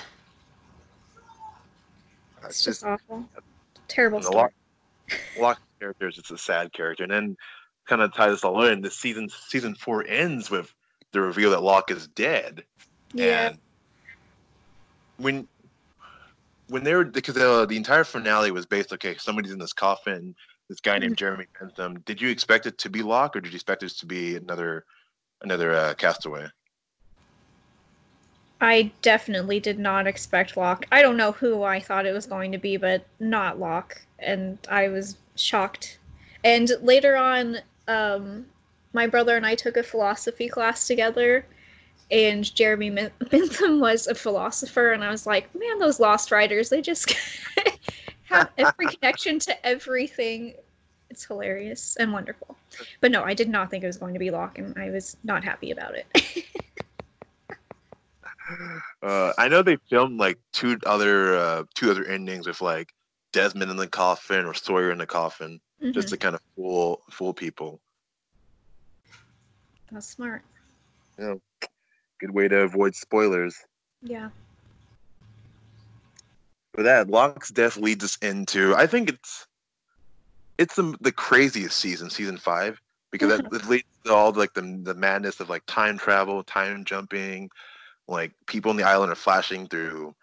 just, 2.42 2.64
just 2.64 2.84
awful. 2.84 3.24
Terrible 3.88 4.22
story. 4.22 4.36
Locke, 4.36 4.52
Locke 5.38 5.60
character 5.80 6.08
is 6.08 6.16
just 6.16 6.30
a 6.30 6.38
sad 6.38 6.72
character, 6.72 7.04
and 7.04 7.12
then 7.12 7.36
kind 7.86 8.02
of 8.02 8.14
ties 8.14 8.32
this 8.32 8.44
all 8.44 8.64
in. 8.64 8.80
The 8.80 8.90
season 8.90 9.28
season 9.28 9.74
four 9.74 10.04
ends 10.06 10.50
with 10.50 10.74
the 11.12 11.20
reveal 11.20 11.50
that 11.50 11.62
Locke 11.62 11.90
is 11.90 12.08
dead. 12.08 12.64
Yeah. 13.12 13.48
And 13.48 13.58
when 15.16 15.48
when 16.68 16.84
they 16.84 16.94
were 16.94 17.04
because 17.04 17.36
uh, 17.36 17.66
the 17.66 17.76
entire 17.76 18.04
finale 18.04 18.50
was 18.50 18.66
based 18.66 18.92
okay 18.92 19.16
somebody's 19.18 19.52
in 19.52 19.58
this 19.58 19.72
coffin 19.72 20.34
this 20.68 20.80
guy 20.80 20.98
named 20.98 21.12
mm-hmm. 21.12 21.18
jeremy 21.18 21.46
bentham 21.58 22.00
did 22.00 22.20
you 22.20 22.28
expect 22.30 22.66
it 22.66 22.78
to 22.78 22.90
be 22.90 23.02
locke 23.02 23.36
or 23.36 23.40
did 23.40 23.52
you 23.52 23.56
expect 23.56 23.82
it 23.82 23.90
to 23.90 24.06
be 24.06 24.36
another 24.36 24.84
another 25.42 25.74
uh, 25.74 25.94
castaway 25.94 26.46
i 28.64 28.90
definitely 29.02 29.60
did 29.60 29.78
not 29.78 30.06
expect 30.06 30.56
locke 30.56 30.86
i 30.92 31.02
don't 31.02 31.16
know 31.16 31.32
who 31.32 31.62
i 31.62 31.78
thought 31.78 32.06
it 32.06 32.12
was 32.12 32.26
going 32.26 32.50
to 32.52 32.58
be 32.58 32.76
but 32.76 33.04
not 33.20 33.58
locke 33.58 34.00
and 34.18 34.58
i 34.70 34.88
was 34.88 35.16
shocked 35.36 35.98
and 36.44 36.72
later 36.82 37.16
on 37.16 37.58
um, 37.88 38.46
my 38.92 39.06
brother 39.06 39.36
and 39.36 39.46
i 39.46 39.54
took 39.54 39.76
a 39.76 39.82
philosophy 39.82 40.48
class 40.48 40.86
together 40.86 41.44
and 42.10 42.54
Jeremy 42.54 42.90
Bentham 42.90 43.80
was 43.80 44.06
a 44.06 44.14
philosopher, 44.14 44.92
and 44.92 45.02
I 45.02 45.10
was 45.10 45.26
like, 45.26 45.52
man, 45.54 45.78
those 45.78 46.00
Lost 46.00 46.30
Riders, 46.30 46.68
they 46.68 46.80
just 46.80 47.14
have 48.24 48.50
every 48.58 48.86
connection 48.86 49.38
to 49.40 49.66
everything. 49.66 50.54
It's 51.10 51.24
hilarious 51.24 51.96
and 51.96 52.12
wonderful. 52.12 52.56
But 53.00 53.10
no, 53.10 53.22
I 53.22 53.34
did 53.34 53.48
not 53.48 53.70
think 53.70 53.84
it 53.84 53.86
was 53.86 53.96
going 53.96 54.14
to 54.14 54.20
be 54.20 54.30
Locke, 54.30 54.58
and 54.58 54.76
I 54.78 54.90
was 54.90 55.16
not 55.24 55.44
happy 55.44 55.70
about 55.70 55.94
it. 55.94 56.44
uh, 59.02 59.32
I 59.38 59.48
know 59.48 59.62
they 59.62 59.76
filmed 59.88 60.18
like 60.18 60.38
two 60.52 60.78
other 60.86 61.36
uh, 61.36 61.64
two 61.74 61.90
other 61.90 62.04
endings 62.04 62.46
with 62.46 62.60
like 62.60 62.92
Desmond 63.32 63.70
in 63.70 63.76
the 63.76 63.86
coffin 63.86 64.44
or 64.44 64.54
Sawyer 64.54 64.90
in 64.90 64.98
the 64.98 65.06
coffin, 65.06 65.60
mm-hmm. 65.82 65.92
just 65.92 66.08
to 66.08 66.16
kind 66.16 66.34
of 66.34 66.40
fool 66.56 67.02
fool 67.10 67.32
people. 67.32 67.80
That's 69.90 70.08
smart. 70.08 70.42
Yeah 71.18 71.34
good 72.24 72.34
way 72.34 72.48
to 72.48 72.60
avoid 72.60 72.94
spoilers. 72.94 73.56
Yeah. 74.02 74.30
But 76.72 76.84
that 76.84 77.08
Locke's 77.08 77.50
death 77.50 77.76
leads 77.76 78.04
us 78.04 78.16
into 78.22 78.74
I 78.74 78.86
think 78.86 79.10
it's 79.10 79.46
it's 80.56 80.76
the, 80.76 80.96
the 81.00 81.12
craziest 81.12 81.76
season, 81.76 82.10
season 82.10 82.38
five, 82.38 82.80
because 83.10 83.28
that 83.28 83.52
it 83.52 83.68
leads 83.68 83.84
to 84.04 84.14
all 84.14 84.32
like 84.32 84.54
the 84.54 84.62
the 84.82 84.94
madness 84.94 85.40
of 85.40 85.50
like 85.50 85.64
time 85.66 85.98
travel, 85.98 86.42
time 86.42 86.84
jumping, 86.84 87.50
like 88.08 88.32
people 88.46 88.70
on 88.70 88.76
the 88.76 88.84
island 88.84 89.10
are 89.12 89.16
flashing 89.16 89.66
through 89.66 90.14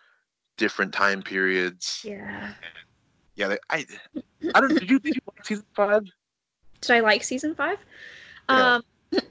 different 0.58 0.94
time 0.94 1.22
periods. 1.22 2.02
Yeah. 2.04 2.54
Yeah, 3.36 3.56
I 3.70 3.86
I 4.54 4.62
don't 4.62 4.78
did 4.78 4.90
you 4.90 5.00
did 5.00 5.16
you 5.16 5.22
like 5.28 5.46
season 5.46 5.66
five? 5.76 6.04
Did 6.82 6.92
I 6.92 7.00
like 7.00 7.24
season 7.24 7.56
five? 7.56 7.78
Yeah. 8.50 8.76
Um 8.76 8.84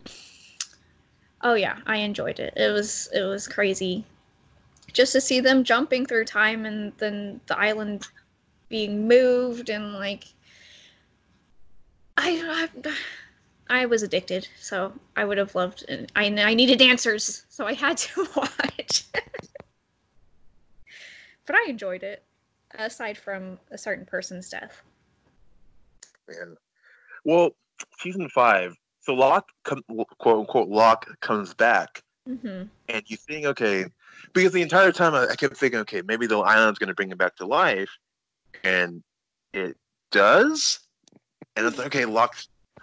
Oh 1.43 1.55
yeah, 1.55 1.79
I 1.87 1.97
enjoyed 1.97 2.39
it. 2.39 2.53
It 2.57 2.71
was 2.71 3.09
it 3.15 3.23
was 3.23 3.49
crazy. 3.49 4.05
Just 4.93 5.13
to 5.13 5.21
see 5.21 5.41
them 5.41 5.65
jumping 5.65 6.05
through 6.05 6.25
time 6.25 6.67
and 6.67 6.93
then 6.99 7.41
the 7.47 7.59
island 7.59 8.09
being 8.69 9.07
moved 9.09 9.71
and 9.71 9.95
like 9.95 10.25
I 12.17 12.69
I, 12.85 12.93
I 13.71 13.87
was 13.87 14.03
addicted, 14.03 14.47
so 14.59 14.93
I 15.17 15.25
would 15.25 15.39
have 15.39 15.55
loved 15.55 15.85
I 16.15 16.27
I 16.27 16.55
needed 16.55 16.83
answers, 16.83 17.47
so 17.49 17.67
I 17.67 17.73
had 17.73 17.97
to 17.99 18.29
watch. 18.37 19.05
but 21.47 21.57
I 21.57 21.67
enjoyed 21.69 22.03
it 22.03 22.23
aside 22.79 23.17
from 23.17 23.59
a 23.71 23.79
certain 23.79 24.05
person's 24.05 24.51
death. 24.51 24.83
Man. 26.29 26.57
Well, 27.25 27.51
season 27.99 28.29
5 28.29 28.77
so 29.01 29.15
Locke, 29.15 29.49
quote 29.65 30.41
unquote, 30.41 30.69
Locke 30.69 31.07
comes 31.21 31.55
back, 31.55 32.03
mm-hmm. 32.29 32.65
and 32.89 33.03
you 33.07 33.17
think, 33.17 33.47
okay, 33.47 33.87
because 34.35 34.53
the 34.53 34.63
entire 34.63 34.93
time 34.93 35.15
I, 35.15 35.29
I 35.29 35.35
kept 35.37 35.57
thinking, 35.57 35.81
okay, 35.81 36.03
maybe 36.03 36.27
the 36.27 36.39
island's 36.39 36.79
going 36.79 36.89
to 36.89 36.95
bring 36.95 37.11
him 37.11 37.17
back 37.17 37.37
to 37.37 37.47
life, 37.47 37.91
and 38.63 39.03
it 39.55 39.77
does, 40.11 40.81
and 41.57 41.67
it's 41.67 41.79
like, 41.79 41.89
okay, 41.89 42.05
Locke. 42.05 42.37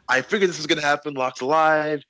I 0.09 0.21
figured 0.21 0.49
this 0.49 0.57
was 0.57 0.67
going 0.67 0.79
to 0.79 0.85
happen. 0.85 1.13
Locke's 1.13 1.41
alive. 1.41 2.03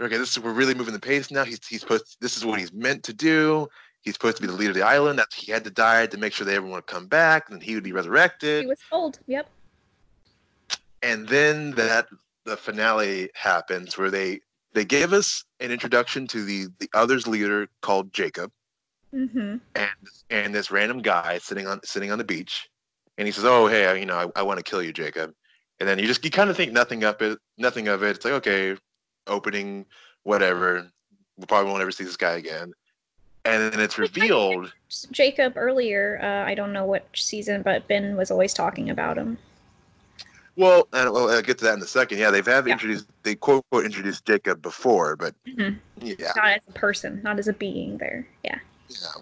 Okay, 0.00 0.16
this 0.16 0.36
is, 0.36 0.42
we're 0.42 0.52
really 0.52 0.74
moving 0.74 0.94
the 0.94 1.00
pace 1.00 1.30
now. 1.30 1.44
He's 1.44 1.64
he's 1.66 1.80
supposed. 1.80 2.16
This 2.20 2.36
is 2.36 2.44
what 2.44 2.58
he's 2.58 2.72
meant 2.72 3.02
to 3.04 3.12
do. 3.12 3.68
He's 4.02 4.14
supposed 4.14 4.36
to 4.36 4.42
be 4.42 4.48
the 4.48 4.54
leader 4.54 4.70
of 4.70 4.76
the 4.76 4.82
island. 4.82 5.18
That 5.18 5.32
he 5.32 5.52
had 5.52 5.64
to 5.64 5.70
die 5.70 6.06
to 6.06 6.18
make 6.18 6.32
sure 6.32 6.44
that 6.44 6.54
everyone 6.54 6.76
would 6.76 6.86
come 6.86 7.06
back, 7.06 7.50
and 7.50 7.62
he 7.62 7.74
would 7.74 7.84
be 7.84 7.92
resurrected. 7.92 8.62
He 8.62 8.66
was 8.66 8.80
told. 8.90 9.20
Yep. 9.26 9.48
And 11.02 11.28
then 11.28 11.72
that 11.72 12.08
the 12.44 12.56
finale 12.56 13.30
happens 13.34 13.96
where 13.96 14.10
they 14.10 14.40
they 14.72 14.84
give 14.84 15.12
us 15.12 15.44
an 15.60 15.70
introduction 15.70 16.26
to 16.28 16.44
the 16.44 16.66
the 16.78 16.88
other's 16.94 17.26
leader 17.26 17.68
called 17.80 18.12
Jacob, 18.12 18.50
mm-hmm. 19.14 19.56
and 19.76 19.90
and 20.30 20.54
this 20.54 20.70
random 20.70 21.00
guy 21.00 21.38
sitting 21.38 21.66
on 21.66 21.80
sitting 21.84 22.10
on 22.10 22.18
the 22.18 22.24
beach, 22.24 22.68
and 23.18 23.26
he 23.26 23.32
says, 23.32 23.44
"Oh, 23.44 23.66
hey, 23.66 23.98
you 24.00 24.06
know, 24.06 24.32
I, 24.36 24.40
I 24.40 24.42
want 24.42 24.58
to 24.58 24.64
kill 24.64 24.82
you, 24.82 24.92
Jacob." 24.92 25.32
And 25.82 25.88
then 25.88 25.98
you 25.98 26.06
just 26.06 26.24
you 26.24 26.30
kind 26.30 26.48
of 26.48 26.56
think 26.56 26.70
nothing 26.70 27.02
of 27.02 27.20
it, 27.22 27.40
nothing 27.58 27.88
of 27.88 28.04
it. 28.04 28.10
It's 28.10 28.24
like 28.24 28.34
okay, 28.34 28.76
opening, 29.26 29.84
whatever. 30.22 30.86
We 31.36 31.44
probably 31.46 31.72
won't 31.72 31.82
ever 31.82 31.90
see 31.90 32.04
this 32.04 32.16
guy 32.16 32.34
again. 32.34 32.72
And 33.44 33.72
then 33.72 33.80
it's 33.80 33.98
revealed. 33.98 34.72
Jacob 35.10 35.54
earlier, 35.56 36.20
uh, 36.22 36.48
I 36.48 36.54
don't 36.54 36.72
know 36.72 36.86
which 36.86 37.24
season, 37.24 37.62
but 37.62 37.88
Ben 37.88 38.16
was 38.16 38.30
always 38.30 38.54
talking 38.54 38.90
about 38.90 39.18
him. 39.18 39.36
Well, 40.54 40.86
and 40.92 41.10
well, 41.12 41.28
I'll 41.28 41.42
get 41.42 41.58
to 41.58 41.64
that 41.64 41.74
in 41.78 41.82
a 41.82 41.86
second. 41.86 42.18
Yeah, 42.18 42.30
they've 42.30 42.46
have 42.46 42.68
yeah. 42.68 42.74
introduced 42.74 43.08
they 43.24 43.34
quote 43.34 43.64
quote 43.72 43.84
introduced 43.84 44.24
Jacob 44.24 44.62
before, 44.62 45.16
but 45.16 45.34
mm-hmm. 45.48 45.74
yeah, 46.00 46.30
not 46.36 46.46
as 46.46 46.60
a 46.68 46.72
person, 46.74 47.20
not 47.24 47.40
as 47.40 47.48
a 47.48 47.54
being. 47.54 47.98
There, 47.98 48.24
yeah. 48.44 48.60
Yeah. 48.88 49.20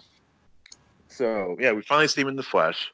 So 1.07 1.57
yeah, 1.59 1.71
we 1.71 1.81
finally 1.81 2.07
see 2.07 2.21
him 2.21 2.27
in 2.27 2.35
the 2.35 2.43
flesh, 2.43 2.93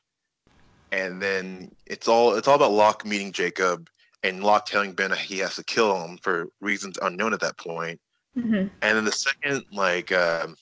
and 0.91 1.21
then 1.21 1.71
it's 1.85 2.07
all 2.07 2.35
it's 2.35 2.47
all 2.47 2.55
about 2.55 2.71
Locke 2.71 3.05
meeting 3.05 3.31
Jacob 3.31 3.89
and 4.23 4.43
Locke 4.43 4.65
telling 4.65 4.93
Ben 4.93 5.11
he 5.11 5.39
has 5.39 5.55
to 5.55 5.63
kill 5.63 6.01
him 6.03 6.17
for 6.17 6.47
reasons 6.59 6.97
unknown 7.01 7.33
at 7.33 7.39
that 7.41 7.57
point. 7.57 7.99
Mm-hmm. 8.37 8.67
And 8.81 8.97
then 8.97 9.05
the 9.05 9.11
second, 9.11 9.63
like, 9.71 10.11
um, 10.11 10.55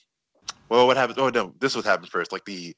well, 0.68 0.86
what 0.86 0.96
happened? 0.96 1.18
Oh 1.18 1.28
no, 1.28 1.52
this 1.58 1.74
was 1.74 1.84
happened 1.84 2.10
first. 2.10 2.32
Like 2.32 2.44
the 2.44 2.74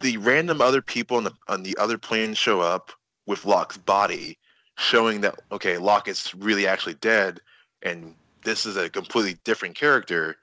the 0.00 0.16
random 0.18 0.60
other 0.60 0.82
people 0.82 1.16
on 1.16 1.24
the 1.24 1.32
on 1.48 1.62
the 1.62 1.76
other 1.78 1.98
plane 1.98 2.34
show 2.34 2.60
up 2.60 2.92
with 3.26 3.44
Locke's 3.44 3.78
body, 3.78 4.38
showing 4.76 5.20
that 5.22 5.38
okay, 5.52 5.78
Locke 5.78 6.08
is 6.08 6.34
really 6.34 6.66
actually 6.66 6.94
dead, 6.94 7.40
and 7.82 8.14
this 8.42 8.66
is 8.66 8.76
a 8.76 8.90
completely 8.90 9.38
different 9.44 9.74
character. 9.74 10.36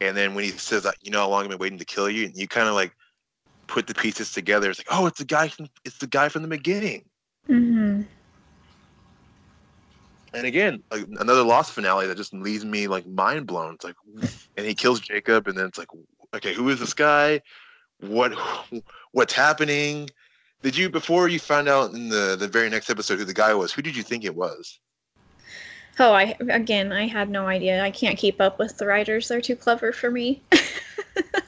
And 0.00 0.16
then 0.16 0.34
when 0.34 0.44
he 0.44 0.50
says 0.50 0.86
you 1.02 1.10
know 1.10 1.20
how 1.20 1.28
long 1.28 1.44
I've 1.44 1.50
been 1.50 1.58
waiting 1.58 1.78
to 1.78 1.84
kill 1.84 2.10
you, 2.10 2.26
and 2.26 2.36
you 2.36 2.46
kind 2.46 2.68
of 2.68 2.74
like 2.74 2.94
put 3.66 3.86
the 3.86 3.94
pieces 3.94 4.32
together. 4.32 4.70
It's 4.70 4.78
like, 4.78 4.88
oh, 4.90 5.06
it's 5.06 5.18
the 5.18 5.24
guy 5.24 5.48
from 5.48 5.68
it's 5.84 5.98
the 5.98 6.06
guy 6.06 6.28
from 6.28 6.42
the 6.42 6.48
beginning. 6.48 7.04
Mm-hmm. 7.48 8.02
And 10.34 10.46
again, 10.46 10.82
like, 10.90 11.06
another 11.20 11.42
lost 11.42 11.72
finale 11.72 12.06
that 12.08 12.16
just 12.16 12.34
leaves 12.34 12.64
me 12.64 12.88
like 12.88 13.06
mind 13.06 13.46
blown. 13.46 13.74
It's 13.74 13.84
like, 13.84 13.94
and 14.56 14.66
he 14.66 14.74
kills 14.74 15.00
Jacob, 15.00 15.46
and 15.46 15.56
then 15.56 15.66
it's 15.66 15.78
like, 15.78 15.88
okay, 16.34 16.52
who 16.54 16.68
is 16.68 16.80
this 16.80 16.94
guy? 16.94 17.40
What 18.00 18.32
what's 19.12 19.32
happening? 19.32 20.10
Did 20.62 20.76
you 20.76 20.88
before 20.88 21.28
you 21.28 21.38
found 21.38 21.68
out 21.68 21.92
in 21.92 22.08
the 22.08 22.36
the 22.38 22.48
very 22.48 22.68
next 22.68 22.90
episode 22.90 23.18
who 23.18 23.24
the 23.24 23.34
guy 23.34 23.54
was? 23.54 23.72
Who 23.72 23.82
did 23.82 23.96
you 23.96 24.02
think 24.02 24.24
it 24.24 24.34
was? 24.34 24.80
Oh, 26.00 26.12
I 26.12 26.36
again, 26.40 26.92
I 26.92 27.06
had 27.06 27.30
no 27.30 27.46
idea. 27.46 27.82
I 27.82 27.92
can't 27.92 28.18
keep 28.18 28.40
up 28.40 28.58
with 28.58 28.78
the 28.78 28.86
writers; 28.86 29.28
they're 29.28 29.40
too 29.40 29.56
clever 29.56 29.92
for 29.92 30.10
me. 30.10 30.42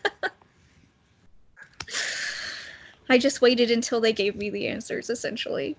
I 3.09 3.19
just 3.19 3.41
waited 3.41 3.71
until 3.71 4.01
they 4.01 4.13
gave 4.13 4.37
me 4.37 4.51
the 4.51 4.67
answers, 4.69 5.11
essentially. 5.11 5.77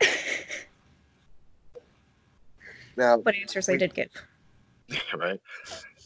now, 2.96 3.18
what 3.18 3.34
answers 3.34 3.68
I 3.68 3.76
did 3.76 3.94
give? 3.94 4.08
Right. 5.16 5.40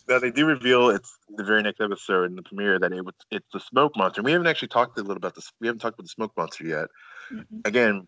Now 0.09 0.21
they 0.21 0.31
do 0.31 0.47
reveal 0.47 0.91
it's 0.91 1.19
the 1.37 1.43
very 1.43 1.61
next 1.61 1.81
episode 1.81 2.31
in 2.31 2.37
the 2.37 2.43
premiere 2.43 2.79
that 2.79 2.93
it 2.93 3.05
was 3.05 3.15
it's 3.33 3.47
the 3.53 3.59
smoke 3.59 3.97
monster. 3.97 4.23
We 4.23 4.31
haven't 4.31 4.47
actually 4.47 4.69
talked 4.69 4.97
a 4.99 5.01
little 5.01 5.17
about 5.17 5.35
this. 5.35 5.51
We 5.61 5.67
haven't 5.67 5.81
talked 5.81 5.99
about 5.99 6.05
the 6.05 6.11
smoke 6.11 6.33
monster 6.37 6.65
yet. 6.65 6.87
Mm-hmm. 7.33 7.61
Again, 7.65 8.07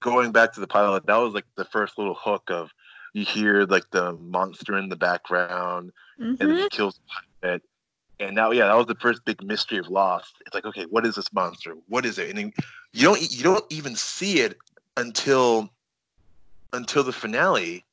going 0.00 0.32
back 0.32 0.52
to 0.54 0.60
the 0.60 0.66
pilot, 0.66 1.06
that 1.06 1.16
was 1.16 1.32
like 1.32 1.44
the 1.54 1.64
first 1.66 1.96
little 1.96 2.14
hook 2.14 2.50
of 2.50 2.70
you 3.12 3.24
hear 3.24 3.64
like 3.66 3.88
the 3.92 4.14
monster 4.14 4.76
in 4.76 4.88
the 4.88 4.96
background, 4.96 5.92
Mhm. 6.20 6.40
and 6.40 6.50
then 6.50 6.56
he 6.56 6.68
kills 6.70 6.98
it. 7.44 7.62
And 8.20 8.34
now, 8.34 8.52
yeah, 8.52 8.66
that 8.66 8.76
was 8.76 8.86
the 8.86 8.94
first 8.94 9.24
big 9.24 9.42
mystery 9.42 9.78
of 9.78 9.88
Lost. 9.88 10.36
It's 10.46 10.54
like, 10.54 10.64
okay, 10.64 10.84
what 10.88 11.04
is 11.04 11.16
this 11.16 11.32
monster? 11.32 11.74
What 11.88 12.06
is 12.06 12.18
it? 12.18 12.28
And 12.28 12.38
then 12.38 12.52
you 12.92 13.02
don't 13.02 13.20
you 13.32 13.42
don't 13.42 13.64
even 13.70 13.96
see 13.96 14.40
it 14.40 14.56
until 14.96 15.68
until 16.72 17.02
the 17.02 17.12
finale. 17.12 17.84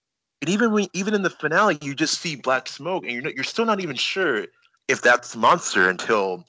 And 0.41 0.49
even 0.49 0.71
when 0.71 0.87
even 0.93 1.13
in 1.13 1.23
the 1.23 1.29
finale, 1.29 1.77
you 1.81 1.95
just 1.95 2.19
see 2.19 2.35
black 2.35 2.67
smoke, 2.67 3.03
and 3.03 3.13
you're 3.13 3.21
not, 3.23 3.35
you're 3.35 3.43
still 3.43 3.65
not 3.65 3.79
even 3.79 3.95
sure 3.95 4.45
if 4.87 5.01
that's 5.01 5.33
the 5.33 5.39
monster 5.39 5.89
until 5.89 6.45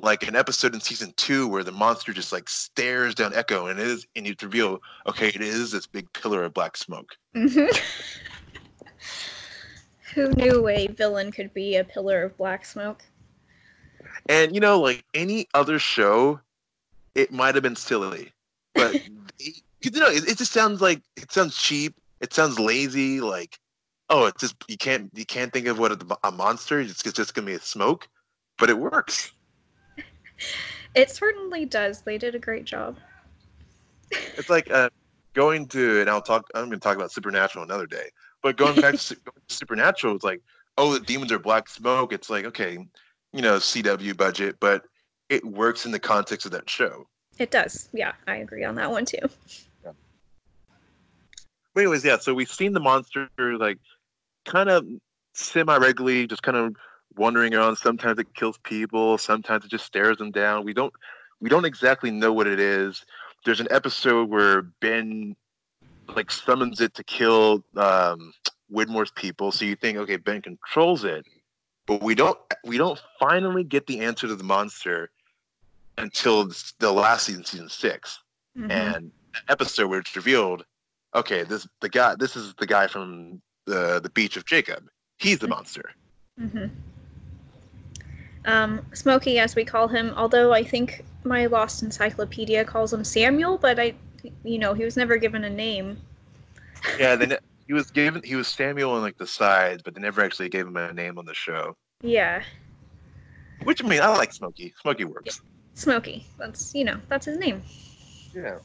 like 0.00 0.26
an 0.26 0.34
episode 0.34 0.74
in 0.74 0.80
season 0.80 1.12
two 1.16 1.46
where 1.46 1.62
the 1.62 1.72
monster 1.72 2.12
just 2.12 2.32
like 2.32 2.48
stares 2.48 3.14
down 3.14 3.32
Eko, 3.32 3.70
and 3.70 3.78
it 3.78 3.86
is 3.86 4.06
and 4.16 4.26
you 4.26 4.34
reveal, 4.42 4.80
okay, 5.06 5.28
it 5.28 5.40
is 5.40 5.70
this 5.70 5.86
big 5.86 6.12
pillar 6.12 6.44
of 6.44 6.54
black 6.54 6.76
smoke. 6.76 7.16
Mhm. 7.36 7.68
Who 10.14 10.30
knew 10.30 10.68
a 10.68 10.86
villain 10.86 11.32
could 11.32 11.52
be 11.52 11.76
a 11.76 11.84
pillar 11.84 12.22
of 12.22 12.36
black 12.36 12.64
smoke? 12.64 13.02
And 14.28 14.54
you 14.54 14.60
know, 14.60 14.80
like 14.80 15.04
any 15.12 15.48
other 15.54 15.78
show, 15.78 16.40
it 17.14 17.32
might 17.32 17.54
have 17.54 17.62
been 17.62 17.76
silly, 17.76 18.32
but 18.74 18.94
it, 19.40 19.62
you 19.82 19.90
know, 19.90 20.08
it, 20.08 20.28
it 20.28 20.38
just 20.38 20.52
sounds 20.52 20.80
like 20.80 21.02
it 21.16 21.32
sounds 21.32 21.56
cheap. 21.56 21.94
It 22.20 22.32
sounds 22.32 22.60
lazy. 22.60 23.20
Like, 23.20 23.58
oh, 24.08 24.26
it's 24.26 24.40
just 24.40 24.54
you 24.68 24.76
can't 24.76 25.10
you 25.14 25.26
can't 25.26 25.52
think 25.52 25.66
of 25.66 25.78
what 25.80 25.90
a, 25.92 26.18
a 26.22 26.30
monster. 26.30 26.80
It's, 26.80 27.04
it's 27.04 27.16
just 27.16 27.34
gonna 27.34 27.46
be 27.46 27.54
a 27.54 27.60
smoke, 27.60 28.08
but 28.58 28.70
it 28.70 28.78
works. 28.78 29.32
It 30.94 31.10
certainly 31.10 31.64
does. 31.64 32.02
They 32.02 32.18
did 32.18 32.36
a 32.36 32.38
great 32.38 32.64
job. 32.64 32.96
It's 34.12 34.48
like 34.48 34.70
uh, 34.70 34.90
going 35.34 35.66
to, 35.68 36.00
and 36.00 36.08
I'll 36.08 36.22
talk. 36.22 36.48
I'm 36.54 36.66
gonna 36.66 36.78
talk 36.78 36.94
about 36.94 37.10
Supernatural 37.10 37.64
another 37.64 37.86
day. 37.86 38.10
But 38.44 38.58
going 38.58 38.78
back 38.78 38.94
to, 38.98 39.16
Supernatural, 39.48 40.14
it's 40.14 40.22
like, 40.22 40.42
oh, 40.76 40.92
the 40.92 41.00
demons 41.00 41.32
are 41.32 41.38
black 41.38 41.68
smoke. 41.68 42.12
It's 42.12 42.28
like, 42.28 42.44
okay, 42.44 42.78
you 43.32 43.42
know, 43.42 43.56
CW 43.56 44.16
budget, 44.16 44.56
but 44.60 44.84
it 45.30 45.44
works 45.44 45.86
in 45.86 45.92
the 45.92 45.98
context 45.98 46.44
of 46.46 46.52
that 46.52 46.68
show. 46.68 47.08
It 47.38 47.50
does. 47.50 47.88
Yeah, 47.92 48.12
I 48.28 48.36
agree 48.36 48.62
on 48.62 48.76
that 48.76 48.90
one 48.90 49.06
too. 49.06 49.18
But 49.82 49.94
anyways, 51.80 52.04
yeah. 52.04 52.18
So 52.18 52.34
we've 52.34 52.50
seen 52.50 52.72
the 52.72 52.80
monster 52.80 53.28
like 53.38 53.78
kind 54.44 54.68
of 54.68 54.86
semi 55.32 55.76
regularly, 55.78 56.26
just 56.28 56.42
kind 56.42 56.56
of 56.56 56.76
wandering 57.16 57.54
around. 57.54 57.76
Sometimes 57.76 58.20
it 58.20 58.32
kills 58.34 58.58
people. 58.58 59.18
Sometimes 59.18 59.64
it 59.64 59.70
just 59.70 59.86
stares 59.86 60.18
them 60.18 60.30
down. 60.30 60.64
We 60.64 60.74
don't 60.74 60.92
we 61.40 61.48
don't 61.48 61.64
exactly 61.64 62.12
know 62.12 62.32
what 62.32 62.46
it 62.46 62.60
is. 62.60 63.04
There's 63.44 63.60
an 63.60 63.68
episode 63.70 64.28
where 64.28 64.62
Ben 64.62 65.34
like 66.14 66.30
summons 66.30 66.80
it 66.80 66.94
to 66.94 67.04
kill 67.04 67.64
um, 67.76 68.32
Widmore's 68.72 69.10
people. 69.12 69.52
So 69.52 69.64
you 69.64 69.76
think, 69.76 69.98
okay, 69.98 70.16
Ben 70.16 70.42
controls 70.42 71.04
it, 71.04 71.24
but 71.86 72.02
we 72.02 72.14
don't 72.14 72.38
we 72.64 72.78
don't 72.78 73.00
finally 73.18 73.64
get 73.64 73.86
the 73.86 74.00
answer 74.00 74.26
to 74.26 74.34
the 74.34 74.44
monster 74.44 75.10
until 75.98 76.50
the 76.78 76.92
last 76.92 77.26
season, 77.26 77.44
season 77.44 77.68
6 77.68 78.18
Mhm. 78.58 78.70
and 78.70 79.12
episode 79.48 79.88
where 79.88 79.98
it's 80.00 80.14
revealed, 80.16 80.64
okay, 81.14 81.42
this 81.42 81.66
the 81.80 81.88
guy, 81.88 82.14
this 82.16 82.36
is 82.36 82.54
the 82.54 82.66
guy 82.66 82.86
from 82.86 83.40
the 83.66 84.00
the 84.00 84.10
beach 84.10 84.36
of 84.36 84.44
Jacob. 84.44 84.88
He's 85.18 85.38
the 85.38 85.48
monster. 85.48 85.92
hmm 86.38 86.66
Um, 88.46 88.84
Smokey, 88.92 89.38
as 89.38 89.54
we 89.56 89.64
call 89.64 89.88
him, 89.88 90.12
although 90.16 90.52
I 90.52 90.62
think 90.62 91.02
my 91.24 91.46
Lost 91.46 91.82
Encyclopedia 91.82 92.64
calls 92.64 92.92
him 92.92 93.02
Samuel, 93.02 93.56
but 93.56 93.78
I, 93.80 93.94
you 94.44 94.58
know, 94.58 94.74
he 94.74 94.84
was 94.84 94.96
never 94.96 95.16
given 95.16 95.44
a 95.44 95.50
name. 95.50 95.98
Yeah, 96.98 97.16
then 97.16 97.36
he 97.66 97.72
was 97.72 97.90
given 97.90 98.22
he 98.22 98.36
was 98.36 98.46
Samuel 98.48 98.92
on 98.92 99.02
like 99.02 99.16
the 99.16 99.26
sides, 99.26 99.82
but 99.82 99.94
they 99.94 100.00
never 100.00 100.22
actually 100.22 100.48
gave 100.50 100.66
him 100.66 100.76
a 100.76 100.92
name 100.92 101.18
on 101.18 101.24
the 101.24 101.34
show. 101.34 101.76
Yeah, 102.02 102.42
Which 103.64 103.82
I 103.82 103.88
mean, 103.88 104.02
I 104.02 104.08
like 104.08 104.32
Smokey. 104.32 104.74
Smokey 104.80 105.04
works. 105.04 105.40
Smokey. 105.74 106.26
That's 106.38 106.74
you 106.74 106.84
know, 106.84 107.00
that's 107.08 107.26
his 107.26 107.38
name. 107.38 107.62
Yeah. 108.34 108.58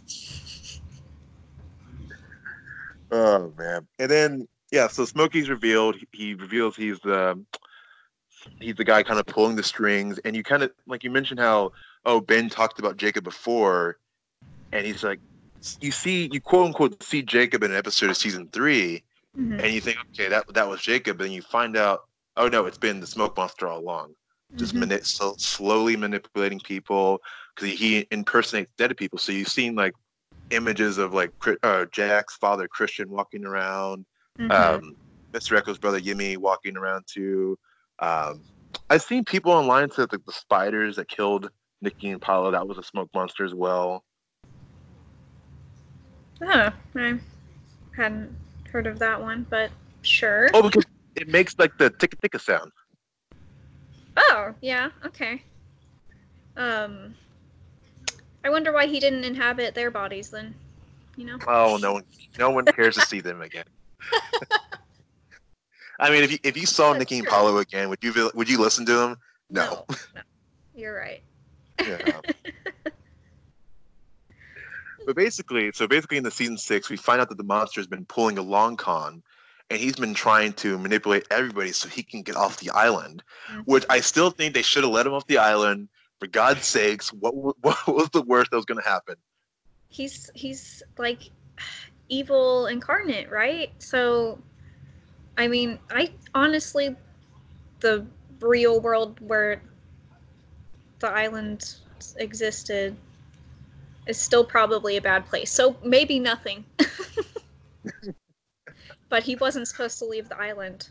Oh 3.12 3.54
man, 3.58 3.88
and 3.98 4.12
then 4.12 4.48
yeah, 4.72 4.88
so 4.88 5.06
Smokey's 5.06 5.50
revealed. 5.50 5.96
He, 5.96 6.08
he 6.12 6.34
reveals 6.36 6.76
he's 6.76 7.00
the 7.00 7.44
he's 8.60 8.76
the 8.76 8.84
guy 8.84 9.04
kind 9.04 9.20
of 9.20 9.26
pulling 9.26 9.56
the 9.56 9.64
strings, 9.64 10.20
and 10.20 10.36
you 10.36 10.44
kind 10.44 10.64
of 10.64 10.72
like 10.88 11.04
you 11.04 11.10
mentioned 11.10 11.40
how 11.40 11.72
oh 12.06 12.22
Ben 12.22 12.50
talked 12.50 12.80
about 12.80 12.98
Jacob 12.98 13.24
before, 13.24 13.98
and 14.72 14.86
he's 14.86 15.04
like 15.04 15.20
you 15.82 15.92
see 15.92 16.30
you 16.32 16.42
quote 16.42 16.68
unquote 16.68 17.02
see 17.04 17.22
Jacob 17.22 17.64
in 17.64 17.72
an 17.72 17.78
episode 17.78 18.10
of 18.10 18.18
season 18.18 18.48
three, 18.52 19.04
Mhm. 19.38 19.64
and 19.64 19.74
you 19.74 19.82
think 19.82 19.98
okay 20.14 20.30
that 20.30 20.46
that 20.54 20.68
was 20.68 20.82
Jacob, 20.82 21.22
and 21.22 21.34
you 21.34 21.42
find 21.42 21.76
out 21.78 22.02
oh 22.38 22.48
no 22.48 22.66
it's 22.66 22.78
been 22.78 23.00
the 23.00 23.08
smoke 23.08 23.36
monster 23.38 23.68
all 23.68 23.80
along, 23.80 24.16
just 24.58 24.74
Mhm. 24.74 24.80
mani- 24.80 25.02
so 25.04 25.36
slowly 25.38 25.96
manipulating 25.96 26.60
people 26.62 27.22
because 27.56 27.70
he 27.78 28.08
impersonates 28.12 28.72
dead 28.78 28.96
people. 28.98 29.20
So 29.20 29.32
you've 29.32 29.48
seen 29.50 29.76
like 29.76 29.94
images 30.52 30.98
of 30.98 31.14
like 31.14 31.32
uh, 31.64 31.86
Jack's 31.92 32.36
father 32.38 32.68
Christian 32.68 33.10
walking 33.10 33.46
around, 33.46 34.06
Mhm. 34.40 34.52
um, 34.52 34.98
Mr. 35.34 35.58
Eko's 35.58 35.78
brother 35.78 36.00
Yemi 36.00 36.38
walking 36.38 36.76
around 36.78 37.06
too. 37.08 37.58
Um, 38.00 38.44
I've 38.90 39.04
seen 39.04 39.26
people 39.26 39.52
online 39.52 39.92
say 39.92 40.06
that 40.10 40.26
the 40.26 40.32
spiders 40.32 40.96
that 40.96 41.08
killed 41.08 41.52
Nikki 41.82 42.10
and 42.10 42.22
Paulo 42.22 42.50
that 42.52 42.68
was 42.68 42.78
a 42.78 42.84
smoke 42.84 43.10
monster 43.14 43.46
as 43.46 43.54
well. 43.54 44.04
Oh, 46.42 46.72
I 46.96 47.20
hadn't 47.96 48.36
heard 48.72 48.88
of 48.88 49.00
that 49.00 49.22
one, 49.22 49.46
but 49.50 49.72
sure. 50.02 50.50
Oh, 50.54 50.64
because 50.64 50.86
it 51.16 51.28
makes 51.28 51.56
like 51.58 51.78
the 51.78 51.90
ticka 51.90 52.18
ticka 52.18 52.40
sound. 52.40 52.72
Oh, 54.18 54.54
yeah, 54.62 54.90
okay. 55.06 55.42
Um, 56.56 57.16
I 58.44 58.50
wonder 58.50 58.72
why 58.72 58.88
he 58.88 59.00
didn't 59.00 59.24
inhabit 59.24 59.76
their 59.76 59.92
bodies 59.92 60.30
then. 60.30 60.54
You 61.16 61.26
know? 61.26 61.38
Oh, 61.48 61.78
no 61.82 61.94
one, 61.94 62.04
no 62.38 62.52
one 62.52 62.66
cares 62.66 62.96
to 62.96 63.02
see 63.02 63.20
them 63.20 63.42
again. 63.42 63.66
I 66.00 66.10
mean, 66.10 66.24
if 66.24 66.32
you 66.32 66.38
if 66.44 66.56
you 66.56 66.66
saw 66.66 66.94
That's 66.94 67.00
Nikki 67.00 67.20
and 67.20 67.28
Paulo 67.28 67.58
again, 67.58 67.90
would 67.90 68.00
you 68.02 68.32
would 68.34 68.50
you 68.50 68.60
listen 68.60 68.86
to 68.86 68.94
them? 68.94 69.18
No. 69.50 69.86
no. 70.16 70.22
You're 70.74 70.96
right. 70.96 71.22
Yeah. 71.88 72.22
but 75.10 75.16
basically, 75.16 75.72
so 75.74 75.88
basically 75.88 76.18
in 76.18 76.24
the 76.24 76.30
season 76.30 76.56
six, 76.56 76.88
we 76.88 76.96
find 76.96 77.20
out 77.20 77.30
that 77.30 77.40
the 77.40 77.44
monster 77.44 77.80
has 77.80 77.88
been 77.88 78.06
pulling 78.06 78.38
a 78.38 78.44
long 78.44 78.78
con, 78.78 79.24
and 79.72 79.80
he's 79.80 79.96
been 79.96 80.14
trying 80.14 80.54
to 80.54 80.78
manipulate 80.78 81.26
everybody 81.32 81.72
so 81.72 81.90
he 81.90 82.04
can 82.04 82.22
get 82.22 82.36
off 82.36 82.60
the 82.60 82.70
island. 82.70 83.24
Mm-hmm. 83.52 83.62
Which 83.62 83.86
I 83.90 84.02
still 84.02 84.30
think 84.30 84.54
they 84.54 84.62
should 84.62 84.84
have 84.84 84.92
let 84.92 85.08
him 85.08 85.14
off 85.14 85.26
the 85.26 85.40
island. 85.40 85.90
For 86.20 86.28
God's 86.28 86.66
sakes, 86.66 87.12
what 87.12 87.34
what 87.34 87.88
was 87.88 88.12
the 88.12 88.22
worst 88.22 88.52
that 88.52 88.58
was 88.58 88.66
going 88.66 88.82
to 88.84 88.88
happen? 88.88 89.16
he's 89.90 90.30
he's 90.36 90.84
like 90.98 91.32
evil 92.08 92.68
incarnate, 92.68 93.30
right? 93.30 93.72
So 93.80 94.40
I 95.38 95.48
mean, 95.48 95.80
I 95.90 96.12
honestly 96.36 96.96
the 97.80 98.06
real 98.40 98.80
world 98.80 99.20
where 99.22 99.64
the 101.00 101.10
island 101.10 101.78
existed 102.18 102.96
is 104.08 104.20
still 104.20 104.44
probably 104.44 104.98
a 104.98 105.02
bad 105.02 105.26
place. 105.26 105.52
So 105.52 105.76
maybe 105.84 106.20
nothing. 106.20 106.66
but 109.10 109.24
he 109.24 109.36
wasn't 109.36 109.68
supposed 109.68 110.00
to 110.00 110.06
leave 110.06 110.30
the 110.30 110.38
island. 110.38 110.90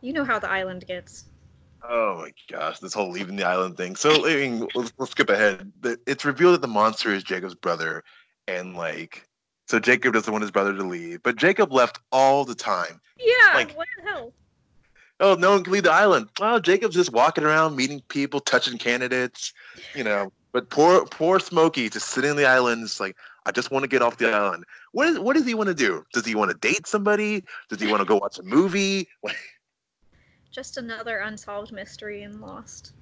You 0.00 0.12
know 0.12 0.24
how 0.24 0.38
the 0.38 0.50
island 0.50 0.86
gets. 0.86 1.26
Oh 1.88 2.18
my 2.18 2.32
gosh, 2.50 2.80
this 2.80 2.94
whole 2.94 3.10
leaving 3.10 3.36
the 3.36 3.44
island 3.44 3.76
thing. 3.76 3.96
So 3.96 4.26
I 4.26 4.34
mean, 4.34 4.66
let's, 4.74 4.92
let's 4.98 5.12
skip 5.12 5.30
ahead. 5.30 5.72
It's 6.06 6.24
revealed 6.24 6.54
that 6.54 6.62
the 6.62 6.68
monster 6.68 7.12
is 7.12 7.22
Jacob's 7.22 7.54
brother, 7.54 8.02
and 8.48 8.74
like, 8.74 9.26
so 9.68 9.78
Jacob 9.78 10.14
doesn't 10.14 10.32
want 10.32 10.42
his 10.42 10.50
brother 10.50 10.74
to 10.74 10.82
leave, 10.82 11.22
but 11.22 11.36
Jacob 11.36 11.72
left 11.72 12.00
all 12.10 12.44
the 12.44 12.54
time. 12.54 13.00
Yeah, 13.18 13.54
Like- 13.54 13.76
what 13.76 13.86
the 13.98 14.10
hell? 14.10 14.32
Oh, 15.18 15.34
no 15.34 15.52
one 15.52 15.64
can 15.64 15.72
leave 15.72 15.84
the 15.84 15.92
island. 15.92 16.28
Oh, 16.42 16.58
Jacob's 16.58 16.94
just 16.94 17.10
walking 17.10 17.42
around, 17.42 17.74
meeting 17.74 18.02
people, 18.08 18.38
touching 18.38 18.76
candidates, 18.76 19.54
you 19.94 20.04
know. 20.04 20.30
But 20.56 20.70
poor, 20.70 21.04
poor 21.04 21.38
Smokey 21.38 21.90
just 21.90 22.08
sitting 22.08 22.30
on 22.30 22.36
the 22.38 22.46
island. 22.46 22.82
It's 22.82 22.98
like, 22.98 23.14
I 23.44 23.50
just 23.50 23.70
want 23.70 23.82
to 23.82 23.88
get 23.88 24.00
off 24.00 24.16
the 24.16 24.32
island. 24.32 24.64
What 24.92 25.06
is, 25.06 25.18
what 25.18 25.36
does 25.36 25.44
he 25.44 25.52
want 25.52 25.68
to 25.68 25.74
do? 25.74 26.02
Does 26.14 26.24
he 26.24 26.34
want 26.34 26.50
to 26.50 26.56
date 26.56 26.86
somebody? 26.86 27.44
Does 27.68 27.78
he 27.78 27.86
want 27.86 28.00
to 28.00 28.06
go 28.06 28.16
watch 28.16 28.38
a 28.38 28.42
movie? 28.42 29.06
Just 30.50 30.78
another 30.78 31.18
unsolved 31.18 31.72
mystery 31.72 32.22
in 32.22 32.40
Lost. 32.40 32.94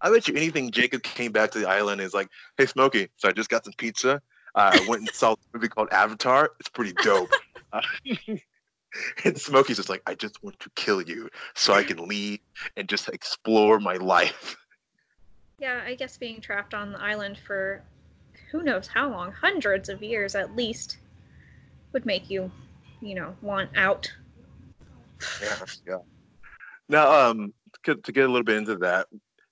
I 0.00 0.10
bet 0.10 0.26
you 0.26 0.34
anything. 0.34 0.72
Jacob 0.72 1.04
came 1.04 1.30
back 1.30 1.52
to 1.52 1.60
the 1.60 1.68
island 1.68 2.00
and 2.00 2.06
is 2.08 2.14
like, 2.14 2.26
"Hey, 2.58 2.66
Smokey, 2.66 3.08
so 3.16 3.28
I 3.28 3.32
just 3.32 3.48
got 3.48 3.64
some 3.64 3.74
pizza. 3.78 4.20
I 4.56 4.80
went 4.88 5.02
and 5.02 5.10
saw 5.10 5.34
a 5.34 5.36
movie 5.54 5.68
called 5.68 5.88
Avatar. 5.92 6.50
It's 6.58 6.68
pretty 6.68 6.94
dope." 7.00 7.30
Uh, 7.72 7.82
and 9.24 9.38
Smokey's 9.40 9.76
just 9.76 9.88
like, 9.88 10.02
"I 10.08 10.16
just 10.16 10.42
want 10.42 10.58
to 10.58 10.70
kill 10.74 11.00
you 11.00 11.28
so 11.54 11.74
I 11.74 11.84
can 11.84 12.08
leave 12.08 12.40
and 12.76 12.88
just 12.88 13.08
explore 13.08 13.78
my 13.78 13.94
life." 13.94 14.56
Yeah, 15.62 15.80
I 15.86 15.94
guess 15.94 16.18
being 16.18 16.40
trapped 16.40 16.74
on 16.74 16.90
the 16.90 17.00
island 17.00 17.38
for 17.38 17.82
who 18.50 18.64
knows 18.64 18.88
how 18.88 19.08
long, 19.08 19.30
hundreds 19.30 19.88
of 19.88 20.02
years 20.02 20.34
at 20.34 20.56
least, 20.56 20.98
would 21.92 22.04
make 22.04 22.28
you 22.28 22.50
you 23.02 23.14
know, 23.14 23.34
want 23.42 23.68
out. 23.76 24.10
Yeah, 25.42 25.58
yeah. 25.86 25.98
Now, 26.88 27.12
um, 27.12 27.52
to, 27.84 27.96
to 27.96 28.12
get 28.12 28.24
a 28.24 28.28
little 28.28 28.44
bit 28.44 28.56
into 28.56 28.76
that, 28.76 29.08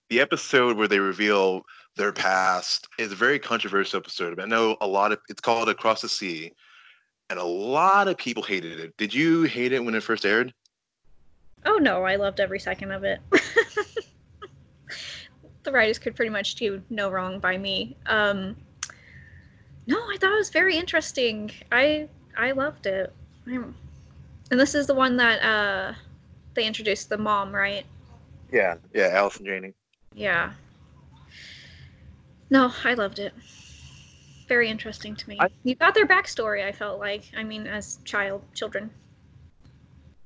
the 0.08 0.20
episode 0.20 0.76
where 0.76 0.88
they 0.88 0.98
reveal 0.98 1.62
their 1.96 2.12
past 2.12 2.88
is 2.98 3.12
a 3.12 3.16
very 3.16 3.38
controversial 3.38 3.98
episode. 3.98 4.40
I 4.40 4.46
know 4.46 4.76
a 4.80 4.86
lot 4.86 5.12
of 5.12 5.18
it's 5.28 5.40
called 5.40 5.68
Across 5.68 6.02
the 6.02 6.08
Sea, 6.08 6.52
and 7.28 7.38
a 7.38 7.44
lot 7.44 8.08
of 8.08 8.16
people 8.16 8.42
hated 8.42 8.80
it. 8.80 8.96
Did 8.96 9.12
you 9.12 9.42
hate 9.42 9.72
it 9.72 9.84
when 9.84 9.94
it 9.94 10.02
first 10.02 10.24
aired? 10.24 10.54
Oh 11.66 11.76
no, 11.76 12.04
I 12.04 12.16
loved 12.16 12.40
every 12.40 12.58
second 12.58 12.90
of 12.90 13.04
it. 13.04 13.20
the 15.62 15.72
writers 15.72 15.98
could 15.98 16.16
pretty 16.16 16.30
much 16.30 16.54
do 16.54 16.82
no 16.90 17.10
wrong 17.10 17.38
by 17.38 17.58
me. 17.58 17.96
Um, 18.06 18.56
no, 19.86 19.96
I 19.96 20.16
thought 20.20 20.32
it 20.32 20.36
was 20.38 20.50
very 20.50 20.76
interesting. 20.76 21.50
I 21.72 22.08
I 22.36 22.52
loved 22.52 22.86
it. 22.86 23.12
And 23.46 23.74
this 24.50 24.74
is 24.74 24.86
the 24.86 24.94
one 24.94 25.16
that 25.16 25.42
uh, 25.42 25.94
they 26.54 26.66
introduced 26.66 27.08
the 27.08 27.18
mom, 27.18 27.54
right? 27.54 27.84
Yeah, 28.52 28.76
yeah, 28.92 29.08
Allison 29.08 29.46
Janney. 29.46 29.74
Yeah. 30.14 30.52
No, 32.50 32.72
I 32.84 32.94
loved 32.94 33.20
it. 33.20 33.32
Very 34.48 34.68
interesting 34.68 35.14
to 35.14 35.28
me. 35.28 35.36
I- 35.40 35.50
you 35.62 35.76
got 35.76 35.94
their 35.94 36.06
backstory. 36.06 36.64
I 36.64 36.72
felt 36.72 36.98
like. 36.98 37.30
I 37.36 37.44
mean, 37.44 37.66
as 37.66 37.98
child 38.04 38.42
children. 38.54 38.90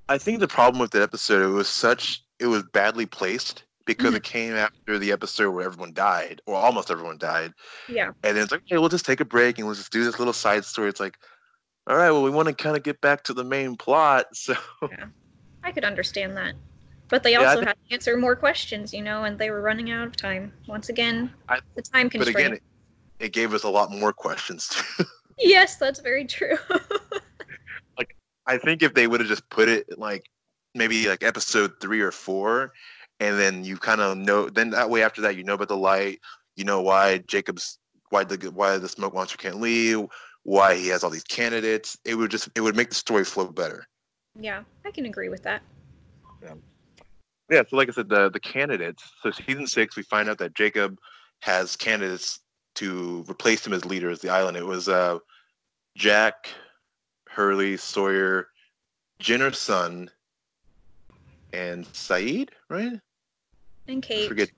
I 0.08 0.18
think 0.18 0.40
the 0.40 0.48
problem 0.48 0.80
with 0.80 0.90
the 0.90 1.02
episode 1.02 1.42
it 1.42 1.48
was 1.48 1.68
such 1.68 2.22
it 2.38 2.46
was 2.46 2.62
badly 2.72 3.06
placed 3.06 3.63
because 3.86 4.08
mm-hmm. 4.08 4.16
it 4.16 4.22
came 4.22 4.54
after 4.54 4.98
the 4.98 5.12
episode 5.12 5.50
where 5.50 5.64
everyone 5.64 5.92
died 5.92 6.40
or 6.46 6.56
almost 6.56 6.90
everyone 6.90 7.18
died, 7.18 7.52
Yeah. 7.88 8.12
and 8.22 8.36
then 8.36 8.44
it's 8.44 8.52
like, 8.52 8.62
okay, 8.62 8.78
we'll 8.78 8.88
just 8.88 9.06
take 9.06 9.20
a 9.20 9.24
break 9.24 9.58
and 9.58 9.66
let's 9.66 9.80
just 9.80 9.92
do 9.92 10.04
this 10.04 10.18
little 10.18 10.32
side 10.32 10.64
story. 10.64 10.88
It's 10.88 11.00
like, 11.00 11.18
all 11.86 11.96
right, 11.96 12.10
well, 12.10 12.22
we 12.22 12.30
want 12.30 12.48
to 12.48 12.54
kind 12.54 12.76
of 12.76 12.82
get 12.82 13.00
back 13.00 13.24
to 13.24 13.34
the 13.34 13.44
main 13.44 13.76
plot, 13.76 14.26
so 14.36 14.54
I 15.62 15.72
could 15.72 15.84
understand 15.84 16.36
that. 16.36 16.54
But 17.08 17.22
they 17.22 17.32
Yeah, 17.32 17.42
I 17.42 17.46
also 17.46 17.64
had 17.64 17.76
to 17.88 17.94
answer 17.94 18.16
more 18.16 18.34
questions, 18.34 18.94
you 18.94 19.02
know, 19.02 19.24
and 19.24 19.38
they 19.38 19.50
were 19.50 19.60
running 19.60 19.90
out 19.90 20.06
of 20.06 20.16
time. 20.16 20.52
Once 20.66 20.88
again, 20.88 21.32
I- 21.48 21.60
the 21.74 21.82
time 21.82 22.08
constraint. 22.08 22.34
but 22.34 22.40
again, 22.40 22.52
it, 22.54 22.62
it 23.26 23.32
gave 23.32 23.52
us 23.54 23.64
a 23.64 23.68
lot 23.68 23.90
more 23.90 24.12
questions 24.12 24.68
too. 24.96 25.04
yes, 25.38 25.76
that's 25.76 26.00
very 26.00 26.24
true. 26.24 26.56
Like, 27.98 28.16
I 28.46 28.58
think 28.58 28.82
if 28.82 28.94
they 28.94 29.06
would 29.06 29.20
have 29.20 29.28
just 29.28 29.48
put 29.50 29.68
it 29.68 29.98
like 29.98 30.24
maybe 30.74 31.08
like 31.08 31.22
episode 31.22 31.74
three 31.80 32.00
or 32.00 32.10
four, 32.10 32.72
and 33.24 33.38
then 33.38 33.64
you 33.64 33.76
kind 33.78 34.00
of 34.00 34.18
know, 34.18 34.50
then 34.50 34.70
that 34.70 34.90
way 34.90 35.02
after 35.02 35.22
that 35.22 35.36
you 35.36 35.44
know 35.44 35.54
about 35.54 35.68
the 35.68 35.76
light, 35.76 36.20
you 36.56 36.64
know 36.64 36.82
why 36.82 37.18
Jacob's 37.26 37.78
why 38.10 38.22
the 38.24 38.36
why 38.50 38.76
the 38.76 38.88
smoke 38.88 39.14
monster 39.14 39.38
can't 39.38 39.60
leave, 39.60 40.06
why 40.42 40.74
he 40.74 40.88
has 40.88 41.02
all 41.02 41.10
these 41.10 41.24
candidates. 41.24 41.96
It 42.04 42.16
would 42.16 42.30
just 42.30 42.50
it 42.54 42.60
would 42.60 42.76
make 42.76 42.90
the 42.90 42.94
story 42.94 43.24
flow 43.24 43.46
better. 43.46 43.86
yeah, 44.38 44.62
I 44.84 44.90
can 44.90 45.06
agree 45.06 45.30
with 45.30 45.42
that. 45.44 45.62
Yeah, 46.42 46.54
Yeah, 47.50 47.62
so 47.68 47.76
like 47.76 47.88
I 47.88 47.92
said, 47.92 48.10
the 48.10 48.30
the 48.30 48.40
candidates. 48.40 49.02
So 49.22 49.30
season 49.30 49.66
six, 49.66 49.96
we 49.96 50.02
find 50.02 50.28
out 50.28 50.38
that 50.38 50.54
Jacob 50.54 50.98
has 51.40 51.76
candidates 51.76 52.40
to 52.76 53.24
replace 53.28 53.66
him 53.66 53.72
as 53.72 53.84
leader 53.84 54.10
of 54.10 54.20
the 54.20 54.28
island. 54.28 54.56
It 54.56 54.66
was 54.66 54.88
uh, 54.88 55.18
Jack, 55.96 56.48
Hurley, 57.28 57.76
Sawyer, 57.76 58.48
Jin 59.18 59.42
or 59.42 59.52
Sun, 59.52 60.10
and 61.52 61.86
Sayid, 61.86 62.48
right? 62.68 63.00
And 63.88 63.98
I 64.04 64.06
Kate, 64.06 64.28
forget. 64.28 64.50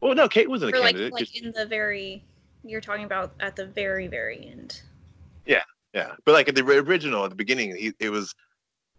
Well, 0.00 0.14
no, 0.14 0.28
Kate 0.28 0.48
wasn't 0.48 0.74
a 0.74 0.80
like, 0.80 0.94
candidate. 0.94 1.12
like 1.12 1.20
'cause- 1.28 1.40
in 1.42 1.52
the 1.52 1.66
very, 1.66 2.24
you're 2.62 2.80
talking 2.80 3.04
about 3.04 3.34
at 3.40 3.56
the 3.56 3.66
very, 3.66 4.06
very 4.06 4.46
end. 4.46 4.82
yeah, 5.46 5.62
yeah, 5.94 6.14
but 6.24 6.32
like 6.32 6.48
at 6.48 6.54
the 6.54 6.62
original, 6.62 7.24
at 7.24 7.30
the 7.30 7.36
beginning, 7.36 7.74
he 7.76 7.92
it 7.98 8.10
was, 8.10 8.34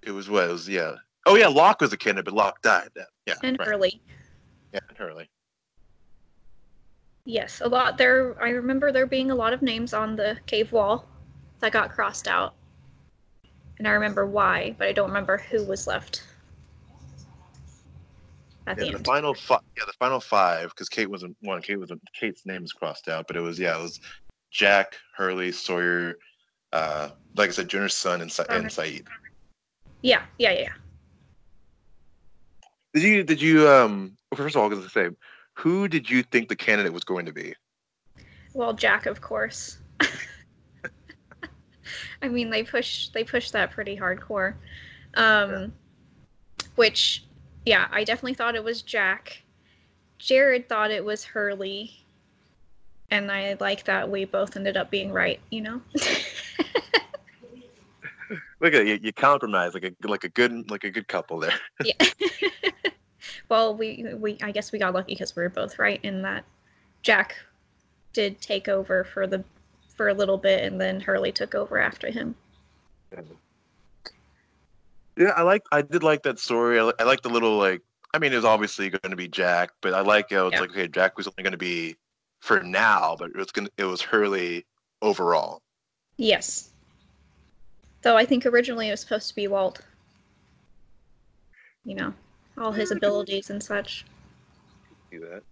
it 0.01 0.11
was 0.11 0.29
what 0.29 0.45
it 0.45 0.51
was. 0.51 0.67
Yeah. 0.67 0.95
Oh 1.25 1.35
yeah, 1.35 1.47
Locke 1.47 1.81
was 1.81 1.93
a 1.93 1.97
candidate, 1.97 2.25
but 2.25 2.33
Locke 2.33 2.61
died. 2.61 2.89
Yeah, 2.95 3.03
yeah, 3.27 3.33
And 3.43 3.57
right. 3.59 3.67
early. 3.67 4.01
Yeah, 4.73 4.79
and 4.89 4.97
Hurley. 4.97 5.29
Yes, 7.25 7.61
a 7.61 7.67
lot 7.67 7.97
there. 7.97 8.35
I 8.41 8.49
remember 8.49 8.91
there 8.91 9.07
being 9.07 9.31
a 9.31 9.35
lot 9.35 9.53
of 9.53 9.61
names 9.61 9.93
on 9.93 10.15
the 10.15 10.37
cave 10.45 10.71
wall 10.71 11.07
that 11.59 11.71
got 11.71 11.91
crossed 11.91 12.27
out. 12.27 12.53
And 13.79 13.87
I 13.87 13.91
remember 13.91 14.25
why, 14.25 14.75
but 14.77 14.87
I 14.87 14.91
don't 14.91 15.07
remember 15.07 15.37
who 15.37 15.63
was 15.65 15.87
left 15.87 16.23
at 18.68 18.78
the 18.78 18.86
Yeah, 18.86 18.91
the 18.91 18.97
end. 18.97 19.05
final 19.05 19.34
five. 19.34 19.59
Yeah, 19.78 19.84
the 19.86 19.93
final 19.93 20.20
five 20.20 20.70
because 20.70 20.89
Kate 20.89 21.09
wasn't 21.09 21.36
one. 21.41 21.61
Kate 21.61 21.80
was 21.80 21.91
Kate's 22.20 22.45
name 22.45 22.63
is 22.63 22.74
crossed 22.74 23.07
out, 23.07 23.28
but 23.28 23.36
it 23.36 23.41
was 23.41 23.59
yeah, 23.59 23.78
it 23.78 23.82
was 23.82 23.99
Jack, 24.51 24.95
Hurley, 25.16 25.51
Sawyer, 25.51 26.18
uh, 26.72 27.09
like 27.36 27.49
I 27.49 27.51
said, 27.51 27.68
Jin 27.68 27.82
or 27.82 27.89
Sun 27.89 28.22
and, 28.22 28.32
Sa- 28.32 28.45
and 28.49 28.68
Sayid. 28.68 29.05
Yeah, 30.01 30.24
yeah, 30.38 30.51
yeah. 30.51 30.59
yeah. 30.61 30.70
Did 32.93 33.03
you 33.03 33.24
did 33.24 33.41
you 33.41 33.68
um? 33.68 34.16
First 34.34 34.55
of 34.55 34.61
all, 34.61 34.66
I 34.66 34.70
was 34.70 34.80
gonna 34.80 34.89
say, 34.89 35.09
who 35.53 35.88
did 35.88 36.09
you 36.09 36.24
think 36.24 36.49
the 36.49 36.55
candidate 36.55 36.93
was 36.93 37.03
going 37.03 37.26
to 37.26 37.34
be? 37.34 37.53
Well, 38.53 38.74
Jack, 38.74 39.05
of 39.05 39.20
course. 39.22 39.80
I 42.22 42.28
mean, 42.30 42.49
they 42.49 42.63
push 42.63 43.09
they 43.09 43.24
push 43.24 43.51
that 43.51 43.72
pretty 43.72 43.97
hardcore. 43.97 44.55
Um, 45.16 45.74
which, 46.76 47.26
yeah, 47.66 47.88
I 47.91 48.03
definitely 48.03 48.36
thought 48.36 48.55
it 48.55 48.63
was 48.63 48.82
Jack. 48.82 49.41
Jared 50.18 50.70
thought 50.70 50.91
it 50.91 51.03
was 51.03 51.24
Hurley, 51.24 51.91
and 53.11 53.32
I 53.32 53.57
like 53.59 53.84
that 53.86 54.09
we 54.09 54.26
both 54.26 54.55
ended 54.55 54.78
up 54.78 54.89
being 54.91 55.11
right. 55.11 55.39
You 55.49 55.61
know. 55.61 55.82
Look 58.61 58.74
at 58.74 58.86
you, 58.86 58.99
you 59.01 59.11
compromise 59.13 59.74
like 59.74 59.84
a 59.84 60.07
like 60.07 60.24
a 60.24 60.30
good 60.30 60.72
like 60.72 60.84
a 60.84 60.89
good 60.89 61.07
couple 61.07 61.39
there. 61.39 61.53
yeah. 61.84 61.93
well, 63.49 63.76
we 63.76 64.05
we 64.16 64.38
I 64.41 64.51
guess 64.51 64.72
we 64.72 64.80
got 64.80 64.93
lucky 64.93 65.13
because 65.13 65.36
we 65.36 65.43
were 65.43 65.49
both 65.49 65.78
right 65.78 65.99
in 66.03 66.22
that 66.22 66.45
Jack 67.01 67.36
did 68.13 68.39
take 68.41 68.68
over 68.68 69.03
for 69.03 69.28
the 69.28 69.43
for 69.95 70.09
a 70.09 70.13
little 70.13 70.38
bit, 70.38 70.63
and 70.63 70.80
then 70.80 70.99
Hurley 70.99 71.32
took 71.32 71.55
over 71.55 71.80
after 71.80 72.09
him. 72.09 72.36
Yeah, 73.11 73.22
I 75.18 75.41
like 75.43 75.63
I 75.72 75.82
did 75.82 76.03
like 76.03 76.24
that 76.24 76.39
story. 76.39 76.80
I, 76.80 76.91
I 76.99 77.03
like 77.03 77.22
the 77.22 77.30
little 77.30 77.57
like. 77.57 77.82
I 78.13 78.20
mean, 78.20 78.32
it 78.32 78.38
was 78.38 78.45
obviously 78.45 78.89
going 78.89 79.09
to 79.09 79.16
be 79.18 79.28
Jack, 79.28 79.72
but 79.82 79.93
I 79.93 79.99
like 80.01 80.32
how 80.32 80.47
it's 80.47 80.53
Yeah. 80.55 80.61
like 80.61 80.72
okay, 80.72 80.88
Jack 80.88 81.18
was 81.18 81.28
only 81.28 81.43
going 81.43 81.51
to 81.51 81.57
be 81.57 81.95
for 82.39 82.61
now, 82.61 83.16
but 83.18 83.30
it 83.30 83.36
was 83.36 83.51
gonna 83.51 83.70
it 83.78 83.86
was 83.86 84.01
Hurley 84.01 84.66
overall. 85.01 85.61
Yes. 86.18 86.70
Though 88.01 88.16
I 88.16 88.26
think 88.26 88.45
originally 88.45 88.88
it 88.88 88.91
was 88.91 89.01
supposed 89.01 89.30
to 89.30 89.36
be 89.36 89.47
Walt. 89.47 89.82
You 91.84 91.95
know, 91.95 92.13
all 92.57 92.72
his 92.72 92.91
mm. 92.91 92.97
abilities 92.97 93.49
and 93.49 93.61
such. 93.61 94.05
see 95.11 95.18
that. 95.18 95.43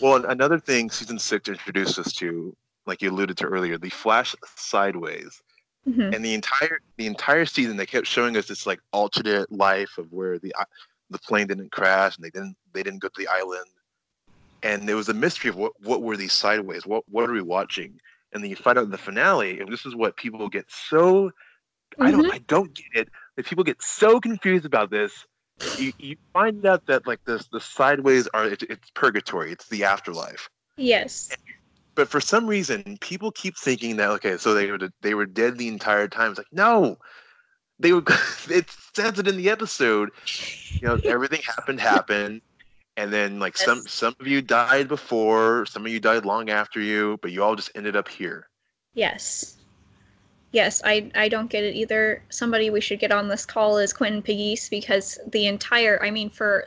Well, 0.00 0.16
an- 0.16 0.24
another 0.26 0.58
thing 0.58 0.90
season 0.90 1.18
six 1.18 1.48
introduced 1.48 1.98
us 1.98 2.12
to, 2.14 2.56
like 2.86 3.02
you 3.02 3.10
alluded 3.10 3.36
to 3.38 3.44
earlier, 3.44 3.76
the 3.76 3.90
flash 3.90 4.34
sideways, 4.56 5.42
Mhm. 5.88 6.14
and 6.14 6.24
the 6.24 6.34
entire 6.34 6.80
the 6.98 7.06
entire 7.06 7.46
season 7.46 7.76
they 7.76 7.86
kept 7.86 8.06
showing 8.06 8.36
us 8.36 8.46
this 8.46 8.66
like 8.66 8.80
alternate 8.92 9.50
life 9.50 9.96
of 9.98 10.12
where 10.12 10.38
the 10.38 10.52
the 11.08 11.18
plane 11.18 11.46
didn't 11.46 11.72
crash 11.72 12.16
and 12.16 12.24
they 12.24 12.30
didn't 12.30 12.56
they 12.72 12.82
didn't 12.82 13.00
go 13.00 13.08
to 13.08 13.14
the 13.18 13.28
island, 13.28 13.66
and 14.62 14.88
there 14.88 14.96
was 14.96 15.08
a 15.08 15.14
mystery 15.14 15.48
of 15.48 15.56
what 15.56 15.72
what 15.80 16.02
were 16.02 16.16
these 16.16 16.32
sideways? 16.32 16.86
What 16.86 17.04
what 17.08 17.28
are 17.28 17.32
we 17.32 17.42
watching? 17.42 17.98
And 18.32 18.42
then 18.42 18.50
you 18.50 18.56
find 18.56 18.78
out 18.78 18.84
in 18.84 18.90
the 18.90 18.98
finale, 18.98 19.58
and 19.58 19.72
this 19.72 19.84
is 19.86 19.94
what 19.96 20.16
people 20.16 20.48
get 20.48 20.70
so. 20.70 21.30
I 21.98 22.12
don't. 22.12 22.32
I 22.32 22.38
don't 22.46 22.72
get 22.74 22.86
it. 22.94 23.08
That 23.36 23.46
people 23.46 23.64
get 23.64 23.82
so 23.82 24.20
confused 24.20 24.64
about 24.64 24.90
this 24.90 25.26
you, 25.76 25.92
you 25.98 26.16
find 26.32 26.64
out 26.66 26.86
that 26.86 27.06
like 27.06 27.20
this 27.26 27.48
the 27.52 27.60
sideways 27.60 28.28
are 28.34 28.46
it, 28.46 28.62
it's 28.64 28.90
purgatory 28.94 29.52
it's 29.52 29.68
the 29.68 29.84
afterlife 29.84 30.48
Yes. 30.76 31.30
But 32.00 32.08
for 32.08 32.20
some 32.20 32.46
reason 32.46 32.96
people 33.02 33.30
keep 33.30 33.54
thinking 33.58 33.96
that 33.96 34.08
okay 34.08 34.38
so 34.38 34.54
they 34.54 34.70
were 34.70 34.78
they 35.02 35.12
were 35.12 35.26
dead 35.26 35.58
the 35.58 35.68
entire 35.68 36.08
time 36.08 36.30
it's 36.30 36.38
like 36.38 36.46
no 36.50 36.96
they 37.78 37.92
were 37.92 38.02
it 38.48 38.64
says 38.94 39.18
it 39.18 39.28
in 39.28 39.36
the 39.36 39.50
episode 39.50 40.08
you 40.80 40.88
know 40.88 40.98
everything 41.04 41.42
happened 41.42 41.78
happened 41.78 42.40
and 42.96 43.12
then 43.12 43.38
like 43.38 43.54
some 43.54 43.82
Yes. 43.84 43.92
some 43.92 44.14
of 44.18 44.26
you 44.26 44.40
died 44.40 44.88
before 44.88 45.66
some 45.66 45.84
of 45.84 45.92
you 45.92 46.00
died 46.00 46.24
long 46.24 46.48
after 46.48 46.80
you 46.80 47.18
but 47.20 47.32
you 47.32 47.42
all 47.42 47.54
just 47.54 47.70
ended 47.74 47.96
up 47.96 48.08
here 48.08 48.48
Yes. 48.94 49.58
Yes, 50.52 50.82
I 50.84 51.12
I 51.14 51.28
don't 51.28 51.48
get 51.48 51.62
it 51.62 51.76
either. 51.76 52.24
Somebody 52.30 52.70
we 52.70 52.80
should 52.80 52.98
get 52.98 53.12
on 53.12 53.28
this 53.28 53.46
call 53.46 53.78
is 53.78 53.92
Quentin 53.92 54.22
Pigis 54.22 54.68
because 54.68 55.16
the 55.28 55.46
entire 55.46 56.02
I 56.02 56.10
mean 56.10 56.30
for 56.30 56.66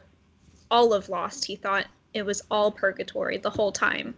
all 0.72 0.94
of 0.94 1.10
Lost 1.10 1.44
he 1.44 1.56
thought 1.58 1.88
it 2.14 2.24
was 2.24 2.44
all 2.50 2.72
purgatory 2.72 3.40
the 3.40 3.50
whole 3.50 3.72
time. 3.74 4.16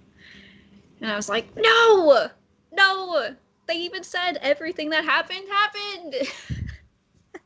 And 1.02 1.12
I 1.12 1.16
was 1.16 1.30
like, 1.30 1.48
"No! 1.56 2.30
No! 2.72 3.36
They 3.68 3.76
even 3.76 4.04
said 4.04 4.38
everything 4.42 4.90
that 4.92 5.04
happened 5.04 5.48
happened." 5.50 6.16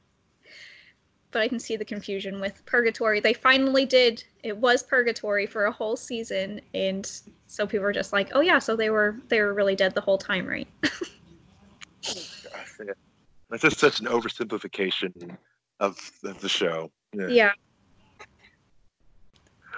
but 1.31 1.41
I 1.41 1.47
can 1.47 1.59
see 1.59 1.75
the 1.75 1.85
confusion 1.85 2.39
with 2.39 2.65
purgatory. 2.65 3.19
They 3.19 3.33
finally 3.33 3.85
did. 3.85 4.23
It 4.43 4.57
was 4.57 4.83
purgatory 4.83 5.45
for 5.45 5.65
a 5.65 5.71
whole 5.71 5.95
season 5.95 6.61
and 6.73 7.09
so 7.47 7.65
people 7.65 7.83
were 7.83 7.93
just 7.93 8.13
like, 8.13 8.29
"Oh 8.33 8.41
yeah, 8.41 8.59
so 8.59 8.75
they 8.75 8.89
were 8.89 9.17
they 9.27 9.41
were 9.41 9.53
really 9.53 9.75
dead 9.75 9.93
the 9.95 10.01
whole 10.01 10.17
time, 10.17 10.47
right?" 10.47 10.67
That's 13.49 13.63
just 13.63 13.79
such 13.79 13.99
an 13.99 14.05
oversimplification 14.05 15.37
of, 15.79 15.97
of 16.23 16.39
the 16.39 16.49
show. 16.49 16.91
Yeah. 17.13 17.27
Yeah, 17.27 17.51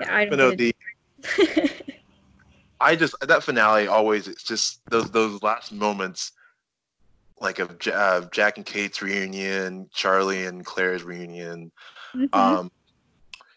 yeah 0.01 0.15
I 0.15 0.26
don't 0.26 0.38
know 0.38 0.51
the. 0.51 0.76
I 2.82 2.95
just 2.95 3.15
that 3.21 3.43
finale 3.43 3.88
always 3.88 4.27
it's 4.27 4.43
just 4.43 4.82
those 4.89 5.11
those 5.11 5.41
last 5.43 5.71
moments, 5.71 6.32
like 7.39 7.59
of 7.59 7.77
uh, 7.88 8.21
Jack 8.32 8.57
and 8.57 8.65
Kate's 8.65 9.01
reunion, 9.01 9.89
Charlie 9.93 10.45
and 10.45 10.65
Claire's 10.65 11.03
reunion. 11.03 11.71
Mm-hmm. 12.15 12.34
Um, 12.34 12.71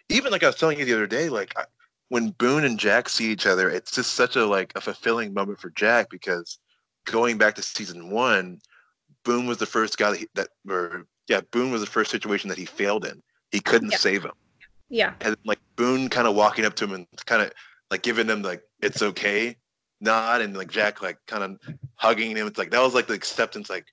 even 0.08 0.30
like 0.30 0.42
I 0.42 0.46
was 0.46 0.56
telling 0.56 0.78
you 0.78 0.84
the 0.84 0.94
other 0.94 1.06
day, 1.06 1.28
like 1.28 1.52
I, 1.56 1.64
when 2.08 2.30
Boone 2.30 2.64
and 2.64 2.78
Jack 2.78 3.08
see 3.08 3.30
each 3.30 3.46
other, 3.46 3.68
it's 3.68 3.90
just 3.90 4.14
such 4.14 4.36
a 4.36 4.46
like 4.46 4.72
a 4.76 4.80
fulfilling 4.80 5.34
moment 5.34 5.58
for 5.58 5.70
Jack 5.70 6.10
because 6.10 6.58
going 7.04 7.38
back 7.38 7.54
to 7.56 7.62
season 7.62 8.10
one, 8.10 8.60
Boone 9.24 9.46
was 9.46 9.58
the 9.58 9.66
first 9.66 9.98
guy 9.98 10.10
that, 10.10 10.18
he, 10.20 10.28
that 10.34 10.48
or 10.68 11.06
yeah, 11.28 11.40
Boone 11.50 11.70
was 11.70 11.80
the 11.80 11.86
first 11.86 12.10
situation 12.10 12.48
that 12.48 12.58
he 12.58 12.66
failed 12.66 13.04
in. 13.04 13.22
He 13.50 13.60
couldn't 13.60 13.92
yeah. 13.92 13.98
save 13.98 14.24
him. 14.24 14.32
Yeah. 14.88 15.14
And 15.20 15.36
like 15.44 15.60
Boone 15.76 16.08
kind 16.08 16.28
of 16.28 16.34
walking 16.34 16.64
up 16.64 16.76
to 16.76 16.84
him 16.84 16.92
and 16.92 17.06
kind 17.26 17.42
of 17.42 17.52
like 17.90 18.02
giving 18.02 18.28
him 18.28 18.42
like 18.42 18.62
it's 18.84 19.02
okay 19.02 19.56
nod 20.04 20.40
and 20.42 20.56
like 20.56 20.70
Jack 20.70 21.02
like 21.02 21.18
kind 21.26 21.42
of 21.42 21.76
hugging 21.96 22.36
him. 22.36 22.46
It's 22.46 22.58
like 22.58 22.70
that 22.70 22.82
was 22.82 22.94
like 22.94 23.06
the 23.06 23.14
acceptance 23.14 23.68
like 23.68 23.86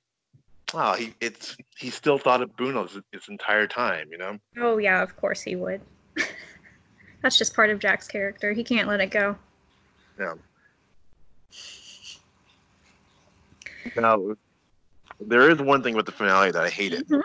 wow, 0.73 0.93
he 0.93 1.13
it's 1.19 1.57
he 1.77 1.89
still 1.89 2.17
thought 2.17 2.41
of 2.41 2.55
Bruno 2.55 2.83
his, 2.83 3.01
his 3.11 3.27
entire 3.29 3.67
time, 3.67 4.09
you 4.11 4.17
know? 4.17 4.37
Oh 4.57 4.77
yeah, 4.77 5.01
of 5.01 5.15
course 5.17 5.41
he 5.41 5.55
would. 5.55 5.81
That's 7.21 7.37
just 7.37 7.55
part 7.55 7.69
of 7.69 7.79
Jack's 7.79 8.07
character. 8.07 8.53
He 8.53 8.63
can't 8.63 8.87
let 8.87 8.99
it 8.99 9.11
go. 9.11 9.37
Yeah. 10.19 10.33
Now, 13.95 14.35
there 15.19 15.49
is 15.49 15.59
one 15.59 15.83
thing 15.83 15.95
with 15.95 16.05
the 16.05 16.11
finale 16.11 16.51
that 16.51 16.63
I 16.63 16.69
hated. 16.69 17.07
Mm-hmm. 17.07 17.19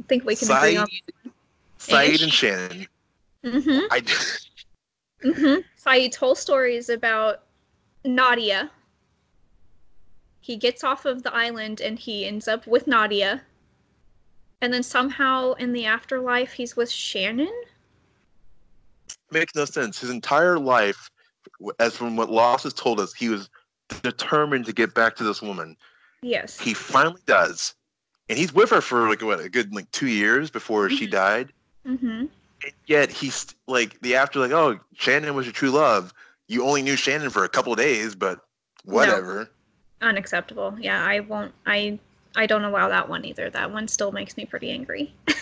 I 0.00 0.02
think 0.08 0.24
we 0.24 0.34
can 0.34 0.48
Sayid, 0.48 0.58
agree 0.58 0.76
on. 0.78 0.88
Sayid 1.78 2.22
and 2.22 2.32
Shannon. 2.32 2.86
Mm-hmm. 3.44 3.86
I. 3.90 4.00
mm-hmm. 5.24 5.60
Sayid's 5.86 6.16
told 6.16 6.38
stories 6.38 6.88
about 6.88 7.42
Nadia. 8.04 8.70
He 10.40 10.56
gets 10.56 10.84
off 10.84 11.04
of 11.04 11.22
the 11.22 11.34
island 11.34 11.80
and 11.80 11.98
he 11.98 12.26
ends 12.26 12.48
up 12.48 12.66
with 12.66 12.86
Nadia. 12.86 13.42
And 14.60 14.72
then 14.72 14.82
somehow 14.82 15.52
in 15.54 15.72
the 15.72 15.86
afterlife, 15.86 16.52
he's 16.52 16.76
with 16.76 16.90
Shannon 16.90 17.52
makes 19.30 19.54
no 19.54 19.64
sense. 19.64 20.00
His 20.00 20.10
entire 20.10 20.58
life, 20.58 21.10
as 21.78 21.96
from 21.96 22.16
what 22.16 22.30
Lost 22.30 22.64
has 22.64 22.74
told 22.74 23.00
us, 23.00 23.12
he 23.12 23.28
was 23.28 23.48
determined 24.02 24.66
to 24.66 24.72
get 24.72 24.94
back 24.94 25.16
to 25.16 25.24
this 25.24 25.42
woman. 25.42 25.76
Yes. 26.22 26.58
He 26.58 26.74
finally 26.74 27.20
does, 27.26 27.74
and 28.28 28.38
he's 28.38 28.52
with 28.52 28.70
her 28.70 28.80
for 28.80 29.08
like 29.08 29.22
what 29.22 29.40
a 29.40 29.48
good 29.48 29.74
like 29.74 29.90
two 29.90 30.08
years 30.08 30.50
before 30.50 30.88
mm-hmm. 30.88 30.96
she 30.96 31.06
died. 31.06 31.52
Mm-hmm. 31.86 32.26
And 32.62 32.72
yet 32.86 33.10
he's 33.10 33.54
like 33.66 34.00
the 34.00 34.16
after 34.16 34.38
like 34.38 34.52
oh 34.52 34.78
Shannon 34.94 35.34
was 35.34 35.46
your 35.46 35.52
true 35.52 35.70
love. 35.70 36.12
You 36.48 36.64
only 36.64 36.82
knew 36.82 36.96
Shannon 36.96 37.30
for 37.30 37.44
a 37.44 37.48
couple 37.48 37.74
days, 37.74 38.14
but 38.14 38.40
whatever. 38.84 39.48
No. 40.00 40.08
Unacceptable. 40.08 40.76
Yeah, 40.80 41.04
I 41.04 41.20
won't. 41.20 41.52
I 41.66 41.98
I 42.34 42.46
don't 42.46 42.64
allow 42.64 42.88
that 42.88 43.08
one 43.08 43.24
either. 43.24 43.50
That 43.50 43.72
one 43.72 43.88
still 43.88 44.12
makes 44.12 44.36
me 44.36 44.44
pretty 44.44 44.70
angry. 44.70 45.14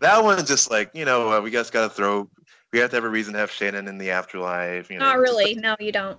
That 0.00 0.22
one's 0.22 0.46
just 0.46 0.70
like 0.70 0.90
you 0.92 1.06
know 1.06 1.32
uh, 1.32 1.40
we 1.40 1.50
just 1.50 1.72
got 1.72 1.84
to 1.84 1.88
throw 1.88 2.28
we 2.72 2.78
have 2.78 2.90
to 2.90 2.96
have 2.96 3.04
a 3.04 3.08
reason 3.08 3.32
to 3.32 3.38
have 3.38 3.50
Shannon 3.50 3.88
in 3.88 3.96
the 3.96 4.10
afterlife. 4.10 4.90
You 4.90 4.98
know, 4.98 5.06
Not 5.06 5.18
really. 5.18 5.54
no, 5.54 5.76
you 5.80 5.92
don't. 5.92 6.18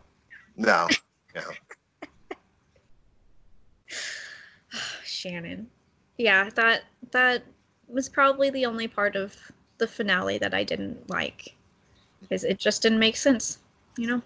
No. 0.58 0.88
No. 1.36 1.42
Shannon. 5.04 5.68
Yeah, 6.18 6.50
that 6.56 6.86
that 7.12 7.44
was 7.88 8.10
probably 8.10 8.50
the 8.50 8.66
only 8.66 8.88
part 8.88 9.16
of 9.16 9.36
the 9.78 9.88
finale 9.88 10.38
that 10.38 10.53
I 10.53 10.63
didn't 10.63 11.09
like. 11.09 11.55
Because 12.21 12.43
it 12.43 12.57
just 12.57 12.82
didn't 12.82 12.99
make 12.99 13.17
sense, 13.17 13.59
you 13.97 14.07
know? 14.07 14.21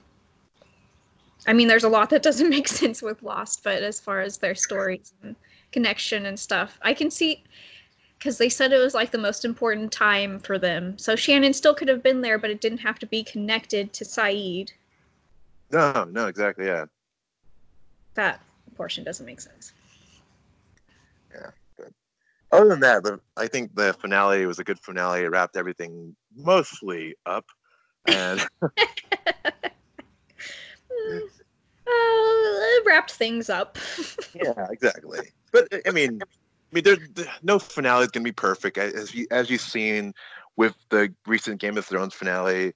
I 1.48 1.54
mean, 1.54 1.68
there's 1.68 1.84
a 1.84 1.90
lot 1.90 2.10
that 2.12 2.24
doesn't 2.24 2.50
make 2.58 2.68
sense 2.68 3.02
with 3.02 3.24
Lost, 3.24 3.64
but 3.64 3.84
as 3.84 4.00
far 4.00 4.22
as 4.22 4.38
their 4.38 4.56
stories 4.56 5.14
and 5.24 5.36
connection 5.72 6.26
and 6.26 6.40
stuff, 6.40 6.78
I 6.82 6.94
can 6.94 7.12
see 7.12 7.44
because 8.18 8.38
they 8.38 8.50
said 8.50 8.74
it 8.74 8.78
was 8.78 8.94
like 8.94 9.12
the 9.12 9.18
most 9.18 9.46
important 9.46 9.94
time 9.94 10.40
for 10.40 10.60
them. 10.60 10.98
So 10.98 11.16
Shannon 11.16 11.54
still 11.54 11.74
could 11.74 11.88
have 11.88 12.04
been 12.04 12.20
there, 12.20 12.38
but 12.38 12.50
it 12.50 12.60
didn't 12.60 12.80
have 12.80 13.00
to 13.00 13.06
be 13.06 13.24
connected 13.24 13.94
to 13.94 14.04
Sayid. 14.04 14.72
No, 15.72 16.04
no, 16.12 16.28
exactly, 16.28 16.66
yeah. 16.66 16.86
That 18.16 18.42
portion 18.76 19.06
doesn't 19.06 19.26
make 19.26 19.40
sense. 19.40 19.72
Other 22.52 22.70
than 22.70 22.80
that, 22.80 23.04
the, 23.04 23.20
I 23.38 23.48
think 23.48 23.76
the 23.76 23.94
finale 23.94 24.46
was 24.46 24.60
a 24.60 24.64
good 24.64 24.80
finale. 24.80 25.22
It 25.22 25.30
wrapped 25.30 25.56
everything 25.56 26.16
mostly 26.36 27.16
up, 27.26 27.46
and 28.08 28.40
uh, 28.62 28.80
it 31.88 32.86
wrapped 32.86 33.12
things 33.12 33.50
up. 33.50 33.78
yeah, 34.34 34.68
exactly. 34.72 35.20
But 35.52 35.68
I 35.86 35.92
mean, 35.92 36.22
I 36.24 36.26
mean, 36.74 36.84
there's 36.84 37.00
no 37.44 37.60
finale 37.60 38.06
is 38.06 38.12
gonna 38.12 38.24
be 38.24 38.32
perfect, 38.32 38.78
as 38.80 39.14
you 39.14 39.28
as 39.30 39.50
you've 39.50 39.62
seen 39.62 40.14
with 40.56 40.76
the 40.90 41.14
recent 41.28 41.62
Game 41.62 41.78
of 41.78 41.86
Thrones 41.86 42.16
finale. 42.16 42.74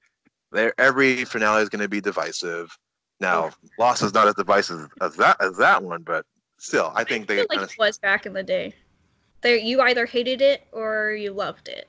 There, 0.51 0.73
every 0.77 1.25
finale 1.25 1.63
is 1.63 1.69
gonna 1.69 1.89
be 1.89 2.01
divisive. 2.01 2.77
Now. 3.19 3.51
Lost 3.79 4.03
is 4.03 4.13
not 4.13 4.27
as 4.27 4.35
divisive 4.35 4.89
as 5.01 5.15
that 5.15 5.37
as 5.39 5.57
that 5.57 5.81
one, 5.81 6.03
but 6.03 6.25
still, 6.59 6.91
I 6.93 7.03
think 7.03 7.23
I 7.31 7.35
they 7.35 7.45
like 7.49 7.71
it 7.71 7.75
was 7.79 7.97
back 7.97 8.25
in 8.25 8.33
the 8.33 8.43
day. 8.43 8.73
There, 9.43 9.55
you 9.55 9.81
either 9.81 10.05
hated 10.05 10.41
it 10.41 10.65
or 10.71 11.11
you 11.11 11.31
loved 11.31 11.67
it. 11.67 11.87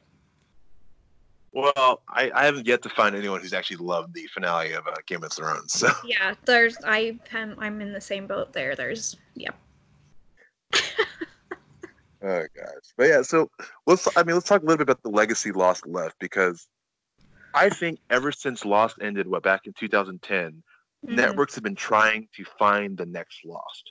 Well, 1.53 2.03
I, 2.09 2.33
I 2.35 2.45
haven't 2.45 2.67
yet 2.67 2.83
to 2.83 2.89
find 2.89 3.15
anyone 3.15 3.41
who's 3.41 3.53
actually 3.53 3.77
loved 3.77 4.13
the 4.13 4.27
finale 4.27 4.73
of 4.73 4.87
uh, 4.89 4.95
Game 5.07 5.23
of 5.23 5.33
Thrones. 5.33 5.73
So 5.73 5.89
yeah, 6.05 6.35
there's 6.45 6.77
I 6.85 7.17
am 7.33 7.55
I'm 7.59 7.81
in 7.81 7.93
the 7.93 8.01
same 8.01 8.27
boat 8.27 8.53
there. 8.53 8.75
There's 8.75 9.17
yeah. 9.35 9.51
Oh 12.27 12.43
gosh, 12.57 12.93
but 12.97 13.09
yeah. 13.09 13.21
So 13.21 13.51
let's. 13.87 14.09
I 14.17 14.23
mean, 14.23 14.35
let's 14.35 14.49
talk 14.49 14.63
a 14.63 14.65
little 14.65 14.79
bit 14.79 14.85
about 14.85 15.03
the 15.03 15.11
legacy 15.11 15.53
Lost 15.53 15.87
left 15.87 16.19
because 16.19 16.69
I 17.53 17.69
think 17.69 17.99
ever 18.09 18.33
since 18.33 18.65
Lost 18.65 18.97
ended, 19.03 19.29
what 19.29 19.43
back 19.43 19.67
in 19.67 19.75
2010, 19.75 20.63
mm-hmm. 21.07 21.15
networks 21.15 21.55
have 21.55 21.63
been 21.63 21.75
trying 21.75 22.29
to 22.35 22.45
find 22.59 22.97
the 22.97 23.05
next 23.05 23.45
Lost. 23.45 23.91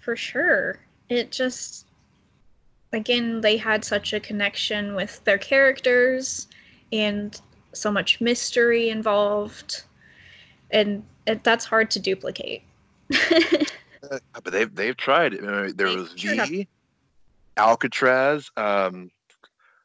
For 0.00 0.16
sure, 0.16 0.80
it 1.10 1.30
just 1.30 1.86
again 2.92 3.40
they 3.40 3.56
had 3.56 3.84
such 3.84 4.12
a 4.12 4.20
connection 4.20 4.94
with 4.94 5.22
their 5.24 5.38
characters 5.38 6.48
and 6.92 7.40
so 7.72 7.90
much 7.90 8.20
mystery 8.20 8.90
involved, 8.90 9.84
and 10.70 11.04
it, 11.26 11.44
that's 11.44 11.64
hard 11.64 11.90
to 11.92 12.00
duplicate. 12.00 12.62
Uh, 13.12 14.18
but 14.42 14.52
they've 14.52 14.74
they've 14.74 14.96
tried. 14.96 15.34
There 15.76 15.88
was 15.88 16.12
V, 16.14 16.66
Alcatraz. 17.56 18.50
Um, 18.56 19.10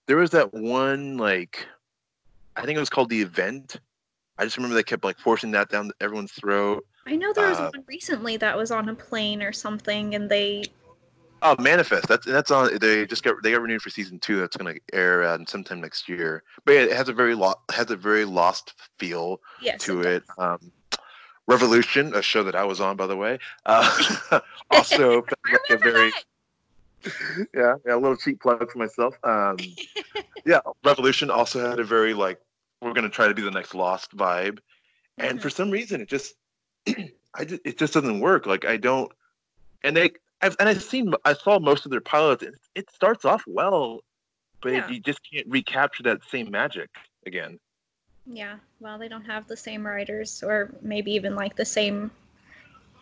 there 0.07 0.17
was 0.17 0.31
that 0.31 0.53
one 0.53 1.17
like, 1.17 1.67
I 2.55 2.65
think 2.65 2.77
it 2.77 2.79
was 2.79 2.89
called 2.89 3.09
the 3.09 3.21
event. 3.21 3.79
I 4.37 4.43
just 4.43 4.57
remember 4.57 4.75
they 4.75 4.83
kept 4.83 5.03
like 5.03 5.17
forcing 5.19 5.51
that 5.51 5.69
down 5.69 5.91
everyone's 6.01 6.31
throat. 6.31 6.85
I 7.07 7.15
know 7.15 7.31
there 7.33 7.49
was 7.49 7.59
uh, 7.59 7.69
one 7.73 7.83
recently 7.87 8.37
that 8.37 8.57
was 8.57 8.71
on 8.71 8.89
a 8.89 8.95
plane 8.95 9.41
or 9.41 9.53
something, 9.53 10.15
and 10.15 10.29
they. 10.29 10.65
Oh, 11.41 11.55
Manifest. 11.59 12.07
That's 12.07 12.25
that's 12.25 12.49
on. 12.49 12.77
They 12.79 13.05
just 13.05 13.23
got 13.23 13.35
they 13.43 13.51
got 13.51 13.61
renewed 13.61 13.81
for 13.81 13.89
season 13.89 14.19
two. 14.19 14.39
That's 14.39 14.57
going 14.57 14.73
to 14.73 14.81
air 14.95 15.23
uh, 15.23 15.37
sometime 15.47 15.81
next 15.81 16.09
year. 16.09 16.43
But 16.63 16.73
yeah, 16.73 16.81
it 16.81 16.93
has 16.93 17.09
a 17.09 17.13
very 17.13 17.35
lo- 17.35 17.59
has 17.71 17.91
a 17.91 17.95
very 17.95 18.25
lost 18.25 18.73
feel 18.97 19.41
yes, 19.61 19.81
to 19.83 20.01
it. 20.01 20.07
it. 20.07 20.23
Um, 20.37 20.71
Revolution, 21.47 22.15
a 22.15 22.23
show 22.23 22.41
that 22.43 22.55
I 22.55 22.63
was 22.63 22.81
on, 22.81 22.97
by 22.97 23.05
the 23.05 23.15
way, 23.15 23.37
uh, 23.67 24.39
also 24.71 25.17
like 25.51 25.61
a 25.69 25.77
very 25.77 26.11
yeah, 27.53 27.75
yeah, 27.85 27.95
a 27.95 27.97
little 27.97 28.17
cheap 28.17 28.41
plug 28.41 28.71
for 28.71 28.77
myself. 28.77 29.15
Um, 29.23 29.57
yeah, 30.45 30.59
Revolution 30.83 31.29
also 31.29 31.69
had 31.69 31.79
a 31.79 31.83
very 31.83 32.13
like 32.13 32.39
we're 32.81 32.93
gonna 32.93 33.09
try 33.09 33.27
to 33.27 33.33
be 33.33 33.41
the 33.41 33.51
next 33.51 33.75
Lost 33.75 34.15
vibe, 34.15 34.59
and 35.17 35.31
mm-hmm. 35.31 35.37
for 35.39 35.49
some 35.49 35.69
reason 35.69 36.01
it 36.01 36.09
just 36.09 36.33
I 36.87 37.45
just, 37.45 37.61
it 37.63 37.77
just 37.77 37.93
doesn't 37.93 38.19
work. 38.19 38.45
Like 38.45 38.65
I 38.65 38.77
don't, 38.77 39.11
and 39.83 39.95
they 39.95 40.11
I've, 40.41 40.55
and 40.59 40.69
I've 40.69 40.83
seen 40.83 41.13
I 41.23 41.33
saw 41.33 41.59
most 41.59 41.85
of 41.85 41.91
their 41.91 42.01
pilots. 42.01 42.43
And 42.43 42.55
it 42.75 42.89
starts 42.91 43.25
off 43.25 43.43
well, 43.47 44.01
but 44.61 44.73
yeah. 44.73 44.89
you 44.89 44.99
just 44.99 45.19
can't 45.31 45.47
recapture 45.47 46.03
that 46.03 46.21
same 46.29 46.51
magic 46.51 46.89
again. 47.25 47.59
Yeah, 48.27 48.57
well, 48.79 48.97
they 48.97 49.07
don't 49.07 49.25
have 49.25 49.47
the 49.47 49.57
same 49.57 49.85
writers, 49.85 50.41
or 50.43 50.71
maybe 50.81 51.11
even 51.11 51.35
like 51.35 51.55
the 51.55 51.65
same 51.65 52.09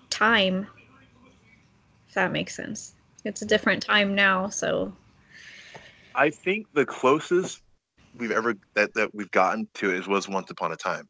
time. 0.09 0.67
If 2.09 2.15
that 2.15 2.31
makes 2.31 2.55
sense. 2.55 2.95
It's 3.23 3.41
a 3.41 3.45
different 3.45 3.81
time 3.81 4.15
now, 4.15 4.49
so. 4.49 4.93
I 6.13 6.29
think 6.29 6.67
the 6.73 6.85
closest 6.85 7.61
we've 8.17 8.31
ever 8.31 8.55
that, 8.75 8.93
that 8.93 9.15
we've 9.15 9.31
gotten 9.31 9.67
to 9.75 9.91
is 9.91 10.07
was 10.07 10.27
Once 10.27 10.51
Upon 10.51 10.71
a 10.71 10.75
Time. 10.75 11.07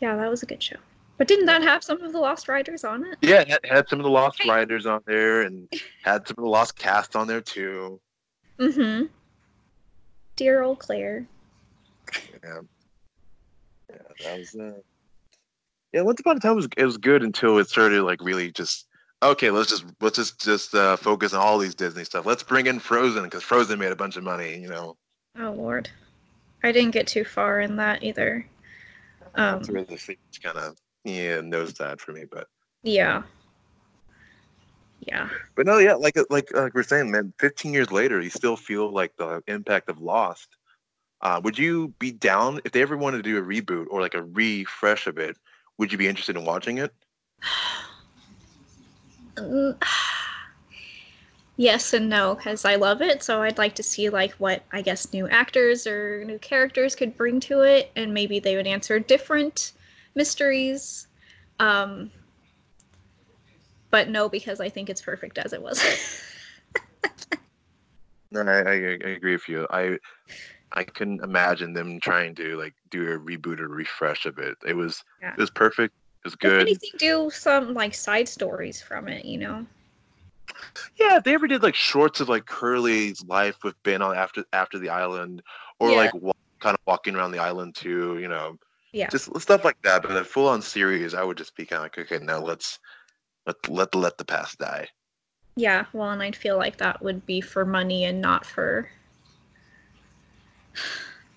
Yeah, 0.00 0.16
that 0.16 0.28
was 0.30 0.42
a 0.42 0.46
good 0.46 0.62
show. 0.62 0.76
But 1.22 1.28
didn't 1.28 1.46
that 1.46 1.62
have 1.62 1.84
some 1.84 2.02
of 2.02 2.12
the 2.12 2.18
Lost 2.18 2.48
Riders 2.48 2.82
on 2.82 3.04
it? 3.04 3.16
Yeah, 3.20 3.42
it 3.42 3.48
had, 3.48 3.60
had 3.64 3.88
some 3.88 4.00
of 4.00 4.02
the 4.02 4.10
Lost 4.10 4.44
Riders 4.44 4.86
on 4.86 5.02
there, 5.06 5.42
and 5.42 5.68
had 6.02 6.26
some 6.26 6.34
of 6.36 6.42
the 6.42 6.50
Lost 6.50 6.76
cast 6.76 7.14
on 7.14 7.28
there 7.28 7.40
too. 7.40 8.00
Mm-hmm. 8.58 9.04
Dear 10.34 10.64
old 10.64 10.80
Claire. 10.80 11.24
Yeah, 12.42 12.62
yeah, 13.88 13.96
that 14.24 14.36
was. 14.36 14.56
Uh... 14.56 14.72
Yeah, 15.92 16.00
Once 16.00 16.18
Upon 16.18 16.38
a 16.38 16.40
Time 16.40 16.56
was 16.56 16.66
it 16.76 16.84
was 16.84 16.96
good 16.96 17.22
until 17.22 17.58
it 17.58 17.68
started 17.68 18.02
like 18.02 18.20
really 18.20 18.50
just 18.50 18.88
okay. 19.22 19.52
Let's 19.52 19.70
just 19.70 19.84
let's 20.00 20.16
just 20.16 20.40
just 20.40 20.74
uh, 20.74 20.96
focus 20.96 21.34
on 21.34 21.40
all 21.40 21.58
these 21.58 21.76
Disney 21.76 22.02
stuff. 22.02 22.26
Let's 22.26 22.42
bring 22.42 22.66
in 22.66 22.80
Frozen 22.80 23.22
because 23.22 23.44
Frozen 23.44 23.78
made 23.78 23.92
a 23.92 23.96
bunch 23.96 24.16
of 24.16 24.24
money. 24.24 24.58
You 24.58 24.66
know. 24.66 24.96
Oh 25.38 25.52
Lord, 25.52 25.88
I 26.64 26.72
didn't 26.72 26.90
get 26.90 27.06
too 27.06 27.24
far 27.24 27.60
in 27.60 27.76
that 27.76 28.02
either. 28.02 28.44
Um, 29.36 29.58
That's 29.58 29.70
where 29.70 29.84
the 29.84 29.96
things 29.96 30.18
kind 30.42 30.58
of 30.58 30.76
yeah 31.04 31.40
knows 31.40 31.74
that 31.74 32.00
for 32.00 32.12
me, 32.12 32.24
but 32.30 32.48
yeah, 32.82 33.22
yeah. 35.06 35.28
but 35.56 35.66
no, 35.66 35.78
yeah, 35.78 35.94
like 35.94 36.16
like 36.30 36.52
like 36.54 36.74
we're 36.74 36.82
saying, 36.82 37.10
man. 37.10 37.32
Fifteen 37.38 37.72
years 37.72 37.90
later, 37.90 38.20
you 38.20 38.30
still 38.30 38.56
feel 38.56 38.90
like 38.90 39.16
the 39.16 39.42
impact 39.46 39.88
of 39.88 40.00
Lost. 40.00 40.56
Uh, 41.20 41.40
would 41.42 41.56
you 41.56 41.94
be 41.98 42.10
down 42.10 42.60
if 42.64 42.72
they 42.72 42.82
ever 42.82 42.96
wanted 42.96 43.18
to 43.18 43.22
do 43.22 43.38
a 43.38 43.42
reboot 43.42 43.86
or 43.90 44.00
like 44.00 44.14
a 44.14 44.22
refresh 44.22 45.06
of 45.06 45.18
it? 45.18 45.36
Would 45.78 45.92
you 45.92 45.98
be 45.98 46.08
interested 46.08 46.36
in 46.36 46.44
watching 46.44 46.78
it? 46.78 46.92
Yes 51.58 51.92
and 51.92 52.08
no 52.08 52.34
because 52.34 52.64
i 52.64 52.76
love 52.76 53.02
it 53.02 53.22
so 53.22 53.42
i'd 53.42 53.58
like 53.58 53.74
to 53.74 53.82
see 53.82 54.08
like 54.08 54.32
what 54.32 54.64
i 54.72 54.80
guess 54.80 55.12
new 55.12 55.28
actors 55.28 55.86
or 55.86 56.24
new 56.24 56.38
characters 56.38 56.96
could 56.96 57.16
bring 57.16 57.40
to 57.40 57.60
it 57.60 57.92
and 57.94 58.12
maybe 58.12 58.40
they 58.40 58.56
would 58.56 58.66
answer 58.66 58.98
different 58.98 59.72
mysteries 60.14 61.08
um 61.60 62.10
but 63.90 64.08
no 64.08 64.28
because 64.28 64.60
i 64.60 64.68
think 64.68 64.88
it's 64.90 65.02
perfect 65.02 65.38
as 65.38 65.52
it 65.52 65.62
was 65.62 65.82
No, 68.34 68.40
I, 68.40 68.60
I, 68.60 68.72
I 68.72 69.08
agree 69.10 69.32
with 69.32 69.46
you. 69.46 69.66
I 69.70 69.98
I 70.72 70.84
couldn't 70.84 71.22
imagine 71.22 71.74
them 71.74 72.00
trying 72.00 72.34
to 72.36 72.56
like 72.56 72.72
do 72.90 73.12
a 73.12 73.18
reboot 73.18 73.60
or 73.60 73.68
refresh 73.68 74.24
of 74.24 74.38
it. 74.38 74.56
It 74.66 74.74
was 74.74 75.04
Yeah. 75.20 75.34
it 75.34 75.38
was 75.38 75.50
perfect. 75.50 75.92
It 76.24 76.28
was 76.28 76.32
if 76.32 76.38
good. 76.40 76.62
anything 76.62 76.90
do 76.96 77.28
some 77.30 77.74
like 77.74 77.92
side 77.94 78.26
stories 78.28 78.80
from 78.80 79.06
it 79.08 79.26
you 79.26 79.38
know 79.38 79.66
Yeah, 80.98 81.18
if 81.18 81.24
they 81.24 81.34
ever 81.34 81.46
did 81.46 81.62
like 81.62 81.74
shorts 81.74 82.20
of 82.20 82.28
like 82.30 82.48
Hurley's 82.48 83.22
life 83.26 83.56
with 83.64 83.74
Ben 83.82 84.00
on 84.00 84.16
after 84.16 84.44
after 84.54 84.78
the 84.78 84.88
island, 84.88 85.42
or 85.78 85.90
Yeah. 85.90 85.96
like 85.96 86.14
wa- 86.14 86.32
kind 86.60 86.74
of 86.74 86.80
walking 86.86 87.14
around 87.14 87.32
the 87.32 87.38
island 87.38 87.74
too, 87.74 88.18
you 88.18 88.28
know, 88.28 88.56
yeah 88.92 89.08
just 89.08 89.28
stuff 89.40 89.64
like 89.64 89.80
that. 89.82 90.02
But 90.02 90.16
a 90.16 90.24
full 90.24 90.48
on 90.48 90.62
series, 90.62 91.14
I 91.14 91.24
would 91.24 91.36
just 91.38 91.56
be 91.56 91.64
kind 91.66 91.78
of 91.78 91.84
like, 91.84 91.98
okay, 91.98 92.24
now 92.24 92.38
let's 92.40 92.78
let 93.46 93.56
let 93.68 93.94
let 93.94 94.18
the 94.18 94.24
past 94.24 94.58
die. 94.58 94.86
yeah 95.56 95.84
well 95.92 96.10
and 96.10 96.22
i'd 96.22 96.36
feel 96.36 96.56
like 96.56 96.78
that 96.78 97.02
would 97.02 97.26
be 97.26 97.40
for 97.40 97.64
money 97.66 98.04
and 98.04 98.20
not 98.20 98.46
for 98.46 98.88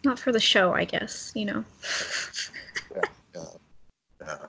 not 0.05 0.17
for 0.19 0.31
the 0.31 0.39
show 0.39 0.71
i 0.73 0.85
guess 0.85 1.31
you 1.35 1.45
know 1.45 1.65
Yeah. 3.35 4.37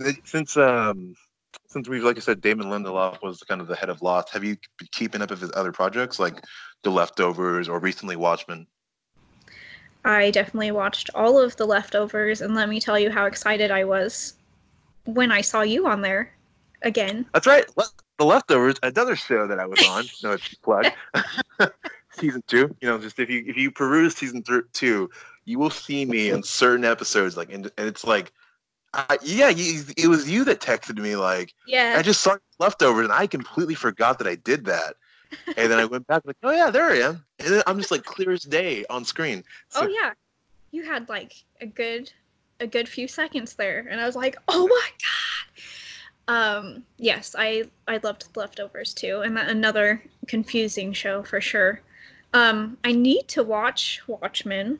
Th- 0.00 0.16
Since 0.24 0.56
um 0.56 1.14
since 1.66 1.88
we've 1.88 2.02
like 2.02 2.16
I 2.16 2.20
said, 2.20 2.40
Damon 2.40 2.68
Lindelof 2.68 3.22
was 3.22 3.42
kind 3.42 3.60
of 3.60 3.66
the 3.68 3.76
head 3.76 3.90
of 3.90 4.02
Lost. 4.02 4.30
Have 4.32 4.42
you 4.44 4.56
been 4.78 4.88
keeping 4.92 5.20
up 5.22 5.30
with 5.30 5.40
his 5.40 5.52
other 5.54 5.72
projects 5.72 6.18
like 6.18 6.42
The 6.82 6.90
Leftovers 6.90 7.68
or 7.68 7.78
recently 7.78 8.16
Watchmen? 8.16 8.66
I 10.04 10.30
definitely 10.30 10.70
watched 10.70 11.10
all 11.14 11.38
of 11.38 11.56
the 11.56 11.66
leftovers, 11.66 12.40
and 12.40 12.54
let 12.54 12.68
me 12.68 12.80
tell 12.80 12.98
you 12.98 13.10
how 13.10 13.26
excited 13.26 13.70
I 13.70 13.84
was 13.84 14.34
when 15.04 15.30
I 15.30 15.40
saw 15.40 15.62
you 15.62 15.86
on 15.86 16.00
there 16.00 16.32
again. 16.82 17.26
That's 17.32 17.46
right. 17.46 17.64
The 18.18 18.24
Leftovers, 18.26 18.76
another 18.82 19.16
show 19.16 19.46
that 19.46 19.58
I 19.58 19.66
was 19.66 19.82
on. 19.82 20.04
no, 20.22 20.32
it's 20.32 20.54
plug. 20.56 20.90
season 22.12 22.42
two. 22.46 22.74
You 22.80 22.88
know, 22.88 22.98
just 22.98 23.18
if 23.18 23.30
you 23.30 23.44
if 23.46 23.56
you 23.56 23.70
peruse 23.70 24.16
season 24.16 24.42
th- 24.42 24.64
two, 24.72 25.10
you 25.44 25.58
will 25.58 25.70
see 25.70 26.04
me 26.04 26.30
in 26.30 26.42
certain 26.42 26.84
episodes. 26.84 27.36
Like, 27.36 27.52
and, 27.52 27.70
and 27.78 27.88
it's 27.88 28.04
like, 28.04 28.32
I, 28.92 29.18
yeah, 29.22 29.48
you, 29.48 29.82
it 29.96 30.08
was 30.08 30.28
you 30.28 30.44
that 30.44 30.60
texted 30.60 30.98
me 30.98 31.16
like, 31.16 31.54
Yeah. 31.66 31.94
I 31.96 32.02
just 32.02 32.20
saw 32.20 32.36
Leftovers, 32.58 33.04
and 33.04 33.12
I 33.12 33.26
completely 33.26 33.74
forgot 33.74 34.18
that 34.18 34.26
I 34.26 34.34
did 34.34 34.64
that. 34.66 34.96
And 35.56 35.70
then 35.70 35.78
I 35.78 35.84
went 35.84 36.06
back 36.06 36.22
like, 36.24 36.36
oh 36.42 36.50
yeah, 36.50 36.70
there 36.70 36.90
I 36.90 36.98
am. 36.98 37.24
And 37.38 37.54
then 37.54 37.62
I'm 37.66 37.78
just 37.78 37.90
like 37.90 38.04
clear 38.04 38.32
as 38.32 38.42
day 38.42 38.84
on 38.90 39.04
screen. 39.04 39.44
So, 39.68 39.82
oh 39.82 39.88
yeah. 39.88 40.12
You 40.72 40.84
had 40.84 41.08
like 41.08 41.34
a 41.60 41.66
good 41.66 42.12
a 42.60 42.66
good 42.66 42.88
few 42.88 43.08
seconds 43.08 43.54
there, 43.54 43.86
and 43.90 44.00
I 44.00 44.06
was 44.06 44.16
like, 44.16 44.36
oh 44.48 44.66
my 44.68 44.88
god. 45.02 45.64
Um, 46.28 46.84
yes, 46.98 47.34
I 47.36 47.64
I 47.88 47.98
loved 48.02 48.28
leftovers 48.36 48.94
too, 48.94 49.22
and 49.22 49.36
that 49.36 49.48
another 49.48 50.02
confusing 50.26 50.92
show 50.92 51.22
for 51.22 51.40
sure. 51.40 51.80
Um, 52.34 52.78
I 52.84 52.92
need 52.92 53.26
to 53.28 53.42
watch 53.42 54.02
Watchmen. 54.06 54.78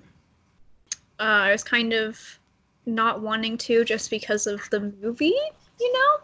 Uh, 1.18 1.48
I 1.48 1.52
was 1.52 1.64
kind 1.64 1.92
of 1.92 2.38
not 2.86 3.20
wanting 3.20 3.58
to 3.58 3.84
just 3.84 4.10
because 4.10 4.46
of 4.46 4.68
the 4.70 4.92
movie, 5.02 5.34
you 5.80 5.92
know. 5.92 6.20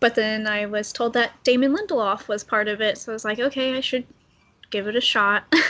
But 0.00 0.14
then 0.14 0.46
I 0.46 0.66
was 0.66 0.92
told 0.92 1.12
that 1.12 1.32
Damon 1.44 1.76
Lindelof 1.76 2.26
was 2.26 2.42
part 2.42 2.68
of 2.68 2.80
it, 2.80 2.98
so 2.98 3.12
I 3.12 3.14
was 3.14 3.24
like, 3.24 3.38
okay, 3.38 3.76
I 3.76 3.80
should 3.80 4.06
give 4.70 4.88
it 4.88 4.96
a 4.96 5.00
shot. 5.00 5.44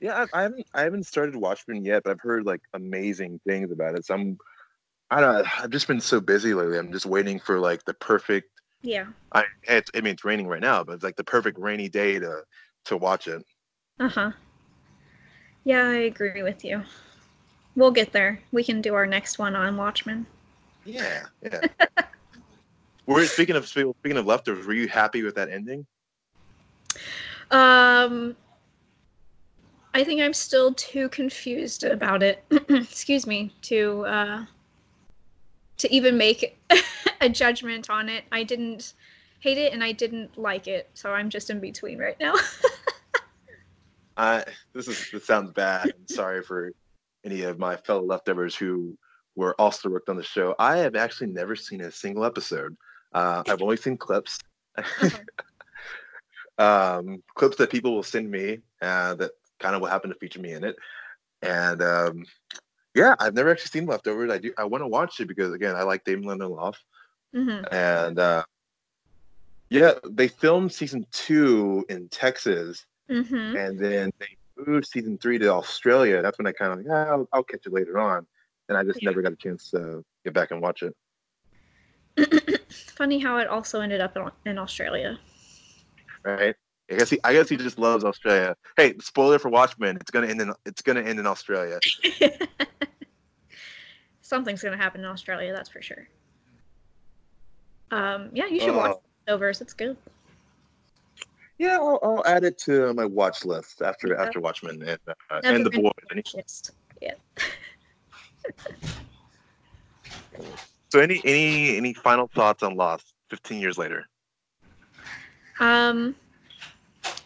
Yeah, 0.00 0.26
I, 0.32 0.38
I 0.38 0.42
haven't 0.42 0.66
I 0.74 0.82
haven't 0.82 1.06
started 1.06 1.36
Watchmen 1.36 1.84
yet, 1.84 2.02
but 2.04 2.10
I've 2.10 2.20
heard 2.20 2.46
like 2.46 2.62
amazing 2.72 3.40
things 3.46 3.70
about 3.70 3.96
it. 3.96 4.06
So 4.06 4.14
I'm 4.14 4.38
I 5.10 5.20
don't 5.20 5.34
know, 5.34 5.50
I've 5.58 5.70
just 5.70 5.86
been 5.88 6.00
so 6.00 6.20
busy 6.20 6.54
lately. 6.54 6.78
I'm 6.78 6.92
just 6.92 7.06
waiting 7.06 7.38
for 7.38 7.58
like 7.58 7.84
the 7.84 7.94
perfect 7.94 8.48
yeah. 8.82 9.06
I 9.32 9.44
it's, 9.64 9.90
I 9.94 10.00
mean 10.00 10.14
it's 10.14 10.24
raining 10.24 10.46
right 10.48 10.60
now, 10.60 10.82
but 10.84 10.94
it's 10.94 11.04
like 11.04 11.16
the 11.16 11.24
perfect 11.24 11.58
rainy 11.58 11.88
day 11.88 12.18
to 12.18 12.42
to 12.86 12.96
watch 12.96 13.28
it. 13.28 13.44
Uh 13.98 14.08
huh. 14.08 14.32
Yeah, 15.64 15.86
I 15.86 15.94
agree 15.94 16.42
with 16.42 16.64
you. 16.64 16.82
We'll 17.76 17.90
get 17.90 18.12
there. 18.12 18.40
We 18.52 18.64
can 18.64 18.80
do 18.80 18.94
our 18.94 19.06
next 19.06 19.38
one 19.38 19.54
on 19.54 19.76
Watchmen. 19.76 20.26
Yeah, 20.90 21.26
yeah. 21.42 21.60
We're 23.06 23.26
speaking 23.26 23.56
of 23.56 23.66
speaking 23.66 24.16
of 24.16 24.26
leftovers. 24.26 24.66
Were 24.66 24.72
you 24.72 24.88
happy 24.88 25.22
with 25.22 25.34
that 25.36 25.48
ending? 25.48 25.86
Um, 27.50 28.36
I 29.94 30.04
think 30.04 30.20
I'm 30.20 30.32
still 30.32 30.74
too 30.74 31.08
confused 31.08 31.84
about 31.84 32.22
it. 32.22 32.44
Excuse 32.68 33.26
me 33.26 33.52
to 33.62 34.04
uh, 34.06 34.44
to 35.78 35.92
even 35.92 36.16
make 36.16 36.58
a 37.20 37.28
judgment 37.28 37.90
on 37.90 38.08
it. 38.08 38.24
I 38.30 38.44
didn't 38.44 38.94
hate 39.40 39.58
it 39.58 39.72
and 39.72 39.82
I 39.82 39.92
didn't 39.92 40.38
like 40.38 40.68
it, 40.68 40.90
so 40.94 41.12
I'm 41.12 41.30
just 41.30 41.50
in 41.50 41.60
between 41.60 41.98
right 41.98 42.18
now. 42.20 42.34
I 44.16 44.44
this 44.74 44.86
is 44.86 45.10
this 45.10 45.26
sounds 45.26 45.52
bad. 45.52 45.86
I'm 45.86 46.06
sorry 46.06 46.42
for 46.42 46.72
any 47.24 47.42
of 47.42 47.58
my 47.58 47.76
fellow 47.76 48.02
leftovers 48.02 48.54
who 48.54 48.96
were 49.36 49.54
also 49.60 49.88
worked 49.88 50.08
on 50.08 50.16
the 50.16 50.22
show. 50.22 50.54
I 50.58 50.78
have 50.78 50.96
actually 50.96 51.28
never 51.28 51.56
seen 51.56 51.80
a 51.82 51.90
single 51.90 52.24
episode. 52.24 52.76
Uh, 53.12 53.42
I've 53.48 53.62
only 53.62 53.76
seen 53.76 53.96
clips. 53.96 54.38
um, 56.58 57.22
clips 57.34 57.56
that 57.56 57.70
people 57.70 57.94
will 57.94 58.02
send 58.02 58.30
me 58.30 58.58
uh, 58.82 59.14
that 59.14 59.32
kind 59.58 59.74
of 59.74 59.82
will 59.82 59.88
happen 59.88 60.10
to 60.10 60.16
feature 60.16 60.40
me 60.40 60.52
in 60.52 60.64
it. 60.64 60.76
And 61.42 61.82
um, 61.82 62.24
yeah, 62.94 63.14
I've 63.18 63.34
never 63.34 63.50
actually 63.50 63.80
seen 63.80 63.86
Leftovers. 63.86 64.30
I 64.30 64.38
do. 64.38 64.52
I 64.58 64.64
want 64.64 64.82
to 64.82 64.88
watch 64.88 65.20
it 65.20 65.28
because 65.28 65.52
again, 65.54 65.76
I 65.76 65.82
like 65.82 66.04
Damon 66.04 66.38
Lindelof, 66.38 66.74
hmm 67.32 67.62
and 67.70 68.18
uh, 68.18 68.44
yeah, 69.70 69.92
they 70.04 70.28
filmed 70.28 70.72
season 70.72 71.06
two 71.12 71.84
in 71.88 72.08
Texas, 72.08 72.84
hmm 73.08 73.56
and 73.56 73.78
then 73.78 74.10
they 74.18 74.26
moved 74.66 74.86
season 74.86 75.16
three 75.18 75.38
to 75.38 75.48
Australia. 75.48 76.20
That's 76.20 76.36
when 76.38 76.46
I 76.46 76.52
kind 76.52 76.72
of 76.72 76.78
like, 76.78 76.86
ah, 76.90 77.10
I'll, 77.12 77.28
I'll 77.32 77.44
catch 77.44 77.66
it 77.66 77.72
later 77.72 77.98
on, 77.98 78.26
and 78.70 78.78
I 78.78 78.84
just 78.84 79.02
Yeah. 79.02 79.10
never 79.10 79.20
got 79.20 79.32
a 79.32 79.36
chance 79.36 79.68
to 79.72 80.02
get 80.24 80.32
back 80.32 80.52
and 80.52 80.62
watch 80.62 80.82
it. 80.82 80.96
Funny 82.70 83.18
how 83.18 83.36
it 83.38 83.48
also 83.48 83.80
ended 83.80 84.00
up 84.00 84.16
in, 84.46 84.58
Australia. 84.58 85.18
Right? 86.22 86.54
I 86.90 86.94
guess 86.96 87.10
he, 87.10 87.18
I 87.24 87.32
guess 87.32 87.48
he 87.48 87.56
just 87.56 87.78
loves 87.78 88.04
Australia. 88.04 88.56
Hey, 88.76 88.94
spoiler 89.00 89.38
for 89.38 89.48
Watchmen. 89.48 89.96
It's 89.96 90.10
gonna 90.10 90.28
end 90.28 90.40
in, 90.40 90.52
it's 90.64 90.82
gonna 90.82 91.02
end 91.02 91.18
in 91.18 91.26
Australia. 91.26 91.78
Something's 94.22 94.62
gonna 94.62 94.76
happen 94.76 95.00
in 95.00 95.06
Australia, 95.06 95.52
that's 95.52 95.68
for 95.68 95.82
sure. 95.82 96.08
Um, 97.90 98.30
yeah, 98.32 98.46
you 98.46 98.60
should 98.60 98.74
watch 98.74 98.96
Oh. 99.28 99.34
Overs. 99.34 99.60
It's 99.60 99.74
good. 99.74 99.96
Yeah, 101.58 101.76
I'll, 101.76 101.98
I'll 102.02 102.26
add 102.26 102.44
it 102.44 102.56
to 102.58 102.94
my 102.94 103.04
watch 103.04 103.44
list 103.44 103.82
after 103.82 104.08
Yeah. 104.08 104.22
after 104.22 104.40
Watchmen 104.40 104.80
and 104.82 104.98
uh, 105.08 105.40
and 105.44 105.66
the 105.66 105.70
boys. 105.70 106.70
Yeah. 107.00 107.14
so 110.90 111.00
any 111.00 111.20
any 111.24 111.76
any 111.76 111.94
final 111.94 112.28
thoughts 112.28 112.62
on 112.62 112.76
Lost? 112.76 113.14
Fifteen 113.28 113.60
years 113.60 113.78
later. 113.78 114.06
Um, 115.60 116.16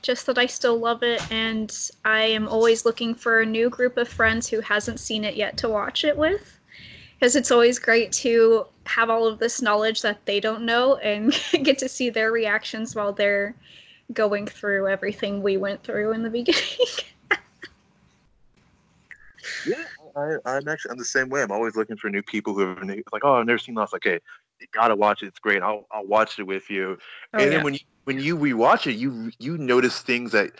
just 0.02 0.26
that 0.26 0.38
I 0.38 0.46
still 0.46 0.78
love 0.78 1.02
it, 1.02 1.22
and 1.32 1.74
I 2.04 2.22
am 2.22 2.46
always 2.48 2.84
looking 2.84 3.14
for 3.14 3.40
a 3.40 3.46
new 3.46 3.70
group 3.70 3.96
of 3.96 4.08
friends 4.08 4.48
who 4.48 4.60
hasn't 4.60 5.00
seen 5.00 5.24
it 5.24 5.34
yet 5.34 5.56
to 5.58 5.68
watch 5.68 6.04
it 6.04 6.16
with. 6.16 6.58
Because 7.14 7.36
it's 7.36 7.50
always 7.50 7.78
great 7.78 8.12
to 8.12 8.66
have 8.84 9.08
all 9.08 9.26
of 9.26 9.38
this 9.38 9.62
knowledge 9.62 10.02
that 10.02 10.26
they 10.26 10.40
don't 10.40 10.62
know 10.62 10.96
and 10.96 11.32
get 11.62 11.78
to 11.78 11.88
see 11.88 12.10
their 12.10 12.32
reactions 12.32 12.94
while 12.94 13.12
they're 13.12 13.54
going 14.12 14.46
through 14.46 14.88
everything 14.88 15.42
we 15.42 15.56
went 15.56 15.82
through 15.82 16.12
in 16.12 16.22
the 16.22 16.28
beginning. 16.28 16.60
yeah, 19.66 19.84
I, 20.16 20.36
I'm 20.44 20.68
actually 20.68 20.92
I'm 20.92 20.98
the 20.98 21.04
same 21.04 21.28
way. 21.28 21.42
I'm 21.42 21.52
always 21.52 21.76
looking 21.76 21.96
for 21.96 22.10
new 22.10 22.22
people 22.22 22.54
who 22.54 22.60
have 22.66 22.82
like, 23.12 23.24
oh, 23.24 23.34
I've 23.34 23.46
never 23.46 23.58
seen 23.58 23.74
Lost. 23.74 23.94
Okay, 23.94 24.20
you 24.60 24.66
gotta 24.72 24.94
watch 24.94 25.22
it. 25.22 25.26
It's 25.26 25.38
great. 25.38 25.62
I'll 25.62 25.86
I'll 25.90 26.06
watch 26.06 26.38
it 26.38 26.44
with 26.44 26.70
you. 26.70 26.98
Oh, 27.32 27.38
and 27.38 27.42
yeah. 27.42 27.48
then 27.50 27.64
when 27.64 27.74
you 27.74 27.80
when 28.04 28.18
you 28.18 28.36
rewatch 28.36 28.86
it, 28.86 28.94
you 28.94 29.30
you 29.38 29.58
notice 29.58 30.00
things 30.00 30.32
that 30.32 30.52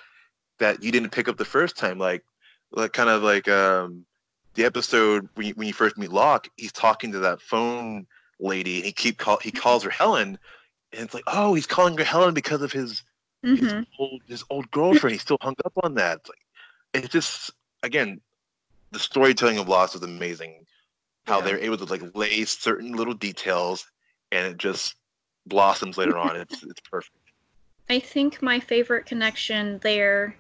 that 0.59 0.83
you 0.83 0.93
didn't 0.93 1.11
pick 1.11 1.29
up 1.29 1.37
the 1.37 1.45
first 1.45 1.77
time, 1.77 1.99
like 1.99 2.25
like 2.73 2.93
kind 2.93 3.11
of 3.11 3.23
like 3.23 3.49
um 3.49 4.05
the 4.55 4.65
episode 4.65 5.29
when 5.35 5.49
you, 5.49 5.55
when 5.55 5.67
you 5.67 5.75
first 5.75 5.99
meet 5.99 6.11
Locke, 6.11 6.49
he's 6.57 6.73
talking 6.73 7.13
to 7.13 7.19
that 7.21 7.41
phone 7.41 8.07
lady, 8.41 8.77
and 8.77 8.87
he 8.87 8.93
keep 8.93 9.19
call 9.19 9.39
he 9.39 9.51
calls 9.51 9.83
her 9.83 9.91
Helen, 9.91 10.39
and 10.93 11.05
it's 11.05 11.15
like, 11.15 11.25
oh, 11.27 11.55
he's 11.55 11.67
calling 11.67 11.97
her 11.99 12.05
Helen 12.05 12.35
because 12.35 12.63
of 12.63 12.73
his 12.73 13.03
mm-hmm. 13.45 13.65
his 13.65 13.87
old 13.99 14.23
his 14.29 14.45
old 14.51 14.71
girlfriend. 14.71 15.13
He's 15.13 15.23
still 15.23 15.39
hung 15.41 15.55
up 15.65 15.73
on 15.83 15.95
that. 15.95 16.19
It's 16.19 16.29
like 16.29 16.39
it's 16.95 17.09
just 17.09 17.51
again, 17.83 18.21
the 18.95 19.01
storytelling 19.01 19.59
of 19.59 19.69
Lost 19.69 19.95
is 19.95 20.03
amazing. 20.03 20.65
How 21.27 21.39
yeah. 21.39 21.45
they're 21.45 21.59
able 21.59 21.77
to 21.79 21.85
like 21.85 22.03
lay 22.15 22.45
certain 22.45 22.93
little 22.93 23.15
details, 23.15 23.87
and 24.33 24.47
it 24.47 24.57
just 24.57 24.95
blossoms 25.47 25.99
later 25.99 26.17
on. 26.17 26.37
It's 26.37 26.63
it's 26.63 26.81
perfect. 26.81 27.17
I 27.91 27.99
think 27.99 28.41
my 28.41 28.61
favorite 28.61 29.05
connection 29.05 29.79
there 29.83 30.37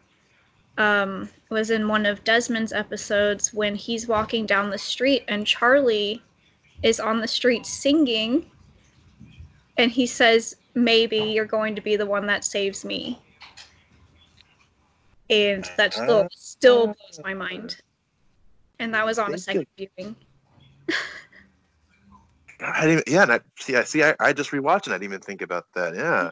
um, 0.78 1.28
was 1.50 1.70
in 1.70 1.88
one 1.88 2.06
of 2.06 2.24
Desmond's 2.24 2.72
episodes 2.72 3.52
when 3.52 3.74
he's 3.74 4.06
walking 4.06 4.46
down 4.46 4.70
the 4.70 4.78
street 4.78 5.24
and 5.28 5.46
Charlie 5.46 6.22
is 6.82 7.00
on 7.00 7.20
the 7.20 7.28
street 7.28 7.66
singing, 7.66 8.50
and 9.76 9.90
he 9.90 10.06
says, 10.06 10.56
"Maybe 10.74 11.18
you're 11.18 11.44
going 11.44 11.74
to 11.74 11.82
be 11.82 11.96
the 11.96 12.06
one 12.06 12.26
that 12.26 12.44
saves 12.44 12.84
me," 12.84 13.18
and 15.30 15.68
that 15.76 15.94
still 15.94 16.28
still 16.30 16.86
blows 16.86 17.20
my 17.24 17.34
mind. 17.34 17.78
And 18.78 18.92
that 18.94 19.06
was 19.06 19.18
on 19.18 19.32
a 19.34 19.38
second 19.38 19.66
viewing. 19.76 20.16
I 22.60 22.86
didn't. 22.86 23.08
Yeah, 23.08 23.22
and 23.22 23.32
I 23.32 23.40
see. 23.58 23.76
I 23.76 23.84
see. 23.84 24.02
I, 24.02 24.14
I 24.20 24.32
just 24.32 24.50
rewatched 24.50 24.86
and 24.86 24.94
I 24.94 24.98
didn't 24.98 25.04
even 25.04 25.20
think 25.20 25.42
about 25.42 25.66
that. 25.74 25.94
Yeah. 25.94 26.24
yeah. 26.24 26.30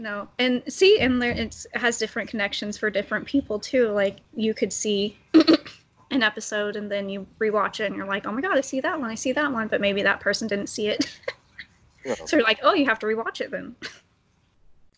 No, 0.00 0.28
and 0.38 0.62
see, 0.66 0.98
and 0.98 1.20
there 1.20 1.32
it 1.32 1.66
has 1.74 1.98
different 1.98 2.30
connections 2.30 2.78
for 2.78 2.88
different 2.88 3.26
people 3.26 3.58
too. 3.58 3.88
Like 3.88 4.20
you 4.34 4.54
could 4.54 4.72
see 4.72 5.18
an 6.10 6.22
episode 6.22 6.76
and 6.76 6.90
then 6.90 7.10
you 7.10 7.26
rewatch 7.38 7.80
it 7.80 7.86
and 7.86 7.96
you're 7.96 8.06
like, 8.06 8.26
oh 8.26 8.32
my 8.32 8.40
god, 8.40 8.56
I 8.56 8.62
see 8.62 8.80
that 8.80 8.98
one, 8.98 9.10
I 9.10 9.14
see 9.14 9.32
that 9.32 9.52
one, 9.52 9.68
but 9.68 9.82
maybe 9.82 10.02
that 10.02 10.20
person 10.20 10.48
didn't 10.48 10.68
see 10.68 10.88
it. 10.88 11.06
yeah. 12.04 12.14
So 12.24 12.36
you're 12.36 12.46
like, 12.46 12.60
oh, 12.62 12.72
you 12.72 12.86
have 12.86 12.98
to 13.00 13.06
rewatch 13.06 13.42
it 13.42 13.50
then. 13.50 13.76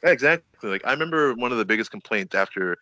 exactly. 0.05 0.70
Like 0.70 0.86
I 0.86 0.93
remember 0.93 1.34
one 1.34 1.51
of 1.51 1.59
the 1.59 1.64
biggest 1.64 1.90
complaints 1.90 2.36
after 2.36 2.78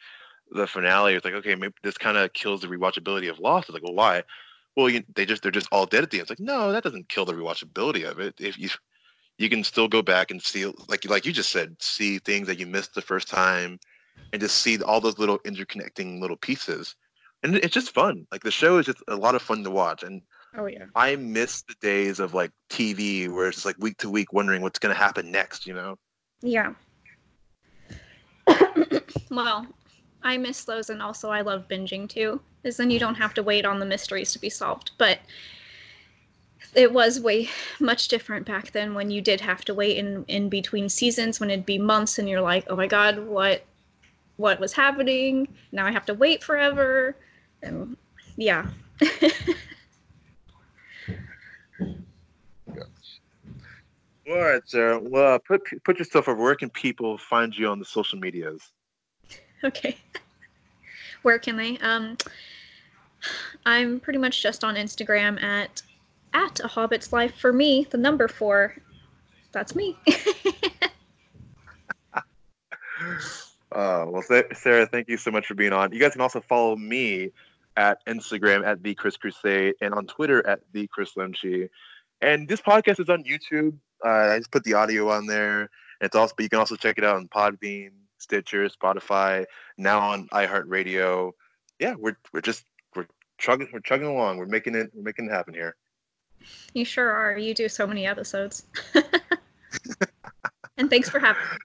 the 0.50 0.66
finale 0.66 1.14
it's 1.14 1.24
like, 1.24 1.34
okay, 1.34 1.54
maybe 1.54 1.74
this 1.82 1.98
kind 1.98 2.16
of 2.16 2.32
kills 2.32 2.60
the 2.60 2.66
rewatchability 2.66 3.30
of 3.30 3.38
Lost. 3.38 3.68
It's 3.68 3.74
like, 3.74 3.82
well, 3.82 3.94
why? 3.94 4.22
Well, 4.76 4.88
you, 4.88 5.02
they 5.14 5.26
just 5.26 5.42
they're 5.42 5.50
just 5.50 5.68
all 5.72 5.86
dead 5.86 6.02
at 6.02 6.10
the 6.10 6.18
end. 6.18 6.22
It's 6.22 6.30
like, 6.30 6.40
no, 6.40 6.72
that 6.72 6.84
doesn't 6.84 7.08
kill 7.08 7.24
the 7.24 7.32
rewatchability 7.32 8.08
of 8.08 8.20
it. 8.20 8.34
If 8.38 8.58
you 8.58 8.68
you 9.40 9.48
can 9.48 9.64
still 9.64 9.88
go 9.88 10.02
back 10.02 10.30
and 10.30 10.40
see 10.40 10.66
like 10.88 11.08
like 11.08 11.24
you 11.24 11.32
just 11.32 11.50
said 11.50 11.74
see 11.80 12.18
things 12.18 12.46
that 12.46 12.58
you 12.58 12.66
missed 12.66 12.94
the 12.94 13.00
first 13.00 13.26
time 13.26 13.80
and 14.32 14.40
just 14.40 14.58
see 14.58 14.80
all 14.82 15.00
those 15.00 15.18
little 15.18 15.38
interconnecting 15.40 16.20
little 16.20 16.36
pieces 16.36 16.94
and 17.42 17.56
it's 17.56 17.74
just 17.74 17.94
fun 17.94 18.26
like 18.30 18.42
the 18.42 18.50
show 18.50 18.76
is 18.76 18.86
just 18.86 19.02
a 19.08 19.16
lot 19.16 19.34
of 19.34 19.40
fun 19.40 19.64
to 19.64 19.70
watch 19.70 20.02
and 20.02 20.20
oh 20.56 20.66
yeah 20.66 20.84
i 20.94 21.16
miss 21.16 21.62
the 21.62 21.74
days 21.80 22.20
of 22.20 22.34
like 22.34 22.52
tv 22.68 23.32
where 23.32 23.48
it's 23.48 23.64
like 23.64 23.76
week 23.78 23.96
to 23.96 24.10
week 24.10 24.32
wondering 24.34 24.60
what's 24.60 24.78
going 24.78 24.94
to 24.94 25.00
happen 25.00 25.32
next 25.32 25.66
you 25.66 25.72
know 25.72 25.96
yeah 26.42 26.74
well 29.30 29.66
i 30.22 30.36
miss 30.36 30.64
those 30.64 30.90
and 30.90 31.02
also 31.02 31.30
i 31.30 31.40
love 31.40 31.66
binging 31.68 32.08
too 32.08 32.40
is 32.64 32.76
then 32.76 32.90
you 32.90 32.98
don't 32.98 33.14
have 33.14 33.34
to 33.34 33.42
wait 33.42 33.64
on 33.64 33.78
the 33.78 33.86
mysteries 33.86 34.32
to 34.32 34.38
be 34.38 34.50
solved. 34.50 34.92
But 34.98 35.20
it 36.74 36.92
was 36.92 37.20
way 37.20 37.48
much 37.80 38.08
different 38.08 38.46
back 38.46 38.70
then 38.72 38.94
when 38.94 39.10
you 39.10 39.20
did 39.20 39.40
have 39.40 39.64
to 39.64 39.74
wait 39.74 39.96
in 39.96 40.24
in 40.28 40.48
between 40.48 40.88
seasons 40.88 41.40
when 41.40 41.50
it'd 41.50 41.66
be 41.66 41.78
months 41.78 42.18
and 42.18 42.28
you're 42.28 42.40
like 42.40 42.64
oh 42.68 42.76
my 42.76 42.86
god 42.86 43.18
what 43.26 43.64
what 44.36 44.60
was 44.60 44.72
happening? 44.72 45.48
Now 45.72 45.86
i 45.86 45.90
have 45.90 46.06
to 46.06 46.14
wait 46.14 46.44
forever. 46.44 47.16
And 47.62 47.96
yeah. 48.36 48.66
All 54.30 54.38
right 54.38 54.62
sarah. 54.66 55.00
Well 55.00 55.34
uh, 55.34 55.38
put 55.38 55.62
put 55.84 55.98
yourself 55.98 56.28
over 56.28 56.40
where 56.40 56.54
can 56.54 56.70
people 56.70 57.18
find 57.18 57.56
you 57.56 57.68
on 57.68 57.78
the 57.78 57.84
social 57.84 58.18
medias 58.18 58.70
okay. 59.64 59.96
Where 61.22 61.38
can 61.38 61.56
they? 61.56 61.78
Um 61.78 62.16
i'm 63.66 64.00
pretty 64.00 64.18
much 64.18 64.42
just 64.42 64.64
on 64.64 64.76
instagram 64.76 65.42
at 65.42 65.82
at 66.32 66.58
a 66.60 66.66
hobbit's 66.66 67.12
life 67.12 67.34
for 67.36 67.52
me 67.52 67.86
the 67.90 67.98
number 67.98 68.28
four. 68.28 68.74
That's 69.52 69.74
me. 69.74 69.96
Uh, 73.72 74.04
well 74.08 74.22
sarah 74.52 74.84
thank 74.84 75.08
you 75.08 75.16
so 75.16 75.30
much 75.30 75.46
for 75.46 75.54
being 75.54 75.72
on. 75.72 75.92
You 75.92 76.00
guys 76.00 76.12
can 76.12 76.20
also 76.20 76.40
follow 76.40 76.74
me 76.74 77.30
at 77.76 78.04
instagram 78.06 78.66
at 78.66 78.82
the 78.82 78.96
chris 78.96 79.16
crusade 79.16 79.74
and 79.80 79.94
on 79.94 80.06
twitter 80.06 80.44
at 80.44 80.60
the 80.72 80.88
chris 80.88 81.14
lemchi. 81.14 81.70
And 82.20 82.48
this 82.48 82.60
podcast 82.60 82.98
is 82.98 83.08
on 83.08 83.22
youtube. 83.22 83.74
Uh, 84.04 84.34
i 84.34 84.38
just 84.38 84.50
put 84.50 84.64
the 84.64 84.74
audio 84.74 85.08
on 85.08 85.26
there. 85.26 85.70
It's 86.00 86.16
also 86.16 86.34
but 86.36 86.42
you 86.42 86.48
can 86.48 86.58
also 86.58 86.74
check 86.74 86.98
it 86.98 87.04
out 87.04 87.14
on 87.16 87.28
podbean 87.28 87.92
stitcher 88.20 88.68
spotify 88.68 89.44
now 89.76 89.98
on 89.98 90.28
iheartradio 90.28 91.32
yeah 91.78 91.94
we're, 91.98 92.16
we're 92.32 92.40
just 92.40 92.64
we're 92.94 93.06
chugging 93.38 93.68
we're 93.72 93.80
chugging 93.80 94.06
along 94.06 94.38
we're 94.38 94.46
making 94.46 94.74
it 94.74 94.90
we're 94.94 95.02
making 95.02 95.26
it 95.26 95.32
happen 95.32 95.54
here 95.54 95.74
you 96.74 96.84
sure 96.84 97.10
are. 97.10 97.36
You 97.36 97.54
do 97.54 97.68
so 97.68 97.86
many 97.86 98.06
episodes. 98.06 98.66
and 100.76 100.90
thanks 100.90 101.08
for 101.08 101.18
having 101.18 101.42
me. 101.42 101.58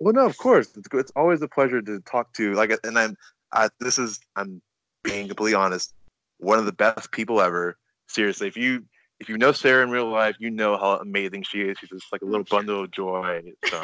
Well, 0.00 0.14
no, 0.14 0.26
of 0.26 0.36
course. 0.36 0.76
It's, 0.76 0.88
it's 0.92 1.12
always 1.14 1.42
a 1.42 1.48
pleasure 1.48 1.80
to 1.82 2.00
talk 2.00 2.32
to. 2.34 2.54
Like, 2.54 2.72
and 2.84 2.98
I'm, 2.98 3.16
I, 3.52 3.68
this 3.80 3.98
is, 3.98 4.20
I'm 4.36 4.60
being 5.02 5.28
completely 5.28 5.54
honest, 5.54 5.94
one 6.38 6.58
of 6.58 6.66
the 6.66 6.72
best 6.72 7.12
people 7.12 7.40
ever. 7.40 7.76
Seriously, 8.06 8.48
if 8.48 8.56
you 8.56 8.84
if 9.20 9.28
you 9.28 9.38
know 9.38 9.52
Sarah 9.52 9.82
in 9.82 9.90
real 9.90 10.10
life, 10.10 10.36
you 10.38 10.50
know 10.50 10.76
how 10.76 10.96
amazing 10.96 11.44
she 11.44 11.62
is. 11.62 11.78
She's 11.78 11.88
just 11.88 12.12
like 12.12 12.22
a 12.22 12.26
little 12.26 12.44
bundle 12.44 12.84
of 12.84 12.90
joy. 12.90 13.42
So. 13.66 13.80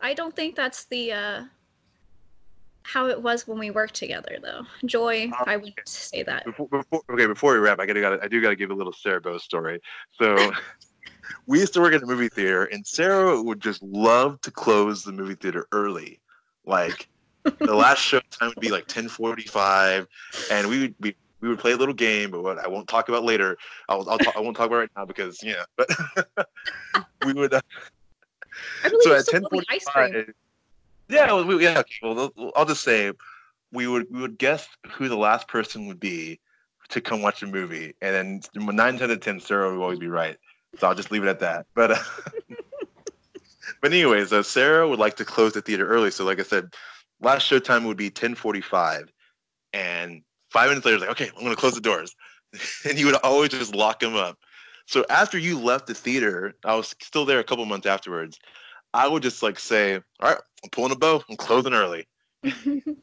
I 0.00 0.14
don't 0.14 0.34
think 0.34 0.54
that's 0.54 0.84
the 0.84 1.12
uh, 1.12 1.44
how 2.82 3.08
it 3.08 3.20
was 3.20 3.48
when 3.48 3.58
we 3.58 3.70
worked 3.70 3.94
together, 3.94 4.38
though. 4.42 4.62
Joy, 4.84 5.24
um, 5.26 5.44
I 5.46 5.56
would 5.56 5.74
say 5.86 6.22
that. 6.22 6.44
Before, 6.44 6.68
before, 6.68 7.02
okay, 7.12 7.26
before 7.26 7.52
we 7.54 7.58
wrap, 7.58 7.80
I 7.80 7.86
gotta, 7.86 8.00
gotta 8.00 8.18
I 8.22 8.28
do 8.28 8.40
gotta 8.40 8.56
give 8.56 8.70
a 8.70 8.74
little 8.74 8.92
Sarah 8.92 9.20
Bow 9.20 9.38
story. 9.38 9.80
So. 10.18 10.52
we 11.46 11.60
used 11.60 11.74
to 11.74 11.80
work 11.80 11.94
at 11.94 12.02
a 12.02 12.06
movie 12.06 12.28
theater, 12.28 12.64
and 12.66 12.86
Sarah 12.86 13.42
would 13.42 13.60
just 13.60 13.82
love 13.82 14.40
to 14.42 14.50
close 14.50 15.02
the 15.02 15.12
movie 15.12 15.34
theater 15.34 15.66
early. 15.72 16.20
Like 16.64 17.08
the 17.44 17.74
last 17.74 18.00
show 18.00 18.20
time 18.30 18.48
would 18.48 18.60
be 18.60 18.70
like 18.70 18.86
ten 18.86 19.08
forty 19.08 19.44
five, 19.44 20.06
and 20.50 20.68
we 20.68 20.80
would 20.80 20.94
we, 21.00 21.16
we 21.40 21.48
would 21.48 21.58
play 21.58 21.72
a 21.72 21.76
little 21.76 21.94
game, 21.94 22.30
but 22.30 22.42
what 22.42 22.58
I 22.58 22.68
won't 22.68 22.88
talk 22.88 23.08
about 23.08 23.24
later. 23.24 23.56
I'll, 23.88 24.08
I'll 24.08 24.18
talk, 24.18 24.36
I 24.36 24.40
won't 24.40 24.56
talk 24.56 24.66
about 24.66 24.78
right 24.78 24.90
now 24.96 25.04
because 25.04 25.42
yeah. 25.42 25.64
But 25.76 25.88
we 27.24 27.32
would. 27.32 27.54
Uh, 27.54 27.60
I 28.84 28.90
so 29.00 29.14
at 29.14 29.26
ten 29.26 29.44
forty 29.50 29.66
five 29.92 30.34
yeah, 31.08 31.42
we, 31.42 31.62
yeah. 31.62 31.82
Well, 32.02 32.32
I'll 32.56 32.64
just 32.64 32.82
say 32.82 33.12
we 33.72 33.86
would 33.86 34.06
we 34.10 34.20
would 34.20 34.38
guess 34.38 34.68
who 34.90 35.08
the 35.08 35.16
last 35.16 35.48
person 35.48 35.86
would 35.86 36.00
be 36.00 36.40
to 36.88 37.00
come 37.00 37.22
watch 37.22 37.42
a 37.42 37.46
movie, 37.46 37.94
and 38.00 38.42
then 38.54 38.74
nine 38.76 39.00
out 39.00 39.10
of 39.10 39.20
ten, 39.20 39.40
Sarah 39.40 39.72
would 39.72 39.82
always 39.82 39.98
be 39.98 40.08
right. 40.08 40.36
So 40.78 40.86
I'll 40.86 40.94
just 40.94 41.10
leave 41.10 41.22
it 41.22 41.28
at 41.28 41.40
that. 41.40 41.66
But 41.74 41.92
uh, 41.92 42.02
but 43.80 43.92
anyways, 43.92 44.32
uh, 44.32 44.42
Sarah 44.42 44.88
would 44.88 44.98
like 44.98 45.16
to 45.16 45.24
close 45.24 45.52
the 45.52 45.62
theater 45.62 45.86
early. 45.88 46.10
So 46.10 46.24
like 46.24 46.40
I 46.40 46.44
said, 46.44 46.74
last 47.20 47.42
show 47.42 47.58
time 47.58 47.84
would 47.84 47.96
be 47.96 48.10
ten 48.10 48.34
forty 48.34 48.60
five, 48.60 49.12
and 49.72 50.22
five 50.50 50.68
minutes 50.68 50.86
later, 50.86 50.98
like 50.98 51.10
okay, 51.10 51.30
I'm 51.36 51.44
gonna 51.44 51.56
close 51.56 51.74
the 51.74 51.80
doors, 51.80 52.16
and 52.88 52.98
you 52.98 53.06
would 53.06 53.16
always 53.16 53.50
just 53.50 53.74
lock 53.74 54.00
them 54.00 54.16
up. 54.16 54.38
So 54.86 55.04
after 55.10 55.36
you 55.36 55.58
left 55.58 55.88
the 55.88 55.94
theater, 55.94 56.54
I 56.64 56.76
was 56.76 56.94
still 57.00 57.24
there 57.24 57.40
a 57.40 57.44
couple 57.44 57.64
months 57.66 57.86
afterwards. 57.86 58.38
I 58.94 59.08
would 59.08 59.22
just 59.22 59.42
like 59.42 59.58
say, 59.58 59.96
all 59.96 60.30
right, 60.30 60.38
I'm 60.64 60.70
pulling 60.70 60.92
a 60.92 60.96
bow. 60.96 61.22
I'm 61.28 61.36
closing 61.36 61.74
early. 61.74 62.06
and 62.44 62.94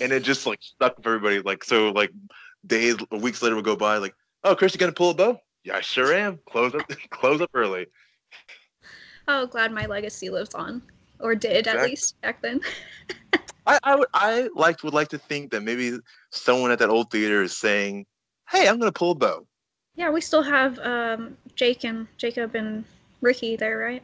it 0.00 0.20
just 0.20 0.46
like 0.46 0.60
stuck 0.60 0.96
with 0.98 1.06
everybody. 1.06 1.40
Like 1.40 1.64
so, 1.64 1.90
like 1.90 2.10
days, 2.66 2.96
weeks 3.10 3.42
later 3.42 3.56
would 3.56 3.64
go 3.64 3.76
by. 3.76 3.96
Like, 3.96 4.14
oh, 4.44 4.54
Chris, 4.54 4.74
you 4.74 4.78
gonna 4.78 4.92
pull 4.92 5.10
a 5.10 5.14
bow? 5.14 5.40
Yeah, 5.64 5.76
I 5.76 5.80
sure 5.80 6.12
am. 6.12 6.38
Close 6.48 6.74
up, 6.74 6.82
close 7.10 7.40
up 7.40 7.50
early. 7.54 7.86
Oh, 9.26 9.46
glad 9.46 9.72
my 9.72 9.86
legacy 9.86 10.30
lives 10.30 10.54
on. 10.54 10.82
or 11.20 11.34
did 11.34 11.56
Exactly. 11.56 11.80
at 11.80 11.90
least 11.90 12.20
back 12.20 12.42
then. 12.42 12.60
I, 13.66 13.78
I 13.82 13.96
would 13.96 14.08
I 14.14 14.48
like 14.54 14.82
would 14.82 14.94
like 14.94 15.08
to 15.08 15.18
think 15.18 15.50
that 15.50 15.62
maybe 15.62 15.98
someone 16.30 16.70
at 16.70 16.78
that 16.78 16.88
old 16.88 17.10
theater 17.10 17.42
is 17.42 17.56
saying, 17.56 18.06
"Hey, 18.50 18.68
I'm 18.68 18.78
gonna 18.78 18.92
pull 18.92 19.10
a 19.10 19.14
bow." 19.14 19.46
Yeah, 19.98 20.10
we 20.10 20.20
still 20.20 20.42
have 20.42 20.78
um, 20.78 21.36
Jake 21.56 21.84
and 21.84 22.06
Jacob 22.18 22.54
and 22.54 22.84
Ricky 23.20 23.56
there, 23.56 23.78
right? 23.78 24.02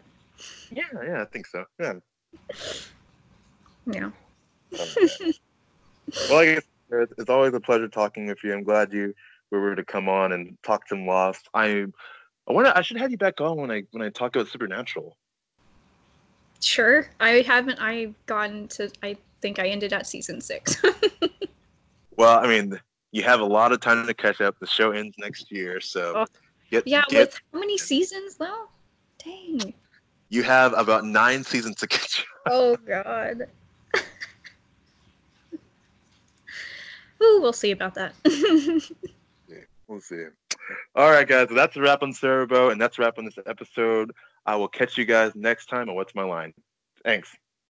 Yeah, 0.72 0.82
yeah, 1.06 1.22
I 1.22 1.24
think 1.26 1.46
so. 1.46 1.64
Yeah. 1.78 1.94
Yeah. 3.86 4.10
well, 6.28 6.38
I 6.40 6.46
guess 6.46 6.64
it's 6.90 7.30
always 7.30 7.54
a 7.54 7.60
pleasure 7.60 7.86
talking 7.86 8.26
with 8.26 8.42
you. 8.42 8.52
I'm 8.52 8.64
glad 8.64 8.92
you 8.92 9.14
were 9.52 9.68
able 9.68 9.76
to 9.76 9.84
come 9.84 10.08
on 10.08 10.32
and 10.32 10.58
talk 10.64 10.88
some 10.88 11.06
Lost. 11.06 11.48
I 11.54 11.86
I 12.48 12.52
want 12.52 12.66
to. 12.66 12.76
I 12.76 12.82
should 12.82 12.96
have 12.96 13.12
you 13.12 13.16
back 13.16 13.40
on 13.40 13.56
when 13.56 13.70
I 13.70 13.84
when 13.92 14.02
I 14.02 14.10
talk 14.10 14.34
about 14.34 14.48
Supernatural. 14.48 15.16
Sure. 16.60 17.06
I 17.20 17.42
haven't. 17.42 17.78
I've 17.80 18.14
gotten 18.26 18.66
to. 18.68 18.90
I 19.00 19.16
think 19.40 19.60
I 19.60 19.68
ended 19.68 19.92
at 19.92 20.08
season 20.08 20.40
six. 20.40 20.82
Well, 22.16 22.38
I 22.38 22.46
mean, 22.46 22.78
you 23.14 23.22
have 23.22 23.38
a 23.40 23.44
lot 23.44 23.70
of 23.70 23.78
time 23.80 24.04
to 24.08 24.12
catch 24.12 24.40
up. 24.40 24.58
The 24.58 24.66
show 24.66 24.90
ends 24.90 25.14
next 25.18 25.52
year, 25.52 25.80
so 25.80 26.12
Oh. 26.16 26.26
get, 26.70 26.84
yeah. 26.86 27.04
get 27.08 27.28
With 27.28 27.40
how 27.52 27.60
many 27.60 27.78
seasons 27.78 28.34
though? 28.36 28.66
Dang. 29.24 29.72
you 30.30 30.42
have 30.42 30.72
about 30.76 31.04
nine 31.04 31.44
seasons 31.44 31.76
to 31.76 31.86
catch 31.94 32.20
up. 32.20 32.26
Oh 32.46 32.76
God. 32.76 33.46
Ooh, 37.22 37.38
we'll 37.40 37.52
see 37.52 37.70
about 37.70 37.94
that. 37.94 38.14
yeah, 39.48 39.58
We'll 39.86 40.00
see. 40.00 40.24
All 40.96 41.10
right, 41.10 41.26
guys. 41.28 41.48
So 41.48 41.54
that's 41.54 41.76
a 41.76 41.80
wrap 41.80 42.02
on 42.02 42.12
Sarah 42.12 42.46
Bow, 42.48 42.70
and 42.70 42.80
that's 42.80 42.98
a 42.98 43.02
wrap 43.02 43.18
on 43.18 43.24
this 43.24 43.38
episode. 43.46 44.10
I 44.44 44.56
will 44.56 44.68
catch 44.68 44.98
you 44.98 45.04
guys 45.04 45.32
next 45.36 45.66
time 45.66 45.88
on 45.88 45.94
What's 45.94 46.14
My 46.16 46.24
Line. 46.24 46.52
Thanks. 47.04 47.34